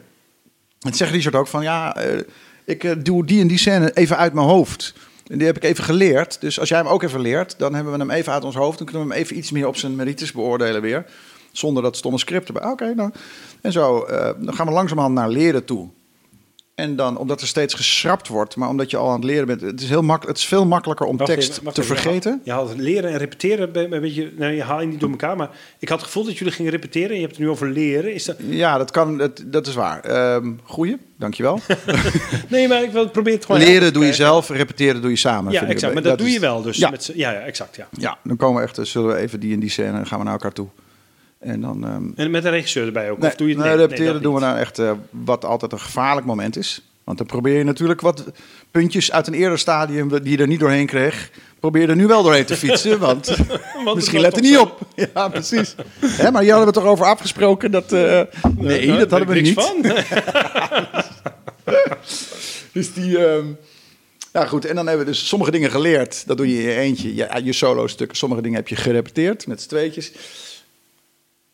[0.80, 2.20] En zegt Richard ook van, ja, eh,
[2.66, 4.94] ik eh, doe die en die scène even uit mijn hoofd.
[5.28, 6.42] En die heb ik even geleerd.
[6.42, 8.78] Dus als jij hem ook even leert, dan hebben we hem even uit ons hoofd.
[8.78, 11.06] Dan kunnen we hem even iets meer op zijn merites beoordelen weer.
[11.54, 12.66] Zonder dat stomme script erbij.
[12.66, 13.12] Oké, nou.
[13.62, 15.90] En zo, eh, dan gaan we langzamerhand naar leren toe.
[16.76, 19.62] En dan, omdat er steeds geschrapt wordt, maar omdat je al aan het leren bent,
[19.62, 21.96] het is, heel makkelijk, het is veel makkelijker om tekst even, te even.
[21.96, 22.42] vergeten.
[22.44, 24.32] Je haalt leren en repeteren een beetje...
[24.38, 25.50] Nee, je haalt je niet door elkaar, maar
[25.80, 27.16] ik had het gevoel dat jullie gingen repeteren.
[27.16, 28.14] Je hebt het nu over leren.
[28.14, 28.36] Is dat...
[28.40, 30.00] Ja, dat kan, dat, dat is waar.
[30.04, 31.60] Ehm goeie, dankjewel.
[32.50, 33.62] Nee, maar ik wil probeer het gewoon...
[33.62, 35.52] Leren doe je zelf, repeteren doe je samen.
[35.52, 35.70] Ja, ik.
[35.70, 35.94] exact.
[35.94, 36.78] Maar dat, doe is- je wel dus.
[36.78, 36.90] Ja.
[36.90, 37.88] Met, ja, ja, exact, ja.
[37.92, 40.18] Ja, dan komen we echt, eh, zullen we even die en die scène en gaan
[40.18, 40.68] we naar elkaar toe.
[41.44, 41.86] En dan...
[41.86, 43.20] ehm, En met de regisseur erbij ook?
[43.20, 45.72] nee, of doe je het nee, nee, repeteren doen we nou echt eh, wat altijd
[45.72, 46.82] een gevaarlijk moment is.
[47.04, 48.24] Want dan probeer je natuurlijk wat
[48.72, 51.30] puntjes uit een eerder stadium die je er niet doorheen kreeg,
[51.60, 53.38] probeer je er nu wel doorheen te fietsen, want,
[53.96, 54.80] misschien let er niet op.
[55.14, 55.76] Ja, precies.
[56.00, 57.92] Hè, maar hier hadden we toch over afgesproken dat...
[57.92, 58.22] eh,
[58.58, 59.54] nee, dat hadden we niet.
[59.54, 59.82] van.
[62.72, 63.26] Dus die.
[63.26, 63.46] ehm
[64.34, 64.66] ja, goed.
[64.66, 66.28] En dan hebben we dus sommige dingen geleerd.
[66.28, 67.16] Dat doe je in je eentje.
[67.16, 68.18] Je, je solo-stukken.
[68.18, 70.12] Sommige dingen heb je gerepeteerd met z'n tweetjes.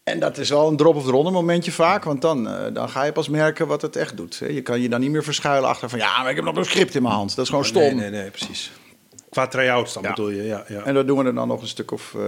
[0.10, 2.03] En dat is wel een drop of the ronde momentje vaak.
[2.03, 4.39] Want dan, eh, dan ga je pas merken wat het echt doet.
[4.39, 4.47] hè.
[4.47, 5.99] Je kan je dan niet meer verschuilen achter van...
[5.99, 7.36] Ja, maar ik heb nog een script in mijn hand.
[7.36, 7.82] Dat is gewoon stom.
[7.82, 8.72] Nee, nee, nee, precies.
[9.30, 10.10] Qua try-outs dan Ja.
[10.10, 10.64] bedoel je, ja.
[10.68, 10.84] ja.
[10.84, 12.22] En daar doen we er dan nog een stuk of eh,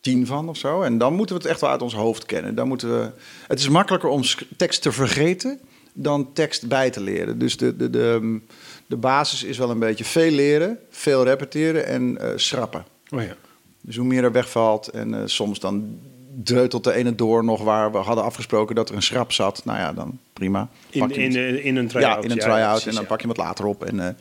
[0.00, 0.82] tien van of zo.
[0.82, 2.54] En dan moeten we het echt wel uit ons hoofd kennen.
[2.54, 3.10] Dan moeten we,
[3.46, 4.22] het is makkelijker om
[4.56, 5.60] tekst te vergeten
[5.92, 7.38] dan tekst bij te leren.
[7.38, 8.40] Dus de, de, de,
[8.86, 12.84] de basis is wel een beetje veel leren, veel repeteren en eh, schrappen.
[13.10, 13.36] Oh, ja.
[13.80, 15.98] Dus hoe meer er wegvalt en soms dan
[16.42, 19.64] dreutelt de ene door nog waar we hadden afgesproken dat er een schrap zat.
[19.64, 20.68] Nou ja, dan prima.
[20.90, 22.16] In, Pak in, in, in een try-out.
[22.16, 23.84] ja, in een ja, try-out precies, en dan pak je wat later op.
[23.84, 24.14] En, eh,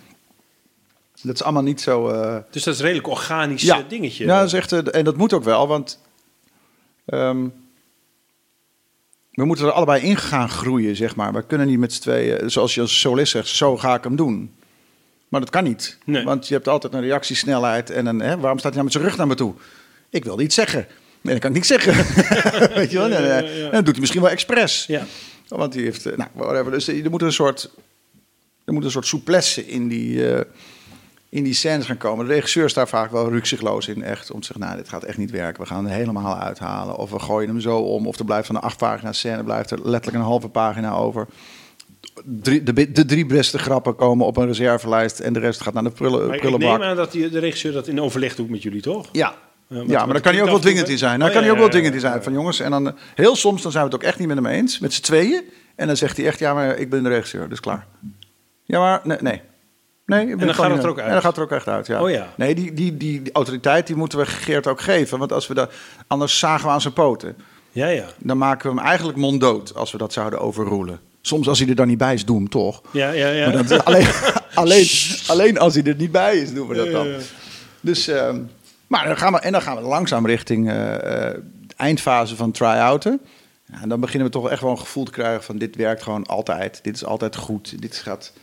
[1.22, 2.08] dat is allemaal niet zo...
[2.10, 3.84] eh, Dus dat is een redelijk organisch ja.
[3.88, 4.26] dingetje.
[4.26, 6.00] Ja, dat is echt, eh, en dat moet ook wel, want
[7.06, 7.48] ehm,
[9.32, 11.34] we moeten er allebei in gaan groeien, zeg maar.
[11.34, 14.16] We kunnen niet met z'n tweeën, zoals je als solist zegt, zo ga ik hem
[14.16, 14.56] doen.
[15.28, 16.24] Maar dat kan niet, Nee.
[16.24, 19.04] want je hebt altijd een reactiesnelheid en een, hè, waarom staat hij nou met zijn
[19.04, 19.54] rug naar me toe?
[20.10, 20.88] Ik wilde iets zeggen.
[21.26, 21.94] Nee, dat kan ik niet zeggen.
[22.80, 23.10] Weet je wel?
[23.10, 24.86] Eh, dat doet hij misschien wel expres.
[24.88, 25.06] Ja.
[25.48, 26.72] Want die heeft, eh, nou, whatever.
[26.72, 27.70] Dus er moet een soort,
[28.66, 30.42] er moet een soort souplesse in die, eh,
[31.30, 32.26] in die scènes gaan komen.
[32.28, 34.32] De regisseur is daar vaak wel rukzichtloos in, echt.
[34.32, 35.62] Om te zeggen, nou, dit gaat echt niet werken.
[35.62, 36.96] We gaan hem helemaal uithalen.
[36.96, 38.08] Of we gooien hem zo om.
[38.08, 41.28] Of er blijft van een acht pagina scène, blijft er letterlijk een halve pagina over.
[42.24, 45.20] Drie, de, de drie beste grappen komen op een reservelijst.
[45.20, 46.88] En de rest gaat naar de prullen, Maar ik neem prullenbak.
[46.90, 49.10] aan dat die, de regisseur dat in overleg doet met jullie, toch?
[49.12, 49.36] Ja.
[49.68, 51.14] Ja, maar dan kan hij ook wel en dwingend in zijn.
[51.14, 52.24] Oh, Dan kan ja, hij ook wel dwingend in zijn.
[52.24, 54.46] Van jongens, en dan heel soms dan zijn we het ook echt niet met hem
[54.46, 54.80] eens.
[54.80, 55.44] Met z'n tweeën.
[55.76, 57.88] En dan zegt hij echt, ja, maar ik ben de regisseur, dus klaar.
[58.64, 59.42] Ja, maar nee, nee.
[60.06, 61.08] Nee, ben dan gaat het er ook uit?
[61.08, 62.02] En dan gaat het er ook echt uit, ja.
[62.02, 62.34] Oh ja.
[62.38, 65.20] Nee, die, die, die, die autoriteit die moeten we Geert ook geven.
[65.20, 65.74] Want als we dat,
[66.08, 67.36] anders zagen we aan zijn poten.
[67.72, 68.06] Ja, ja.
[68.18, 71.00] Dan maken we hem eigenlijk monddood als we dat zouden overroelen.
[71.22, 72.82] Soms als hij er dan niet bij is, doen we hem toch.
[72.92, 73.52] Ja, ja, ja.
[73.52, 74.08] Maar dat, alleen,
[74.54, 74.88] alleen,
[75.28, 77.08] alleen als hij er niet bij is, doen we dat dan.
[77.82, 78.40] Dus, ehm,
[78.96, 81.34] maar dan gaan we, en dan gaan we langzaam richting eh, eh,
[81.68, 83.22] de eindfase van try-outen.
[83.66, 86.04] Ja, en dan beginnen we toch echt wel een gevoel te krijgen van dit werkt
[86.04, 86.80] gewoon altijd.
[86.84, 87.82] Dit is altijd goed.
[87.82, 88.34] Dit, gaat,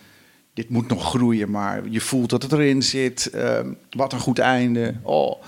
[0.55, 3.31] dit moet nog groeien, maar je voelt dat het erin zit.
[3.31, 4.95] Ehm, wat een goed einde.
[5.03, 5.43] Oh,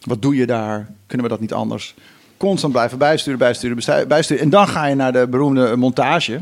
[0.00, 0.90] wat doe je daar?
[1.06, 1.94] Kunnen we dat niet anders?
[2.36, 4.42] Constant blijven bijsturen, bijsturen, bijsturen.
[4.42, 6.40] En dan ga je naar de beroemde montage.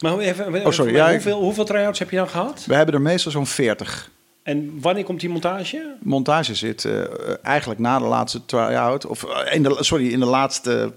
[0.00, 2.64] Maar even, even Oh, sorry, ja, hoeveel, hoeveel try-outs heb je dan gehad?
[2.66, 4.10] We hebben er meestal zo'n 40.
[4.50, 5.96] En wanneer komt die montage?
[6.00, 7.02] montage zit eh,
[7.42, 9.06] eigenlijk na de laatste try-out.
[9.06, 10.92] Of eh, in de, sorry, in de laatste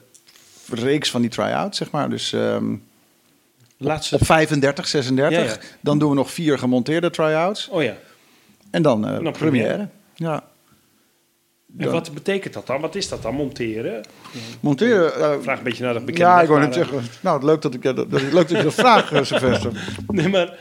[0.71, 2.09] reeks van die try-out, zeg maar.
[2.09, 2.75] Dus ehm,
[3.77, 4.15] Laatste.
[4.15, 5.39] op 35, 36.
[5.39, 5.57] Ja, ja.
[5.81, 7.69] Dan doen we nog vier gemonteerde try-outs.
[7.69, 7.95] Oh ja.
[8.71, 9.31] En dan, dan première.
[9.31, 9.87] première.
[10.15, 10.43] Ja.
[11.77, 12.81] En wat betekent dat dan?
[12.81, 14.01] Wat is dat dan, monteren?
[14.59, 15.15] Monteren.
[15.15, 17.09] eh, Vraag een beetje naar de bekende ja, ik wou maar, net eh, zeggen.
[17.21, 19.71] Nou, leuk dat ik dat, dat, leuk dat je dat vraagt, eh, Sylvester.
[20.07, 20.57] Nee, maar,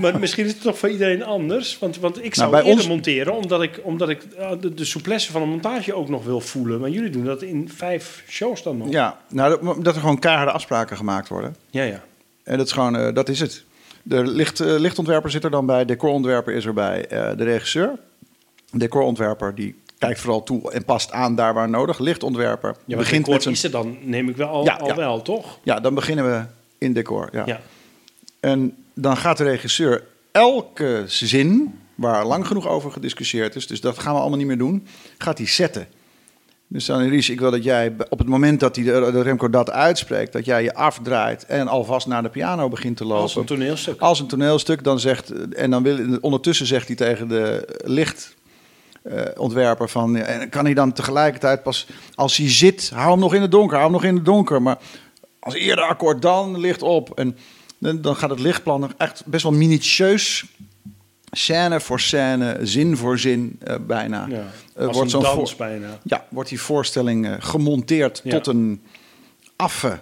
[0.00, 1.78] maar misschien is het toch voor iedereen anders.
[1.78, 4.74] Want, want ik zou Nou, bij eerder ons- monteren, omdat ik, omdat ik eh, de,
[4.74, 6.80] de souplesse van een montage ook nog wil voelen.
[6.80, 8.90] Maar jullie doen dat in vijf shows dan nog.
[8.90, 11.56] Ja, nou, dat, dat er gewoon keiharde afspraken gemaakt worden.
[11.70, 11.82] ja.
[11.82, 12.02] ja.
[12.44, 13.64] En dat is gewoon, eh, dat is het.
[14.02, 17.90] De licht, eh, lichtontwerper zit er dan bij, decorontwerper is erbij, eh, de regisseur.
[18.72, 21.98] Decorontwerper die kijkt vooral toe en past aan daar waar nodig.
[21.98, 23.72] Lichtontwerper Ja, begint met zijn...
[23.72, 24.96] dan, neem ik wel al, Ja, al ja.
[24.96, 25.58] wel, toch?
[25.62, 26.44] Ja, dan beginnen we
[26.78, 27.28] in decor.
[27.32, 27.42] Ja.
[27.46, 27.60] Ja.
[28.40, 33.98] En dan gaat de regisseur elke zin, waar lang genoeg over gediscussieerd is, dus dat
[33.98, 34.86] gaan we allemaal niet meer doen,
[35.18, 35.88] gaat hij zetten.
[36.68, 39.70] Dus dan, Ries, ik wil dat jij op het moment dat hij de, Remco dat
[39.70, 43.22] uitspreekt, dat jij je afdraait en alvast naar de piano begint te lopen.
[43.22, 44.00] Als een toneelstuk.
[44.00, 47.68] Als een toneelstuk, dan zegt, en dan wil, ondertussen zegt hij tegen de
[49.08, 53.34] lichtontwerper van, ja, en kan hij dan tegelijkertijd pas, als hij zit, hou hem nog
[53.34, 54.78] in het donker, hou hem nog in het donker, maar
[55.40, 57.18] als eerder akkoord dan licht op.
[57.18, 57.36] En
[57.78, 60.44] Dan, gaat het lichtplan nog echt best wel minutieus,
[61.30, 64.26] scène voor scène, zin voor zin eh, bijna.
[64.28, 64.44] Ja,
[64.74, 65.98] Eh, als wordt een zo'n dans bijna.
[66.02, 68.30] Ja, wordt die voorstelling gemonteerd Ja.
[68.30, 68.82] tot een
[69.56, 69.98] affe,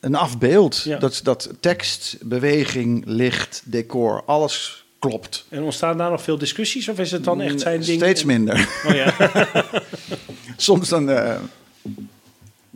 [0.00, 0.82] een afbeeld.
[0.84, 0.98] Ja.
[0.98, 5.46] Dat, dat tekst, beweging, licht, decor, alles klopt.
[5.48, 6.88] En ontstaan daar nog veel discussies?
[6.88, 8.00] Of is het dan echt zijn ding?
[8.00, 8.68] Steeds minder.
[8.86, 9.14] Oh ja.
[10.56, 11.10] soms dan.
[11.10, 11.34] eh,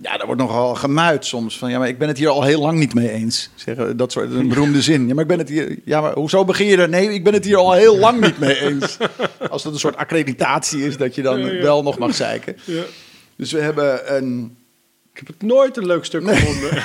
[0.03, 1.59] ja, er wordt nogal gemuid soms.
[1.59, 3.51] Van ja, maar ik ben het hier al heel lang niet mee eens.
[3.55, 5.07] Zeggen dat soort een beroemde zin.
[5.09, 5.79] Ja, maar ik ben het hier.
[5.85, 6.89] Ja, maar hoezo begin je er?
[6.89, 8.97] Nee, ik ben het hier al heel lang niet mee eens.
[9.51, 11.62] Als dat een soort accreditatie is dat je dan Ja, ja.
[11.62, 12.57] wel nog mag zeiken.
[12.64, 12.83] ja.
[13.37, 14.57] Dus we hebben een.
[15.12, 16.71] Ik heb het nooit een leuk stuk gevonden.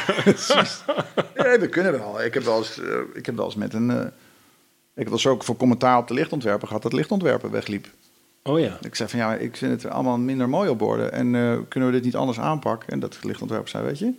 [1.36, 2.24] Ja, we kunnen wel.
[2.24, 4.12] Ik heb wel eens, eh, ik heb wel eens met een.
[4.96, 7.88] Eh, ik wel eens ook voor commentaar op de lichtontwerper gehad dat lichtontwerper wegliep.
[8.44, 8.78] Oh ja.
[8.82, 11.12] Ik zei van ja, ik vind het allemaal minder mooi op borden.
[11.12, 12.90] En eh, kunnen we dit niet anders aanpakken?
[12.90, 14.14] En dat lichtontwerper zei, weet je,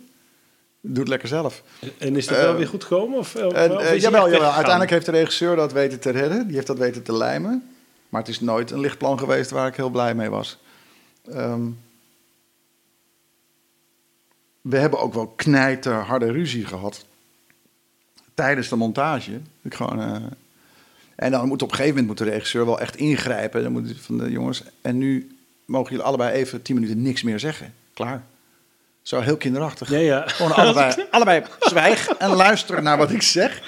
[0.81, 1.63] doe het lekker zelf.
[1.97, 3.17] En is dat Eh, wel weer goed gekomen?
[3.17, 4.51] Of, of, En, of eh, is hij jawel, jawel.
[4.51, 6.45] Uiteindelijk heeft de regisseur dat weten te redden.
[6.45, 7.69] Die heeft dat weten te lijmen.
[8.09, 10.57] Maar het is nooit een lichtplan geweest waar ik heel blij mee was.
[11.31, 11.61] Ehm,
[14.61, 17.05] we hebben ook wel knijterharde ruzie gehad.
[18.33, 19.39] Tijdens de montage.
[19.61, 20.15] Ik gewoon, eh,
[21.17, 23.63] en dan moet op een gegeven moment moet de regisseur wel echt ingrijpen.
[23.63, 24.63] Dan moet hij van de jongens.
[24.81, 27.73] En nu mogen jullie allebei even tien minuten niks meer zeggen.
[27.93, 28.23] Klaar.
[29.01, 29.89] Zo heel kinderachtig.
[29.89, 30.27] Ja, ja.
[30.27, 33.67] Gewoon allebei, allebei zwijg en luister naar wat ik zeg.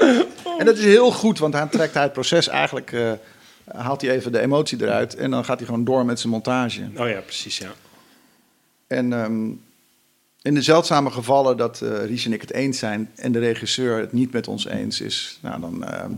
[0.58, 2.91] En dat is heel goed, want dan trekt hij het proces eigenlijk...
[2.91, 3.12] eh,
[3.66, 6.89] haalt hij even de emotie eruit en dan gaat hij gewoon door met zijn montage.
[6.97, 7.72] Oh ja, precies, ja.
[8.88, 9.50] En ehm,
[10.41, 13.12] in de zeldzame gevallen dat eh Ries en ik het eens zijn...
[13.16, 15.39] en de regisseur het niet met ons eens is...
[15.41, 16.12] Nou, dan, ehm,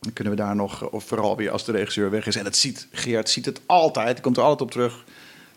[0.00, 2.36] dan kunnen we daar nog, of vooral weer als de regisseur weg is...
[2.36, 5.04] en het ziet, Geert ziet het altijd, komt er altijd op terug.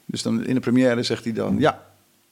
[0.06, 1.60] Dus dan in de première zegt hij dan...
[1.60, 1.90] ja,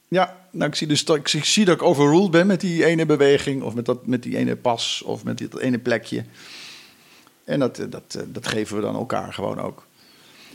[0.08, 3.06] ja, nou, ik zie, dus dat, ik zie, dat ik overruled ben met die ene
[3.06, 3.62] beweging...
[3.62, 6.24] of met, dat, met die ene pas of met dit ene plekje.
[7.44, 9.86] En dat, eh, dat, eh, dat geven we dan elkaar gewoon ook.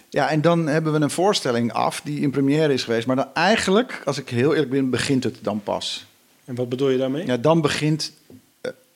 [0.09, 3.07] Ja, en dan hebben we een voorstelling af die in première is geweest.
[3.07, 6.05] Maar dan eigenlijk, als ik heel eerlijk ben, begint het dan pas.
[6.45, 7.25] En wat bedoel je daarmee?
[7.25, 8.11] Ja, dan begint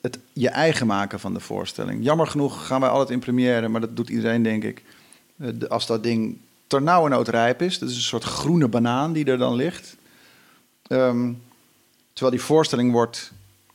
[0.00, 2.04] het je eigen maken van de voorstelling.
[2.04, 4.82] Jammer genoeg gaan wij altijd in première, maar dat doet iedereen denk ik.
[5.38, 6.36] Eh, Als dat ding
[6.66, 9.96] ternauwernood rijp is, dat is een soort groene banaan die er dan ligt.
[10.86, 11.32] Ehm,
[12.12, 13.32] terwijl die voorstelling wordt...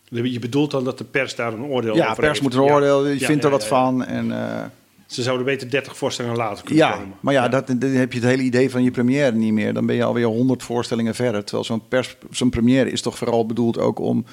[0.10, 2.42] Je bedoelt dan dat de pers daar een oordeel Ja, over pers heeft?
[2.42, 2.74] moet een Ja.
[2.74, 3.76] oordeel, je Ja, vindt ja, er wat ja, ja.
[3.84, 4.06] van.
[4.06, 4.64] En, eh,
[5.06, 7.14] Ze zouden beter 30 voorstellingen later kunnen Ja, komen.
[7.20, 9.74] maar ja, Dat, dan heb je het hele idee van je première niet meer.
[9.74, 11.44] Dan ben je alweer honderd voorstellingen verder.
[11.44, 14.26] Terwijl zo'n, pers, zo'n première is toch vooral bedoeld ook om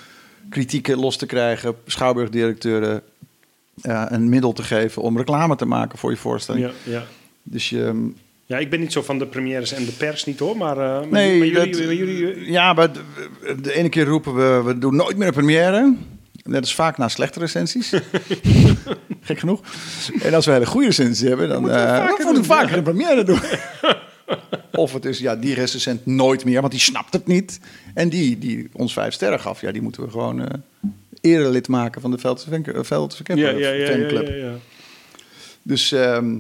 [0.51, 3.03] kritieken los te krijgen, schouwburgdirecteuren
[3.83, 6.65] eh, een middel te geven om reclame te maken voor je voorstelling.
[6.65, 7.05] Ja, ja.
[7.43, 8.11] Dus je,
[8.47, 10.85] ja, ik ben niet zo van de premières en de pers niet hoor, maar, eh,
[11.01, 13.01] maar, nee, maar jullie, dat- maar jullie, ja, maar de,
[13.61, 15.95] de ene keer roepen we, we doen nooit meer een première.
[16.45, 17.91] Dat is vaak na slechte recensies.
[19.21, 19.61] Gek genoeg.
[20.23, 22.77] En als we hele goede recensies hebben, dan moeten we eh, vaker dan we vaker
[22.77, 23.39] een première doen.
[24.73, 27.61] of het is, ja, die recensent nooit meer, want die snapt het niet.
[27.95, 30.59] En die, die ons vijf sterren gaf, ja, die moeten we gewoon eh
[31.21, 34.53] erelid maken van de Venk- Veldse ja, ja, ja.
[35.63, 36.37] Dus ehm,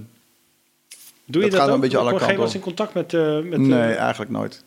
[1.24, 1.74] Doe je Dat gaat ook?
[1.74, 3.14] een beetje alle kanten wel eens in contact met...
[3.14, 4.62] eh, met nee, eh, eigenlijk nooit.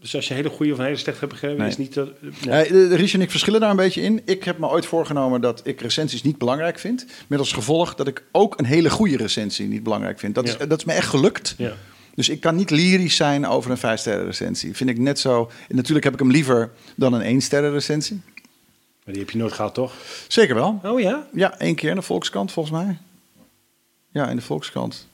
[0.00, 1.68] dus als je hele goede of een hele slechte hebt begrepen, Nee.
[1.68, 1.94] is niet...
[1.94, 2.08] dat
[2.46, 2.64] nee.
[2.64, 4.20] Eh, en ik verschillen daar een beetje in.
[4.24, 7.06] Ik heb me ooit voorgenomen dat ik recensies niet belangrijk vind.
[7.26, 10.34] Met als gevolg dat ik ook een hele goede recensie niet belangrijk vind.
[10.34, 10.58] Dat, Ja.
[10.58, 11.54] is, dat is me echt gelukt.
[11.58, 11.72] ja.
[12.14, 14.76] Dus ik kan niet lyrisch zijn over een vijf sterren recensie.
[14.76, 15.50] Vind ik net zo.
[15.68, 18.20] en Natuurlijk heb ik hem liever dan een één sterren recensie.
[19.04, 19.94] Maar die heb je nooit gehad, toch?
[20.28, 20.80] Zeker wel.
[20.84, 21.26] Oh ja?
[21.32, 22.98] Ja, één keer in de Volkskrant volgens mij.
[24.10, 25.08] Ja, in de Volkskrant.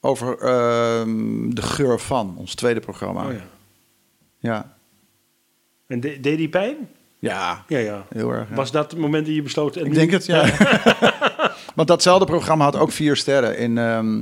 [0.00, 3.26] Over ehm, de geur van, ons tweede programma.
[3.26, 3.44] Oh ja.
[4.38, 4.76] ja.
[5.86, 6.76] En de- deed die pijn?
[7.18, 8.06] Ja, Ja, ja.
[8.08, 8.48] heel erg.
[8.48, 8.54] ja.
[8.54, 9.76] Was dat het moment dat je besloot...
[9.76, 10.44] en Ik nu- denk het, ja.
[11.74, 14.20] Want datzelfde programma had ook vier sterren in, ehm,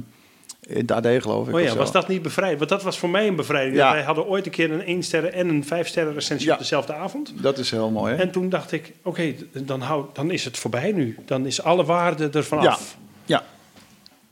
[0.60, 1.54] in het AD, geloof ik.
[1.54, 2.58] Oh ja, was dat niet bevrijd?
[2.58, 3.76] Want dat was voor mij een bevrijding.
[3.76, 3.92] Ja.
[3.92, 6.52] Wij hadden ooit een keer een 1 sterren en een 5 sterren recensie Ja.
[6.52, 7.32] op dezelfde avond.
[7.42, 8.20] Dat is heel mooi, hè?
[8.22, 9.82] En toen dacht ik, oké, dan,
[10.12, 11.16] dan is het voorbij nu.
[11.26, 12.70] Dan is alle waarde ervan Ja.
[12.70, 12.96] af.
[13.24, 13.44] Ja.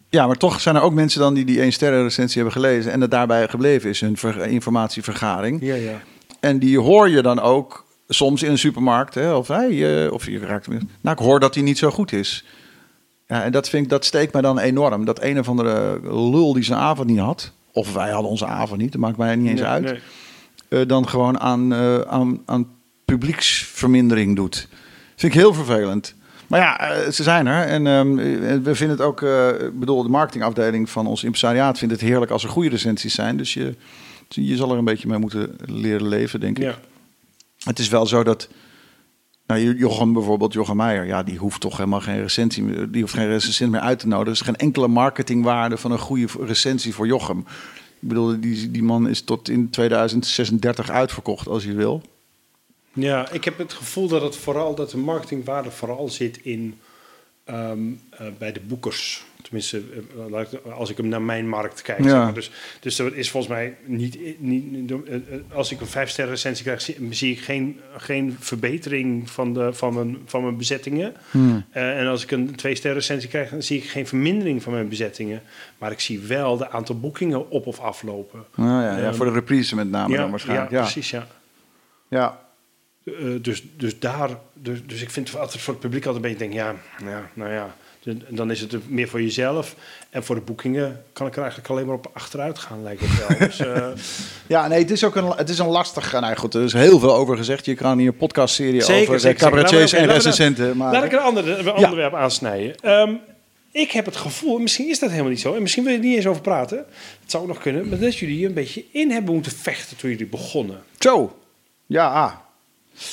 [0.08, 2.92] Ja, maar toch zijn er ook mensen dan die die één sterren recensie hebben gelezen...
[2.92, 5.58] en het daarbij gebleven is, hun ver- informatievergaring.
[5.62, 6.00] Ja, ja.
[6.40, 9.14] En die hoor je dan ook soms in een supermarkt.
[9.14, 10.68] Hè, of, hey, eh, of je raakt.
[11.00, 12.44] Nou, ik hoor dat hij niet zo goed is.
[13.26, 15.04] Ja, en dat, vind ik, dat steekt mij dan enorm.
[15.04, 17.52] Dat een of andere lul die zijn avond niet had.
[17.72, 19.84] Of wij hadden onze avond niet, dat maakt mij niet eens Nee, uit.
[19.84, 20.00] nee.
[20.68, 22.66] eh, dan gewoon aan, eh, aan, aan
[23.04, 24.68] publieksvermindering doet.
[25.16, 26.14] Vind ik heel vervelend.
[26.46, 27.66] Maar ja, eh, ze zijn er.
[27.66, 29.22] En ehm, eh, we vinden het ook,
[29.60, 33.36] ik bedoel, de marketingafdeling van ons impresariaat vindt het heerlijk als er goede recensies zijn.
[33.36, 33.74] Dus je,
[34.28, 36.64] je zal er een beetje mee moeten leren leven, denk ik.
[36.64, 36.74] Ja.
[37.64, 38.48] Het is wel zo dat
[39.46, 43.14] Nou, Jochem bijvoorbeeld, Jochem Meijer, ja, die hoeft toch helemaal geen recensie meer, die hoeft
[43.14, 44.26] geen recensent meer uit te nodigen.
[44.26, 47.38] Er is geen enkele marketingwaarde van een goede recensie voor Jochem.
[48.00, 52.02] Ik bedoel, die, die man is tot in 2036 uitverkocht als hij wil.
[52.92, 56.78] Ja, ik heb het gevoel dat het vooral dat de marketingwaarde vooral zit in
[57.44, 57.78] ehm,
[58.10, 59.24] eh, bij de boekers.
[59.46, 59.82] Tenminste,
[60.64, 61.98] eh, als ik hem naar mijn markt kijk.
[61.98, 62.04] Ja.
[62.04, 62.34] Zeg maar.
[62.34, 64.40] dus, dus dat is volgens mij niet.
[64.40, 65.18] niet eh,
[65.52, 69.94] als ik een vijf sterren recensie krijg, zie, ik geen, geen verbetering van, de, van,
[69.94, 71.14] mijn, van mijn bezettingen.
[71.30, 71.64] Hmm.
[71.70, 74.88] en als ik een twee sterren recensie krijg, dan zie ik geen vermindering van mijn
[74.88, 75.42] bezettingen.
[75.78, 78.40] Maar ik zie wel de aantal boekingen op of aflopen.
[78.40, 80.70] Oh ja, ja, ja, voor de reprise met name ja, dan waarschijnlijk.
[80.70, 81.26] Ja, precies, ja.
[82.08, 82.44] Ja,
[83.04, 86.48] uh, dus, dus daar, dus, dus ik vind altijd voor het publiek altijd een beetje
[86.48, 86.74] denk, ja,
[87.10, 87.74] ja, nou ja,
[88.28, 89.74] dan is het meer voor jezelf.
[90.10, 93.28] En voor de boekingen kan ik er eigenlijk alleen maar op achteruit gaan, lijkt het
[93.28, 93.48] wel.
[93.48, 93.86] dus, uh...
[94.54, 96.12] ja, nee, het is ook een, het is een lastig...
[96.12, 97.64] Nou goed, er is heel veel over gezegd.
[97.64, 100.76] Je kan hier een podcastserie zeker, over zeker, cabaretiers en recensenten.
[100.76, 100.92] Maar...
[100.92, 102.18] Laat ik een ander een onderwerp ja.
[102.18, 102.90] aansnijden.
[102.90, 103.20] Um,
[103.70, 106.04] ik heb het gevoel, misschien is dat helemaal niet zo, en misschien wil je er
[106.04, 106.78] niet eens over praten.
[107.20, 110.10] Het zou ook nog kunnen, maar dat jullie een beetje in hebben moeten vechten toen
[110.10, 110.82] jullie begonnen.
[110.98, 111.38] Zo,
[111.86, 112.45] ja,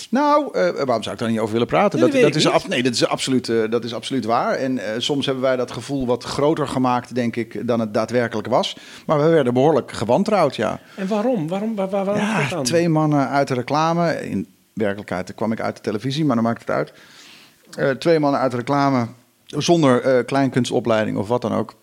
[0.10, 2.00] nou, uh, waarom zou ik daar niet over willen praten?
[2.00, 4.56] Nee, dat, dat, is af, nee, dat, is absoluut, uh, dat is absoluut waar.
[4.56, 8.48] En uh, soms hebben wij dat gevoel wat groter gemaakt, denk ik, dan het daadwerkelijk
[8.48, 8.78] was.
[9.06, 10.80] Maar we werden behoorlijk gewantrouwd, ja.
[10.96, 11.48] En waarom?
[11.48, 14.30] Waarom, waar, waar, ja, twee mannen uit de reclame.
[14.30, 18.00] In werkelijkheid kwam ik uit de televisie, maar dan maakt het uit.
[18.00, 19.08] twee mannen uit de reclame,
[19.46, 21.74] zonder kleinkunstopleiding of wat dan ook.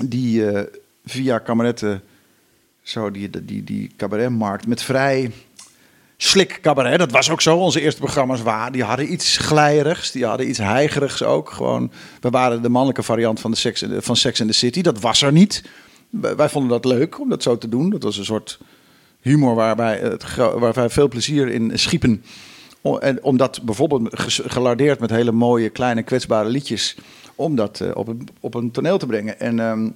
[0.00, 0.44] Die
[1.04, 2.02] via kameretten,
[2.82, 5.30] zo die, die, die cabaretmarkt, met vrij
[6.24, 7.56] Slik Cabaret, dat was ook zo.
[7.56, 11.50] Onze eerste programma's waren, die hadden iets glijerigs, die hadden iets heigerigs ook.
[11.50, 14.82] Gewoon, we waren de mannelijke variant van, de sex, van Sex in the City.
[14.82, 15.64] Dat was er niet.
[16.10, 17.90] Wij vonden dat leuk om dat zo te doen.
[17.90, 18.58] Dat was een soort
[19.20, 22.24] humor waarbij, het, waar wij veel plezier in schiepen.
[23.00, 24.08] En om dat bijvoorbeeld
[24.46, 26.96] gelardeerd met hele mooie, kleine, kwetsbare liedjes.
[27.34, 29.40] Om dat uh, op, een, op een toneel te brengen.
[29.40, 29.94] En um,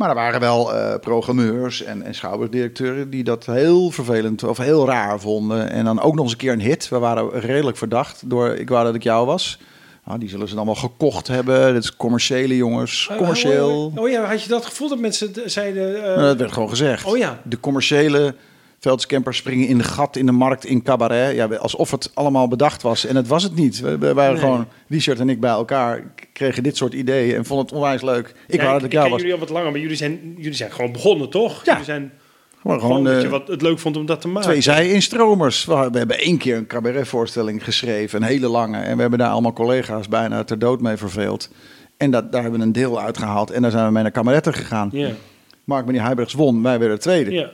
[0.00, 4.86] maar er waren wel uh, programmeurs en, en schouwburgdirecteuren die dat heel vervelend of heel
[4.86, 5.70] raar vonden.
[5.70, 6.88] En dan ook nog eens een keer een hit.
[6.88, 9.58] We waren redelijk verdacht door Ik wou dat ik jou was.
[10.04, 11.74] Nou, die zullen ze dan wel gekocht hebben.
[11.74, 13.92] Dat is commerciële jongens, oh, commercieel.
[13.94, 15.96] Oh, oh, ja, had je dat gevoel dat mensen zeiden...
[15.96, 16.02] Uh...
[16.02, 17.04] Nou, dat werd gewoon gezegd.
[17.04, 17.40] Oh ja.
[17.44, 18.34] De commerciële
[18.80, 21.34] veldscampers springen in de gat in de markt in cabaret.
[21.34, 23.06] Ja, alsof het allemaal bedacht was.
[23.06, 23.80] En het was het niet.
[23.80, 27.74] We, waren gewoon, Richard en ik bij elkaar kregen dit soort ideeën en vonden het
[27.74, 28.34] onwijs leuk.
[28.46, 29.18] Ik ja, wou dat ik, jou was.
[29.18, 31.64] jullie al wat langer, maar jullie zijn, jullie zijn gewoon begonnen, toch?
[31.64, 31.70] Ja.
[31.70, 32.12] Jullie zijn
[32.60, 34.48] gewoon, gewoon dat je wat het leuk vond om dat te maken.
[34.48, 35.64] Twee zij-instromers.
[35.64, 38.78] We hebben één keer een cabaretvoorstelling geschreven, een hele lange.
[38.78, 41.50] En we hebben daar allemaal collega's bijna ter dood mee verveeld.
[41.96, 43.50] En dat, daar hebben we een deel uitgehaald.
[43.50, 44.92] En daar zijn we mee naar kameretten gegaan.
[45.64, 47.30] Mark meneer Heijbergs won, wij werden tweede.
[47.30, 47.50] Ja.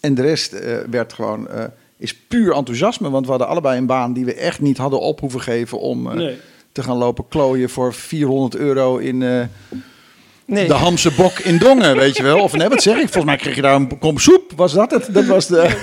[0.00, 1.64] En de rest uh, werd gewoon, uh,
[1.96, 3.10] is puur enthousiasme.
[3.10, 6.06] Want we hadden allebei een baan die we echt niet hadden op hoeven geven om
[6.06, 6.36] uh, nee.
[6.72, 9.18] te gaan lopen klooien voor 400 euro in
[10.44, 10.68] nee.
[10.68, 12.40] de Hamse Bok in Dongen, weet je wel.
[12.40, 13.02] Of nee, wat zeg ik?
[13.02, 14.52] Volgens mij kreeg je daar een kom soep.
[14.56, 15.14] Was dat het?
[15.14, 15.70] Dat was de...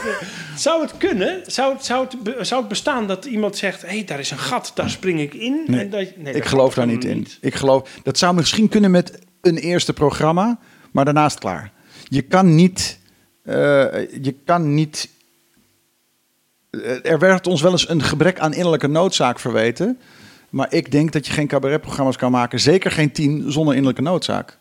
[0.56, 1.42] Zou het kunnen?
[1.46, 4.38] Zou het, zou, het, zou het bestaan dat iemand zegt: hé, hey, daar is een
[4.38, 5.64] gat, daar spring ik in?
[5.68, 7.18] Nee, en dat, nee ik geloof daar niet in.
[7.18, 7.38] Niet.
[7.42, 10.60] Ik geloof, dat zou misschien kunnen met een eerste programma,
[10.92, 11.72] maar daarnaast klaar.
[12.08, 13.00] Je kan niet
[14.22, 15.10] je kan niet.
[17.04, 20.00] Er werd ons wel eens een gebrek aan innerlijke noodzaak verweten.
[20.50, 24.58] Maar ik denk dat je geen cabaretprogramma's kan maken, zeker geen tien, zonder innerlijke noodzaak.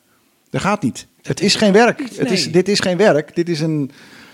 [0.51, 1.07] Dat gaat niet.
[1.17, 1.99] Dat het is geen werk.
[1.99, 2.19] Niet, nee.
[2.19, 3.35] het is, dit is geen werk.
[3.35, 3.91] Dit is een.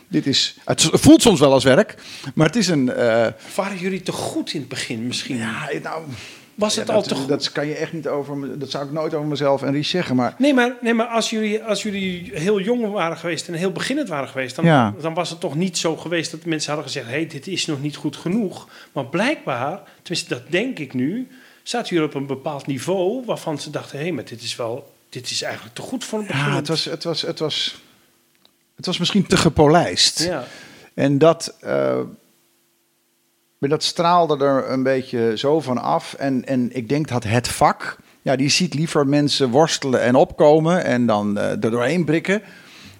[0.08, 1.94] Dit is, het voelt soms wel als werk,
[2.34, 2.86] maar het is een.
[2.86, 5.36] Uh, Waren jullie te goed in het begin misschien?
[5.36, 6.02] Ja, nou.
[6.56, 7.26] Was het ja, al dat, toch?
[7.26, 8.58] Dat kan je echt niet over.
[8.58, 10.16] Dat zou ik nooit over mezelf en Ries zeggen.
[10.16, 10.34] Maar...
[10.38, 14.08] Nee, maar, nee, maar als, jullie, als jullie heel jong waren geweest en heel beginnend
[14.08, 14.94] waren geweest, dan, ja.
[15.00, 17.66] dan was het toch niet zo geweest dat mensen hadden gezegd: hé, hey, dit is
[17.66, 18.68] nog niet goed genoeg.
[18.92, 21.28] Maar blijkbaar, tenminste, dat denk ik nu,
[21.62, 24.94] zaten jullie op een bepaald niveau waarvan ze dachten: hé, hey, maar dit is wel.
[25.08, 26.44] Dit is eigenlijk te goed voor een begin.
[26.44, 27.80] Ja, het was, het was, het was,
[28.76, 30.22] het was misschien te gepolijst.
[30.22, 30.44] Ja.
[30.94, 31.56] En dat.
[31.64, 32.00] Uh,
[33.58, 36.14] maar dat straalde er een beetje zo van af.
[36.14, 40.84] En, en ik denk dat het vak, ja, die ziet liever mensen worstelen en opkomen
[40.84, 42.42] en dan uh, er doorheen prikken.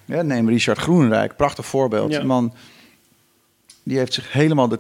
[0.04, 2.12] Ja, neem Richard Groenrijk, prachtig voorbeeld.
[2.12, 2.18] Ja.
[2.18, 2.52] Die man
[3.86, 4.78] die heeft zich helemaal de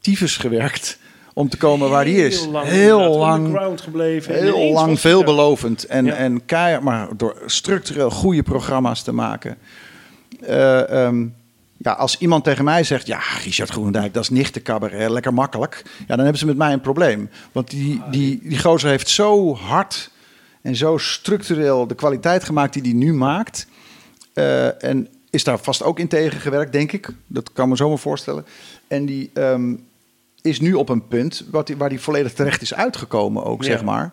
[0.00, 0.98] tyfus gewerkt
[1.34, 2.40] om te komen waar hij is.
[2.40, 4.34] Heel lang, heel lang, ground gebleven.
[4.34, 5.84] heel lang veelbelovend.
[5.84, 6.14] En, ja.
[6.14, 9.58] en keihard, maar door structureel goede programma's te maken.
[10.48, 11.34] Uh, um,
[11.84, 15.34] ja, als iemand tegen mij zegt, ja, Richard Groenendijk, dat is nicht de cabaret, lekker
[15.34, 15.82] makkelijk.
[15.98, 17.30] Ja, dan hebben ze met mij een probleem.
[17.52, 20.10] Want die, die, die gozer heeft zo hard
[20.62, 23.66] en zo structureel de kwaliteit gemaakt die hij nu maakt.
[24.34, 27.08] Uh, en is daar vast ook in tegengewerkt, denk ik.
[27.26, 28.46] Dat kan me zomaar voorstellen.
[28.88, 29.86] En die, um,
[30.42, 33.70] is nu op een punt wat die, waar die volledig terecht is uitgekomen ook, Ja.
[33.70, 34.12] zeg maar.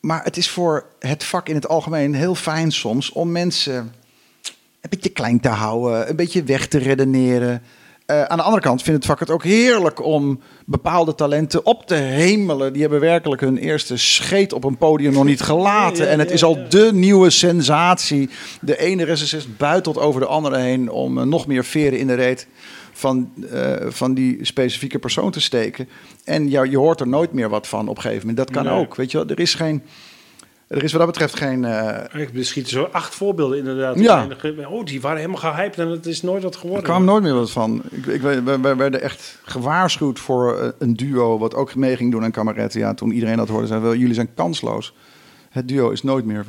[0.00, 3.92] Maar het is voor het vak in het algemeen heel fijn soms om mensen
[4.90, 7.62] een beetje klein te houden, een beetje weg te redeneren.
[8.06, 11.86] Eh, aan de andere kant vindt het vak het ook heerlijk om bepaalde talenten op
[11.86, 12.72] te hemelen.
[12.72, 15.96] Die hebben werkelijk hun eerste scheet op een podium nog niet gelaten.
[15.98, 18.28] Ja, ja, en het ja, is al de nieuwe sensatie.
[18.60, 22.14] De ene recensist buitelt over de andere heen om eh, nog meer veren in de
[22.14, 22.46] reet
[22.92, 25.88] van, eh, van die specifieke persoon te steken.
[26.24, 28.46] En ja, je hoort er nooit meer wat van op een gegeven moment.
[28.46, 28.80] Dat kan Nee.
[28.82, 28.96] ook.
[28.96, 29.82] Weet je wel, er is geen.
[30.68, 31.64] Er is wat dat betreft geen.
[31.64, 33.98] eh, Ik schieten zo acht voorbeelden inderdaad.
[33.98, 34.26] Ja.
[34.68, 36.84] Oh, die waren helemaal gehyped en het is nooit wat Er geworden.
[36.84, 37.82] kwam nooit meer wat van.
[37.90, 42.10] Ik, ik, we, we werden echt gewaarschuwd voor eh, een duo wat ook mee ging
[42.10, 42.80] doen aan kameretten.
[42.80, 44.94] Ja, toen iedereen dat hoorde, zei wel, jullie zijn kansloos.
[45.50, 46.44] Het duo is nooit meer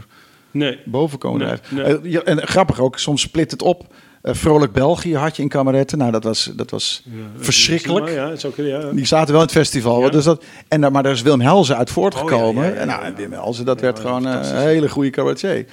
[0.51, 0.79] Nee.
[0.85, 2.01] boven komen Nee, drijven.
[2.03, 2.21] nee.
[2.21, 3.93] Eh, en grappig ook, soms split het op.
[4.21, 5.97] Eh, Vrolijk België had je in kameretten.
[5.97, 7.03] Nou, dat was, dat was
[7.37, 8.09] verschrikkelijk.
[8.09, 8.91] Ja, is ook, ja.
[8.91, 10.11] Die zaten wel in het festival.
[10.11, 12.71] Dus dat, en maar daar is Willem Helzen uit voortgekomen.
[12.71, 15.65] Oh, en nou, en Willem Helzen, dat werd gewoon eh, een hele goede cabaretier.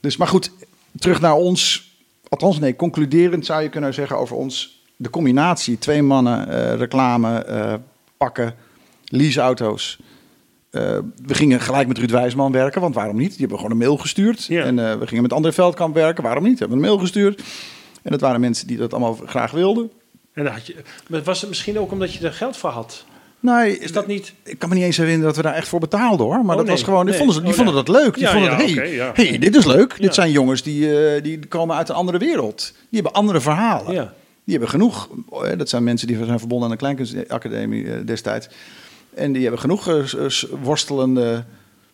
[0.00, 0.50] Dus, maar goed,
[0.98, 1.88] terug naar ons.
[2.28, 4.82] Althans, nee, concluderend zou je kunnen zeggen over ons.
[4.96, 7.74] De combinatie, twee mannen, eh, reclame, eh,
[8.16, 8.54] pakken,
[9.04, 9.98] leaseauto's.
[10.70, 10.82] Eh,
[11.26, 13.28] we gingen gelijk met Ruud Wijsman werken, want waarom niet?
[13.30, 14.44] Die hebben gewoon een mail gestuurd.
[14.44, 14.64] Ja.
[14.64, 16.58] En eh, we gingen met André Veldkamp werken, waarom niet?
[16.58, 17.42] Hebben we een mail gestuurd.
[18.02, 19.90] En dat waren mensen die dat allemaal graag wilden.
[20.32, 20.76] En dan had je,
[21.08, 23.04] maar was het misschien ook omdat je er geld voor had?
[23.40, 24.32] Nee, Is dat niet...
[24.44, 26.34] Ik kan me niet eens herinneren dat we daar echt voor betaalden hoor.
[26.34, 26.74] Maar Oh, dat nee.
[26.74, 27.00] was gewoon.
[27.06, 27.16] Die Nee.
[27.16, 27.82] vonden, ze- die Oh, vonden ja.
[27.82, 28.14] dat leuk.
[28.14, 29.96] Die Ja, vonden ja, hey, hey, dit is leuk.
[30.00, 32.72] Dit zijn jongens die, eh, die komen uit een andere wereld.
[32.74, 33.86] Die hebben andere verhalen.
[34.44, 35.08] Die hebben genoeg.
[35.56, 38.48] Dat zijn mensen die zijn verbonden aan de Kleinkunstacademie destijds.
[39.14, 41.44] En die hebben genoeg eh, s- worstelende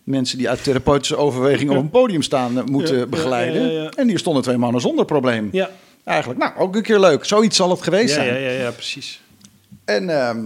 [0.05, 3.63] mensen die uit therapeutische overwegingen op een podium staan eh, moeten Ja, begeleiden.
[3.63, 3.91] ja, ja, ja.
[3.91, 5.49] En hier stonden twee mannen zonder probleem.
[5.53, 5.71] Ja.
[6.05, 7.25] Eigenlijk, nou, ook een keer leuk.
[7.25, 8.27] Zoiets zal het geweest zijn.
[8.27, 9.21] ja, ja, ja, precies.
[9.85, 10.39] En ehm,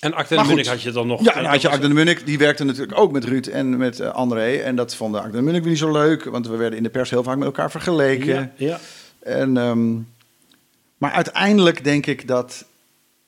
[0.00, 0.46] En en goed.
[0.46, 1.24] Munich had je dan nog...
[1.24, 4.00] Ja, en had je Agden de Munnik, die werkte natuurlijk ook met Ruud en met
[4.00, 4.56] eh, André.
[4.56, 6.90] En dat vonden Agden de Munnik weer niet zo leuk, want we werden in de
[6.90, 8.26] pers heel vaak met elkaar vergeleken.
[8.34, 8.78] Ja, ja.
[9.22, 9.94] En, ehm,
[10.98, 12.64] maar uiteindelijk denk ik dat,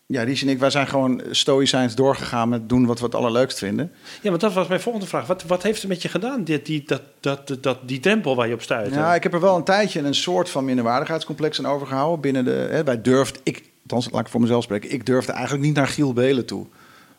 [0.06, 3.58] ja, Ries en ik, wij zijn gewoon stoïcijns doorgegaan met doen wat we het allerleukst
[3.58, 3.92] vinden.
[4.22, 5.26] ja, want dat was mijn volgende vraag.
[5.26, 8.48] Wat, wat heeft het met je gedaan, dit, die, dat, dat, dat, die drempel waar
[8.48, 8.94] je op stuit?
[8.94, 12.20] Ja, ik heb er wel een tijdje een soort van minderwaardigheidscomplex aan overgehouden.
[12.20, 15.64] Binnen de, hè, wij durfden, ik, althans laat ik voor mezelf spreken, ik durfde eigenlijk
[15.64, 16.66] niet naar Giel Belen toe.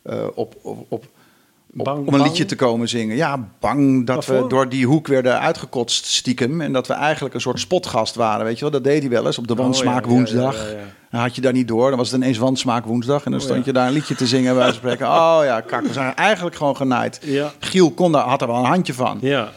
[0.02, 1.06] eh, op, op, op-
[1.84, 2.24] Bang, om een bang?
[2.24, 3.16] liedje te komen zingen.
[3.16, 6.62] Ja, bang dat we door die hoek werden uitgekotst stiekem.
[6.62, 8.72] En dat we eigenlijk een soort spotgast waren, weet je wel.
[8.72, 10.72] Dat deed hij wel eens op de Oh, Wansmaak ja, woensdag.
[10.72, 10.78] ja.
[11.12, 11.90] Dan had je daar niet door.
[11.90, 13.26] Dan was het ineens Wansmaak woensdag.
[13.26, 15.08] En dan Oh, stond je daar een liedje te zingen bij spreken.
[15.28, 17.22] Oh ja, kak, we zijn eigenlijk gewoon genaaid.
[17.60, 19.52] Giel kon daar, had er wel een handje van Ja.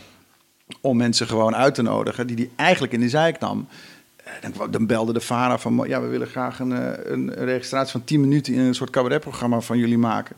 [0.80, 3.66] om mensen gewoon uit te nodigen die die eigenlijk in de zijk nam.
[4.24, 8.04] Eh, Dan, belde de VARA van, ja, we willen graag een, eh, een registratie van
[8.04, 10.36] 10 minuten in een soort cabaretprogramma van jullie maken.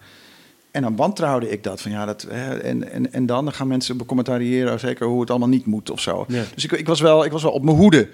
[0.72, 1.80] En dan wantrouwde ik dat.
[1.80, 5.48] Van, ja, dat hè, en, en, en dan, gaan mensen becommentariëren, zeker hoe het allemaal
[5.48, 6.24] niet moet of zo.
[6.28, 6.42] Ja.
[6.54, 8.08] Dus ik, ik, was wel, ik was wel op mijn hoede.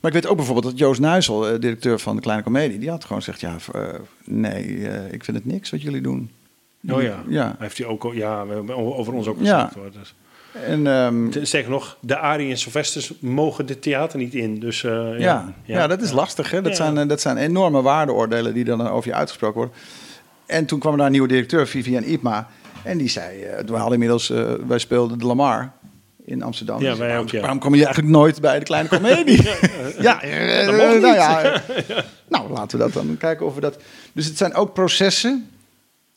[0.00, 2.90] Maar ik weet ook bijvoorbeeld dat Joost Nuisel, eh, directeur van de Kleine Comedie, die
[2.90, 3.82] had gewoon gezegd, ja, eh,
[4.24, 6.30] nee, eh, ik vind het niks wat jullie doen.
[6.90, 7.22] Oh ja.
[7.28, 7.56] Ja.
[7.58, 9.54] Heeft hij ook, ja, over ons ook Ja.
[9.58, 9.74] gezegd.
[9.74, 9.90] hoor.
[10.00, 10.14] Dus.
[10.66, 14.60] En, ehm, Te- Sterker nog, de Arie en Sylvesters mogen dit theater niet in.
[14.60, 15.14] Dus, ja.
[15.16, 16.50] Ja, ja, dat is lastig.
[16.50, 16.62] Hè?
[16.62, 16.92] Dat, Ja.
[16.92, 19.74] zijn, dat zijn enorme waardeoordelen die dan over je uitgesproken worden.
[20.48, 22.48] En toen kwam er daar een nieuwe directeur, Vivian Ipma.
[22.84, 25.72] En die zei, eh, we hadden inmiddels, eh, wij speelden de Lamar
[26.28, 26.82] in Amsterdam.
[26.82, 27.40] Ja, wij ook, ja.
[27.40, 29.42] waarom kom je eigenlijk nooit bij de kleine comedie?
[29.98, 31.42] ja, eh, dat mocht nou ja.
[31.52, 31.98] eh,
[32.28, 33.76] Nou, laten we dat dan kijken of we dat...
[34.12, 35.50] Dus het zijn ook processen.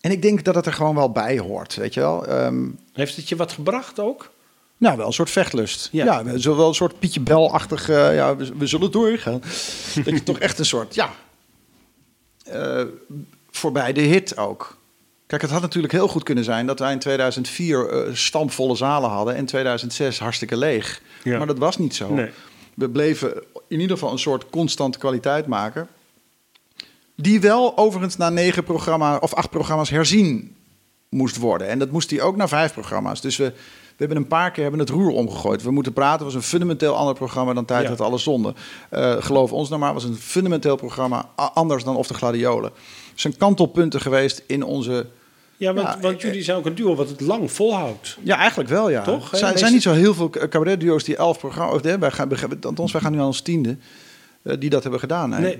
[0.02, 2.26] En ik denk dat het er gewoon wel bij hoort, weet je wel.
[2.28, 4.32] Ehm, Heeft het je wat gebracht ook?
[4.78, 5.90] nou, wel een soort vechtlust.
[5.92, 6.06] Ja.
[6.06, 7.90] Ja, wel een soort Pietje Bel-achtig...
[7.90, 9.40] eh, ja, we, we zullen doorgaan.
[10.04, 11.10] dat je toch echt een soort, ja...
[13.52, 14.78] voorbij de hit ook.
[15.28, 16.66] Kijk, het had natuurlijk heel goed kunnen zijn...
[16.66, 19.34] dat wij in 2004 eh, stampvolle zalen hadden...
[19.34, 21.02] en in 2006 hartstikke leeg.
[21.24, 21.38] Ja.
[21.38, 22.14] Maar dat was niet zo.
[22.14, 22.30] Nee.
[22.74, 25.88] We bleven in ieder geval een soort constante kwaliteit maken...
[27.16, 29.20] die wel overigens na negen programma's...
[29.20, 30.56] of acht programma's herzien
[31.10, 31.68] moest worden.
[31.68, 33.22] En dat moest hij ook naar vijf programma's.
[33.22, 33.54] Dus we,
[34.02, 35.64] we hebben een paar keer hebben het roer omgegooid.
[35.64, 37.90] We moeten praten was een fundamenteel ander programma dan Tijd Ja.
[37.90, 38.54] had alles zonde.
[38.90, 42.72] Eh, geloof ons nou maar, was een fundamenteel programma anders dan Of de Gladiolen.
[43.16, 45.06] Zijn kantelpunten geweest in onze...
[45.58, 48.18] Ja, want, Ja, want eh, jullie zijn ook een duo wat het lang volhoudt.
[48.24, 49.02] Ja, eigenlijk wel, ja.
[49.04, 49.32] Toch, hè?
[49.32, 51.76] Er zijn, Meest- zijn niet zo heel veel cabaretduo's die elf programma's...
[51.76, 52.30] Of, nee, wij gaan,
[52.62, 53.78] althans, wij gaan nu aan ons tiende...
[54.44, 55.30] eh, die dat hebben gedaan.
[55.30, 55.60] Nee.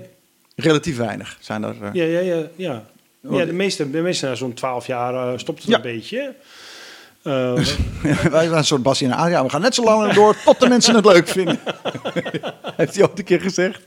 [0.56, 1.74] Relatief weinig zijn er.
[1.82, 1.88] eh.
[1.92, 2.42] Ja, ja, ja.
[2.56, 2.84] ja.
[3.30, 5.76] ja de meeste, de meeste na zo'n twaalf jaar stopt het Ja.
[5.76, 6.34] een beetje.
[7.22, 7.54] Eh,
[8.02, 9.42] Wij waren een soort Bassie en Adria.
[9.44, 11.58] We gaan net zo lang door tot de mensen het leuk vinden.
[12.76, 13.80] Heeft hij ook een keer gezegd.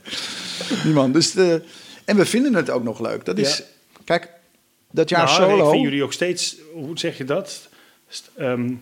[0.82, 1.12] Die man.
[1.12, 1.62] Dus de,
[2.06, 3.24] en we vinden het ook nog leuk.
[3.24, 3.64] Dat is, Ja.
[4.04, 4.30] Kijk,
[4.90, 5.64] dat jaar Nou, solo...
[5.64, 7.68] Ik vind jullie ook steeds, hoe zeg je dat?
[8.36, 8.72] Ehm,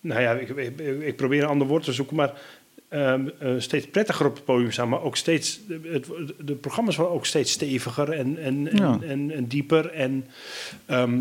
[0.00, 2.40] nou ja, ik, ik, ik probeer een ander woord te zoeken, maar
[2.88, 4.88] ehm, eh, steeds prettiger op het podium staan.
[4.88, 6.06] Maar ook steeds, de, het,
[6.46, 8.92] de programma's worden ook steeds steviger en, en, Ja.
[8.92, 10.26] en, en, en dieper en,
[10.86, 11.18] ehm,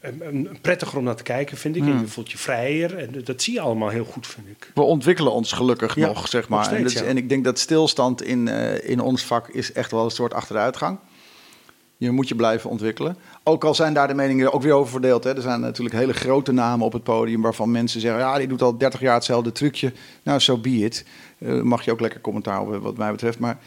[0.00, 1.84] en- en prettiger om naar te kijken, vind ik.
[1.84, 1.90] Ja.
[1.90, 4.70] En je voelt je vrijer en dat zie je allemaal heel goed, vind ik.
[4.74, 6.64] We ontwikkelen ons gelukkig Ja, nog, zeg nog maar.
[6.64, 7.06] steeds, en, dat is- ja.
[7.06, 10.34] en ik denk dat stilstand in, eh, in ons vak is echt wel een soort
[10.34, 10.98] achteruitgang.
[11.96, 13.16] Je moet je blijven ontwikkelen.
[13.42, 15.24] Ook al zijn daar de meningen ook weer over verdeeld.
[15.24, 15.34] Hè.
[15.34, 18.20] Er zijn natuurlijk hele grote namen op het podium waarvan mensen zeggen...
[18.20, 19.92] ja, die doet al 30 jaar hetzelfde trucje.
[20.22, 21.04] Nou, zo so be it.
[21.38, 23.38] Eh, mag je ook lekker commentaar op wat mij betreft.
[23.38, 23.58] Maar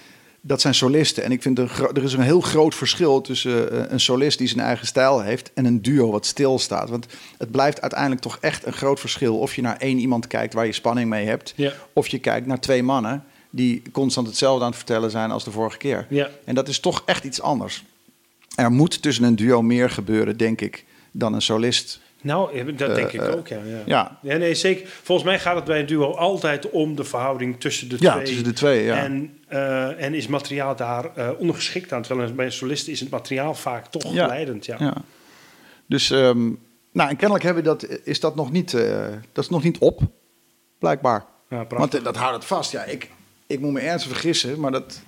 [0.42, 1.24] dat zijn solisten.
[1.24, 4.48] En ik vind er, er is een heel groot verschil tussen eh, een solist die
[4.48, 5.52] zijn eigen stijl heeft...
[5.54, 6.90] en een duo wat stilstaat.
[6.90, 7.06] Want
[7.38, 9.40] het blijft uiteindelijk toch echt een groot verschil...
[9.40, 11.56] of je naar één iemand kijkt waar je spanning mee hebt...
[11.94, 15.52] Of je kijkt naar twee mannen die constant hetzelfde aan het vertellen zijn als de
[15.52, 16.06] vorige keer.
[16.10, 16.30] Ja.
[16.46, 17.84] En dat is toch echt iets anders.
[18.56, 22.02] Er moet tussen een duo meer gebeuren, denk ik, dan een solist.
[22.24, 23.60] Nou, dat denk ik eh, ook, ja.
[23.66, 23.82] ja.
[23.86, 24.88] Ja, Ja, nee, zeker.
[25.04, 28.26] Volgens mij gaat het bij een duo altijd om de verhouding tussen de ja twee.
[28.26, 28.84] tussen de twee.
[28.84, 28.96] Ja.
[28.96, 32.02] En, eh, en is materiaal daar eh, ongeschikt aan?
[32.02, 34.28] Terwijl bij een solist is het materiaal vaak toch Ja.
[34.28, 34.66] leidend.
[34.66, 34.76] Ja.
[34.80, 34.94] ja.
[35.86, 36.50] Dus, ehm,
[36.92, 38.72] nou, en kennelijk hebben we dat, is dat nog niet,
[39.32, 40.02] dat is nog niet op,
[40.80, 41.26] blijkbaar.
[41.50, 41.92] Ja, prachtig.
[41.92, 42.72] Want dat houdt het vast.
[42.72, 43.10] Ja, ik,
[43.48, 45.02] ik moet me ernstig vergissen, maar dat.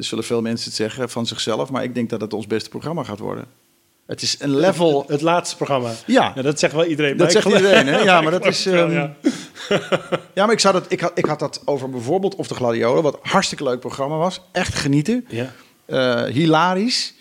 [0.00, 2.68] Er zullen veel mensen het zeggen van zichzelf, maar ik denk dat het ons beste
[2.68, 3.44] programma gaat worden.
[4.06, 5.04] Het is een level.
[5.06, 5.92] Het laatste programma.
[6.06, 7.16] Ja, Ja, dat zegt wel iedereen.
[7.16, 7.98] Dat zegt iedereen, hè?
[7.98, 9.16] Ja, maar dat is, wel, ehm, ja.
[10.34, 13.02] Ja, maar ik, zou dat, ik, had, ik had dat over bijvoorbeeld Of de Gladiolen,
[13.02, 14.40] wat een hartstikke leuk programma was.
[14.52, 15.26] Echt genieten.
[15.28, 15.52] Ja.
[15.84, 17.14] Eh, hilarisch.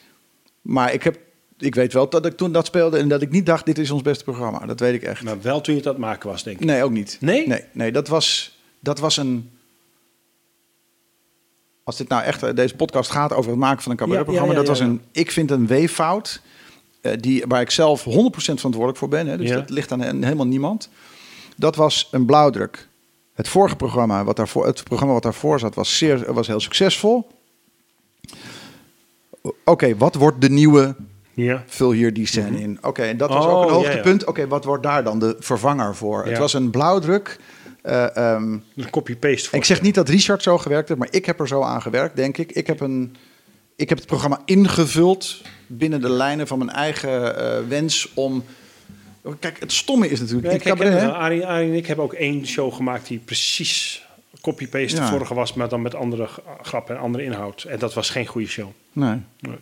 [0.62, 1.18] Maar ik, heb,
[1.58, 3.92] ik weet wel dat ik toen dat speelde en dat ik niet dacht, dit is
[3.92, 4.66] ons beste programma.
[4.66, 5.24] Dat weet ik echt.
[5.24, 6.66] Maar wel toen je het aan het maken was, denk ik.
[6.66, 7.18] Nee, ook niet.
[7.20, 7.48] Nee?
[7.48, 9.52] Nee, nee dat, was, dat was een...
[11.90, 14.60] Als dit nou echt, eh, deze podcast gaat over het maken van een cabaretprogramma, Ja,
[14.60, 16.42] ja, ja, dat was een, ik vind een weeffout,
[17.02, 19.28] eh, die, waar ik zelf 100% verantwoordelijk voor ben.
[19.28, 20.90] Hè, dus dat ligt aan he- helemaal niemand.
[21.56, 22.88] Dat was een blauwdruk.
[23.34, 27.28] Het vorige programma, wat daarvoor, het programma wat daarvoor zat, was, zeer, was heel succesvol.
[29.66, 30.96] Oké, wat wordt de nieuwe
[31.34, 31.64] Ja.
[31.68, 32.78] vul hier die scène in.
[32.82, 34.26] Oké, en dat was Oh, ook een ja, hoogtepunt.
[34.26, 36.26] Oké, wat wordt daar dan de vervanger voor?
[36.26, 37.40] Het was een blauwdruk.
[37.82, 39.58] Eh, ehm, Een copy-paste.
[39.58, 42.16] ik zeg niet dat Richard zo gewerkt heeft, maar ik heb er zo aan gewerkt,
[42.16, 42.52] denk ik.
[42.52, 43.16] Ik heb, een,
[43.76, 48.44] ik heb het programma ingevuld binnen de lijnen van mijn eigen eh, wens om...
[49.40, 50.48] Kijk, het stomme is natuurlijk...
[50.48, 51.12] Ja, herken cabaret, wel.
[51.12, 54.08] Arie, Arie en ik hebben ook één show gemaakt die precies
[54.42, 55.10] copy-paste de Ja.
[55.10, 56.30] vorige was, maar dan met andere
[56.62, 57.64] grappen en andere inhoud.
[57.64, 58.70] En dat was geen goede show.
[58.92, 59.22] Nee.
[59.40, 59.58] Nee.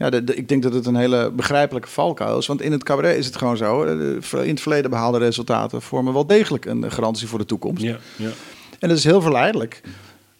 [0.00, 2.46] Ja, de, de- ik denk dat het een hele begrijpelijke valkuil is.
[2.46, 3.82] Want in het cabaret is het gewoon zo.
[3.84, 7.82] eh, In het verleden behaalde resultaten vormen wel degelijk een garantie voor de toekomst.
[7.82, 8.30] Ja, ja.
[8.78, 9.80] En dat is heel verleidelijk.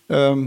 [0.07, 0.39] Ehm,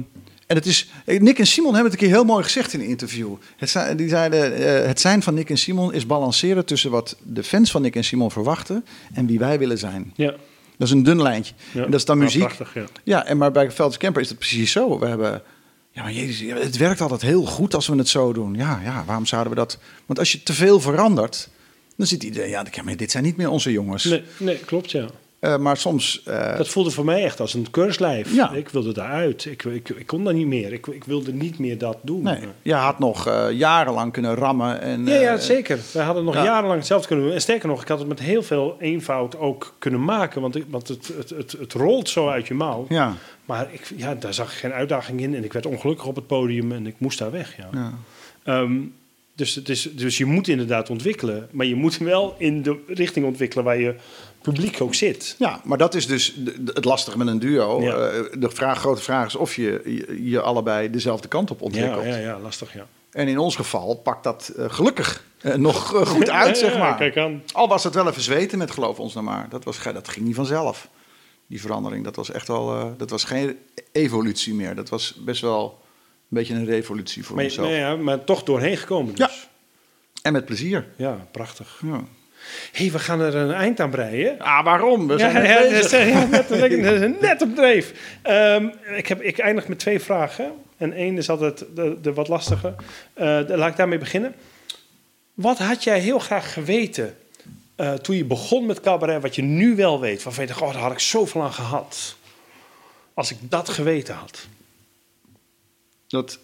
[0.48, 2.86] en het is, Nick en Simon hebben het een keer heel mooi gezegd in een
[2.88, 3.34] interview.
[3.58, 7.16] Het zijn, die zeiden, eh, het zijn van Nick en Simon is balanceren tussen wat
[7.24, 10.14] de fans van Nick en Simon verwachten en wie wij willen zijn.
[10.16, 10.34] ja.
[10.78, 11.54] Dat is een dun lijntje.
[11.72, 11.84] ja.
[11.84, 12.42] En dat is dan Ja, muziek.
[12.44, 12.84] Prachtig, ja.
[13.04, 15.00] Ja, en maar bij Velders Camper is het precies zo.
[15.00, 15.42] We hebben,
[15.94, 18.54] ja, maar jezus, het werkt altijd heel goed als we het zo doen.
[18.56, 19.80] Ja, ja, waarom zouden we dat?
[20.06, 21.50] Want als je te veel verandert,
[21.96, 24.04] dan zit iedereen, ja, maar dit zijn niet meer onze jongens.
[24.04, 25.06] Nee, nee, klopt, ja.
[25.44, 28.34] Eh, maar soms, eh, Dat voelde voor mij echt als een keurslijf.
[28.36, 28.52] Ja.
[28.52, 29.46] Ik wilde daaruit.
[29.46, 30.74] Ik, ik, ik kon daar niet meer.
[30.74, 32.24] Ik, ik wilde niet meer dat doen.
[32.24, 34.82] nee, je had nog eh, jarenlang kunnen rammen.
[34.82, 35.80] En, Ja, ja, zeker.
[35.94, 36.44] Wij hadden nog ja.
[36.44, 37.34] jarenlang hetzelfde kunnen doen.
[37.34, 40.42] En sterker nog, ik had het met heel veel eenvoud ook kunnen maken.
[40.42, 42.86] Want, ik, want het, het, het, het rolt zo uit je mouw.
[42.90, 43.14] Ja,
[43.46, 45.36] Maar ik, ja, daar zag ik geen uitdaging in.
[45.36, 47.58] En ik werd ongelukkig op het podium en ik moest daar weg.
[47.58, 47.70] Ja.
[47.74, 47.94] ja.
[48.44, 48.74] Ehm,
[49.36, 51.48] dus, het is, dus je moet inderdaad ontwikkelen.
[51.52, 53.96] Maar je moet wel in de richting ontwikkelen waar je
[54.42, 55.36] publiek ook zit.
[55.40, 57.82] ja, maar dat is dus het lastige met een duo.
[57.82, 57.96] Ja.
[57.96, 61.66] Eh, de vraag, grote vraag is of je, je je allebei dezelfde kant op Ja,
[61.66, 62.06] ontwikkelt.
[62.06, 62.88] ja, ja, lastig, ja.
[63.12, 66.80] En in ons geval pakt dat eh, gelukkig eh, nog goed uit, Ja, zeg ja,
[66.80, 66.98] maar.
[66.98, 67.44] Kijk aan.
[67.52, 69.48] Al was het wel even zweten met geloof ons nou maar.
[69.50, 70.90] Dat, was, dat ging niet vanzelf.
[71.48, 72.76] Die verandering, dat was echt wel...
[72.76, 73.58] eh, dat was geen
[73.92, 74.76] evolutie meer.
[74.76, 75.80] Dat was best wel
[76.30, 77.68] een beetje een revolutie voor Maar, mezelf.
[77.68, 79.50] maar, ja, maar toch doorheen gekomen dus.
[80.22, 80.86] En met plezier.
[80.96, 81.82] Ja, prachtig.
[81.86, 82.04] Ja.
[82.72, 84.40] Hé, hey, we gaan er een eind aan breien.
[84.40, 85.08] Ah, waarom?
[85.08, 85.92] We Ja, zijn net ja, bezig.
[86.06, 86.28] is, ja,
[87.00, 87.94] net, net op dreef.
[88.22, 90.52] Ehm, ik, heb, ik eindig met twee vragen.
[90.78, 92.76] En één is altijd de, de wat lastige.
[93.14, 94.34] Eh, laat ik daarmee beginnen.
[95.34, 97.16] Wat had jij heel graag geweten
[97.76, 100.24] eh, toen je begon met cabaret, wat je nu wel weet?
[100.24, 102.16] Waarvan je oh, daar had ik zoveel aan gehad.
[103.14, 104.48] Als ik dat geweten had.
[106.08, 106.40] Dat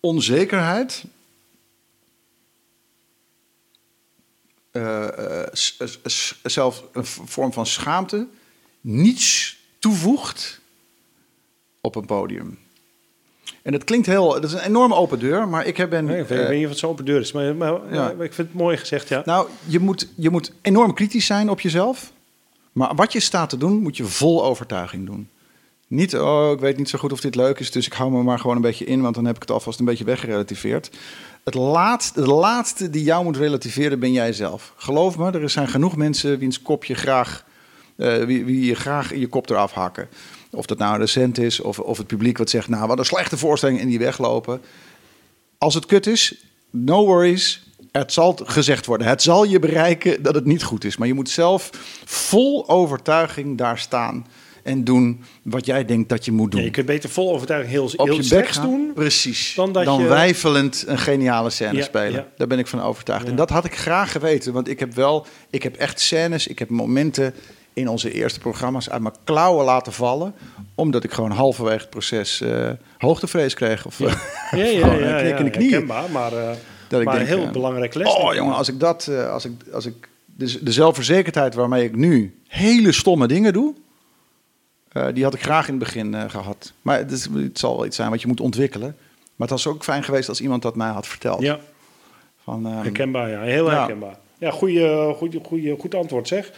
[0.00, 1.04] onzekerheid...
[5.52, 8.26] s- zelf een vorm van schaamte
[8.80, 10.60] niets toevoegt
[11.80, 12.58] op een podium.
[13.62, 16.04] En dat klinkt heel, dat is een enorme open deur, maar ik heb ben.
[16.04, 18.12] Nee, ik weet, niet of het zo open deur is, maar, maar, Ja.
[18.16, 19.22] maar ik vind het mooi gezegd, ja.
[19.24, 22.12] Nou, je moet, je moet enorm kritisch zijn op jezelf.
[22.72, 25.28] Maar wat je staat te doen, moet je vol overtuiging doen.
[25.86, 28.22] Niet, oh, ik weet niet zo goed of dit leuk is, dus ik hou me
[28.22, 30.90] maar gewoon een beetje in, want dan heb ik het alvast een beetje weggerelativeerd.
[31.44, 34.72] Het laatste, laatste die jou moet relativeren, ben jij zelf.
[34.76, 37.44] Geloof me, er zijn genoeg mensen wiens kop je graag,
[37.96, 40.08] eh, wie, wie je graag je kop eraf hakken.
[40.54, 43.04] Of dat nou een recent is, of, of het publiek wat zegt, nou wat een
[43.04, 44.60] slechte voorstelling en die weglopen.
[45.58, 46.34] Als het kut is,
[46.70, 47.66] no worries.
[47.92, 49.06] Het zal gezegd worden.
[49.06, 50.96] Het zal je bereiken dat het niet goed is.
[50.96, 51.70] Maar je moet zelf
[52.04, 54.26] vol overtuiging daar staan
[54.62, 56.60] en doen wat jij denkt dat je moet doen.
[56.60, 58.90] Ja, je kunt beter vol overtuiging heel, Op heel je bek doen.
[58.94, 59.52] Precies.
[59.54, 62.12] dan Dan, dat je- wijfelend een geniale scène Ja, spelen.
[62.12, 62.26] ja.
[62.36, 63.26] Daar ben ik van overtuigd.
[63.26, 64.52] En dat had ik graag geweten.
[64.52, 67.34] Want ik heb wel, ik heb echt scènes, ik heb momenten
[67.72, 70.34] in onze eerste programma's uit mijn klauwen laten vallen.
[70.74, 73.86] Omdat ik gewoon halverwege het proces eh, hoogtevrees kreeg.
[73.86, 74.08] Of Ja,
[74.50, 75.86] ja, ja, ja, een knik in de ja, knieën.
[76.12, 76.50] maar, eh,
[76.88, 78.14] Dat ik maar denk, een heel eh, belangrijke les.
[78.14, 78.38] Oh ik.
[78.38, 82.38] jongen, als ik dat, eh, als ik, als ik dus de zelfverzekerdheid waarmee ik nu
[82.48, 83.74] hele stomme dingen doe,
[84.92, 86.72] eh, die had ik graag in het begin eh, gehad.
[86.82, 88.96] Maar het, is, het zal wel iets zijn wat je moet ontwikkelen.
[89.36, 91.40] Maar het was ook fijn geweest als iemand dat mij had verteld.
[91.40, 91.58] Ja,
[92.44, 93.40] Van, ehm, herkenbaar, ja.
[93.40, 93.76] Heel Ja.
[93.78, 94.16] herkenbaar.
[94.42, 96.50] Ja, goeie, goeie, goeie, goed antwoord zeg.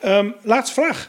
[0.00, 1.08] Ehm, laatste vraag.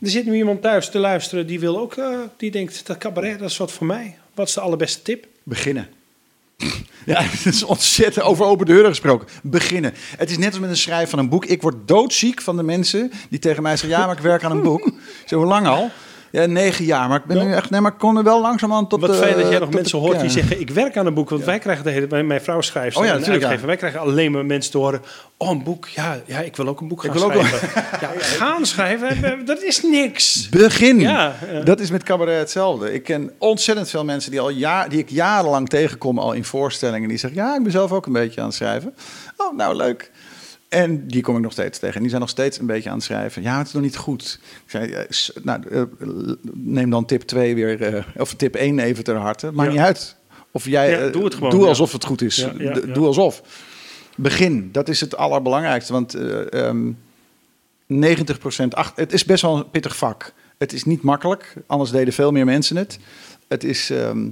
[0.00, 3.38] Er zit nu iemand thuis te luisteren die wil ook, eh, die denkt dat cabaret,
[3.38, 4.18] dat is wat voor mij.
[4.34, 5.26] Wat is de allerbeste tip?
[5.42, 5.88] Beginnen.
[7.06, 9.28] Ja, het is ontzettend over open deuren gesproken.
[9.42, 9.94] Beginnen.
[10.16, 11.44] Het is net als met een schrijven van een boek.
[11.44, 14.50] Ik word doodziek van de mensen die tegen mij zeggen: Ja, maar ik werk aan
[14.50, 14.90] een boek.
[15.26, 15.90] Zo lang al?
[16.30, 17.08] Ja, negen jaar.
[17.08, 17.70] Maar ik ben nu echt.
[17.70, 19.00] Nee, maar ik kon er wel langzaam tot.
[19.00, 21.30] Wat de- fijn dat jij nog mensen hoort die zeggen: Ik werk aan een boek.
[21.30, 23.66] Want wij krijgen de hele mijn, mijn vrouw schrijft Oh ja, natuurlijk, ja.
[23.66, 25.02] Wij krijgen alleen maar mensen te horen:
[25.36, 25.88] Oh, een boek.
[25.88, 27.82] Ja, ja ik wil ook een boek gaan wil ook wel- schrijven.
[28.00, 30.48] ja, gaan schrijven, dat is niks.
[30.48, 31.00] Begin.
[31.00, 31.60] Ja, ja.
[31.60, 32.92] Dat is met cabaret hetzelfde.
[32.92, 37.08] Ik ken ontzettend veel mensen die, al jaar, die ik jarenlang tegenkom al in voorstellingen.
[37.08, 38.94] Die zeggen, ja, ik ben zelf ook een beetje aan het schrijven.
[39.36, 40.10] Oh, nou, leuk.
[40.68, 41.94] En die kom ik nog steeds tegen.
[41.94, 43.42] En die zijn nog steeds een beetje aan het schrijven.
[43.42, 44.40] Ja, het is nog niet goed.
[44.64, 45.04] Ik zei, eh,
[45.42, 45.82] nou, eh,
[46.52, 49.52] neem dan tip 2 weer, eh, of tip 1 even ter harte.
[49.52, 49.76] Maakt Ja.
[49.76, 50.16] niet uit.
[50.50, 52.46] Of jij, Ja, doe het gewoon, Doe alsof het goed is.
[52.92, 53.42] Doe alsof.
[54.16, 55.92] Begin, dat is het allerbelangrijkste.
[55.92, 56.92] Want ehm,
[57.86, 60.32] 90% ach, het is best wel een pittig vak.
[60.58, 62.98] Het is niet makkelijk, anders deden veel meer mensen het.
[63.48, 64.28] Het is, ehm,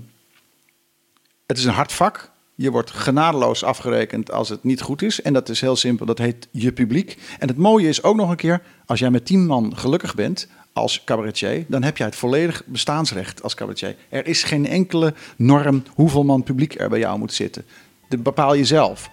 [1.47, 2.31] het is een hard vak.
[2.57, 5.23] Je wordt genadeloos afgerekend als het niet goed is.
[5.23, 7.19] En dat is heel simpel, dat heet je publiek.
[7.39, 10.49] En het mooie is ook nog een keer, als jij met tien man gelukkig bent
[10.73, 11.65] als cabaretier...
[11.69, 13.97] dan heb jij het volledig bestaansrecht als cabaretier.
[14.09, 17.65] Er is geen enkele norm hoeveel man publiek er bij jou moet zitten.
[18.09, 19.11] Dat bepaal je zelf,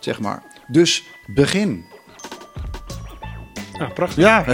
[0.00, 0.42] zeg maar.
[0.68, 1.84] Dus begin.
[3.78, 4.24] Nou, prachtig.
[4.24, 4.44] Ja,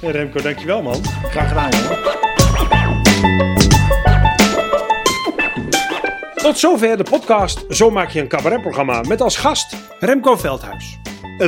[0.00, 1.04] Ja, Remco, dankjewel man.
[1.04, 3.77] graag gedaan, jongen.
[6.48, 10.98] Tot zover de podcast Zo maak je een cabaretprogramma met als gast Remco Veldhuis.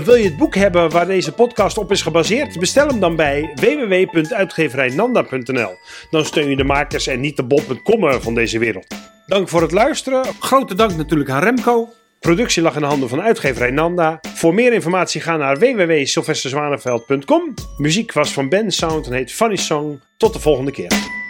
[0.05, 2.59] Wil je het boek hebben waar deze podcast op is gebaseerd?
[2.59, 5.71] Bestel hem dan bij www.uitgeverijnanda.nl.
[6.11, 8.87] Dan steun je de makers en niet de bol.com van deze wereld.
[9.27, 10.25] Dank voor het luisteren.
[10.41, 11.89] Grote dank natuurlijk aan Remco.
[12.19, 14.21] Productie lag in de handen van uitgeverij Nanda.
[14.35, 17.55] Voor meer informatie ga naar www.sylvesterzwaneveld.com.
[17.77, 20.01] Muziek was van Ben Sound en heet Funny Song.
[20.17, 21.29] Tot de volgende keer.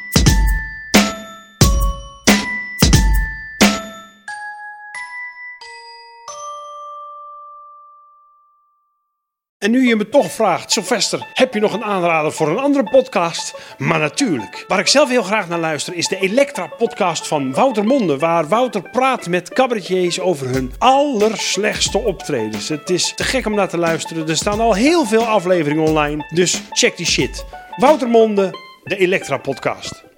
[9.61, 12.85] En nu je me toch vraagt, Sylvester, heb je nog een aanrader voor een andere
[12.85, 13.55] podcast?
[13.79, 14.65] Maar natuurlijk.
[14.69, 18.19] Waar ik zelf heel graag naar luister is de Elektra-podcast van Wouter Monde.
[18.19, 22.69] Waar Wouter praat met cabaretiers over hun allerslechtste optredens.
[22.69, 24.29] Het is te gek om naar te luisteren.
[24.29, 26.29] Er staan al heel veel afleveringen online.
[26.35, 27.45] Dus check die shit.
[27.77, 28.51] Wouter Monde,
[28.85, 30.10] de Elektra-podcast.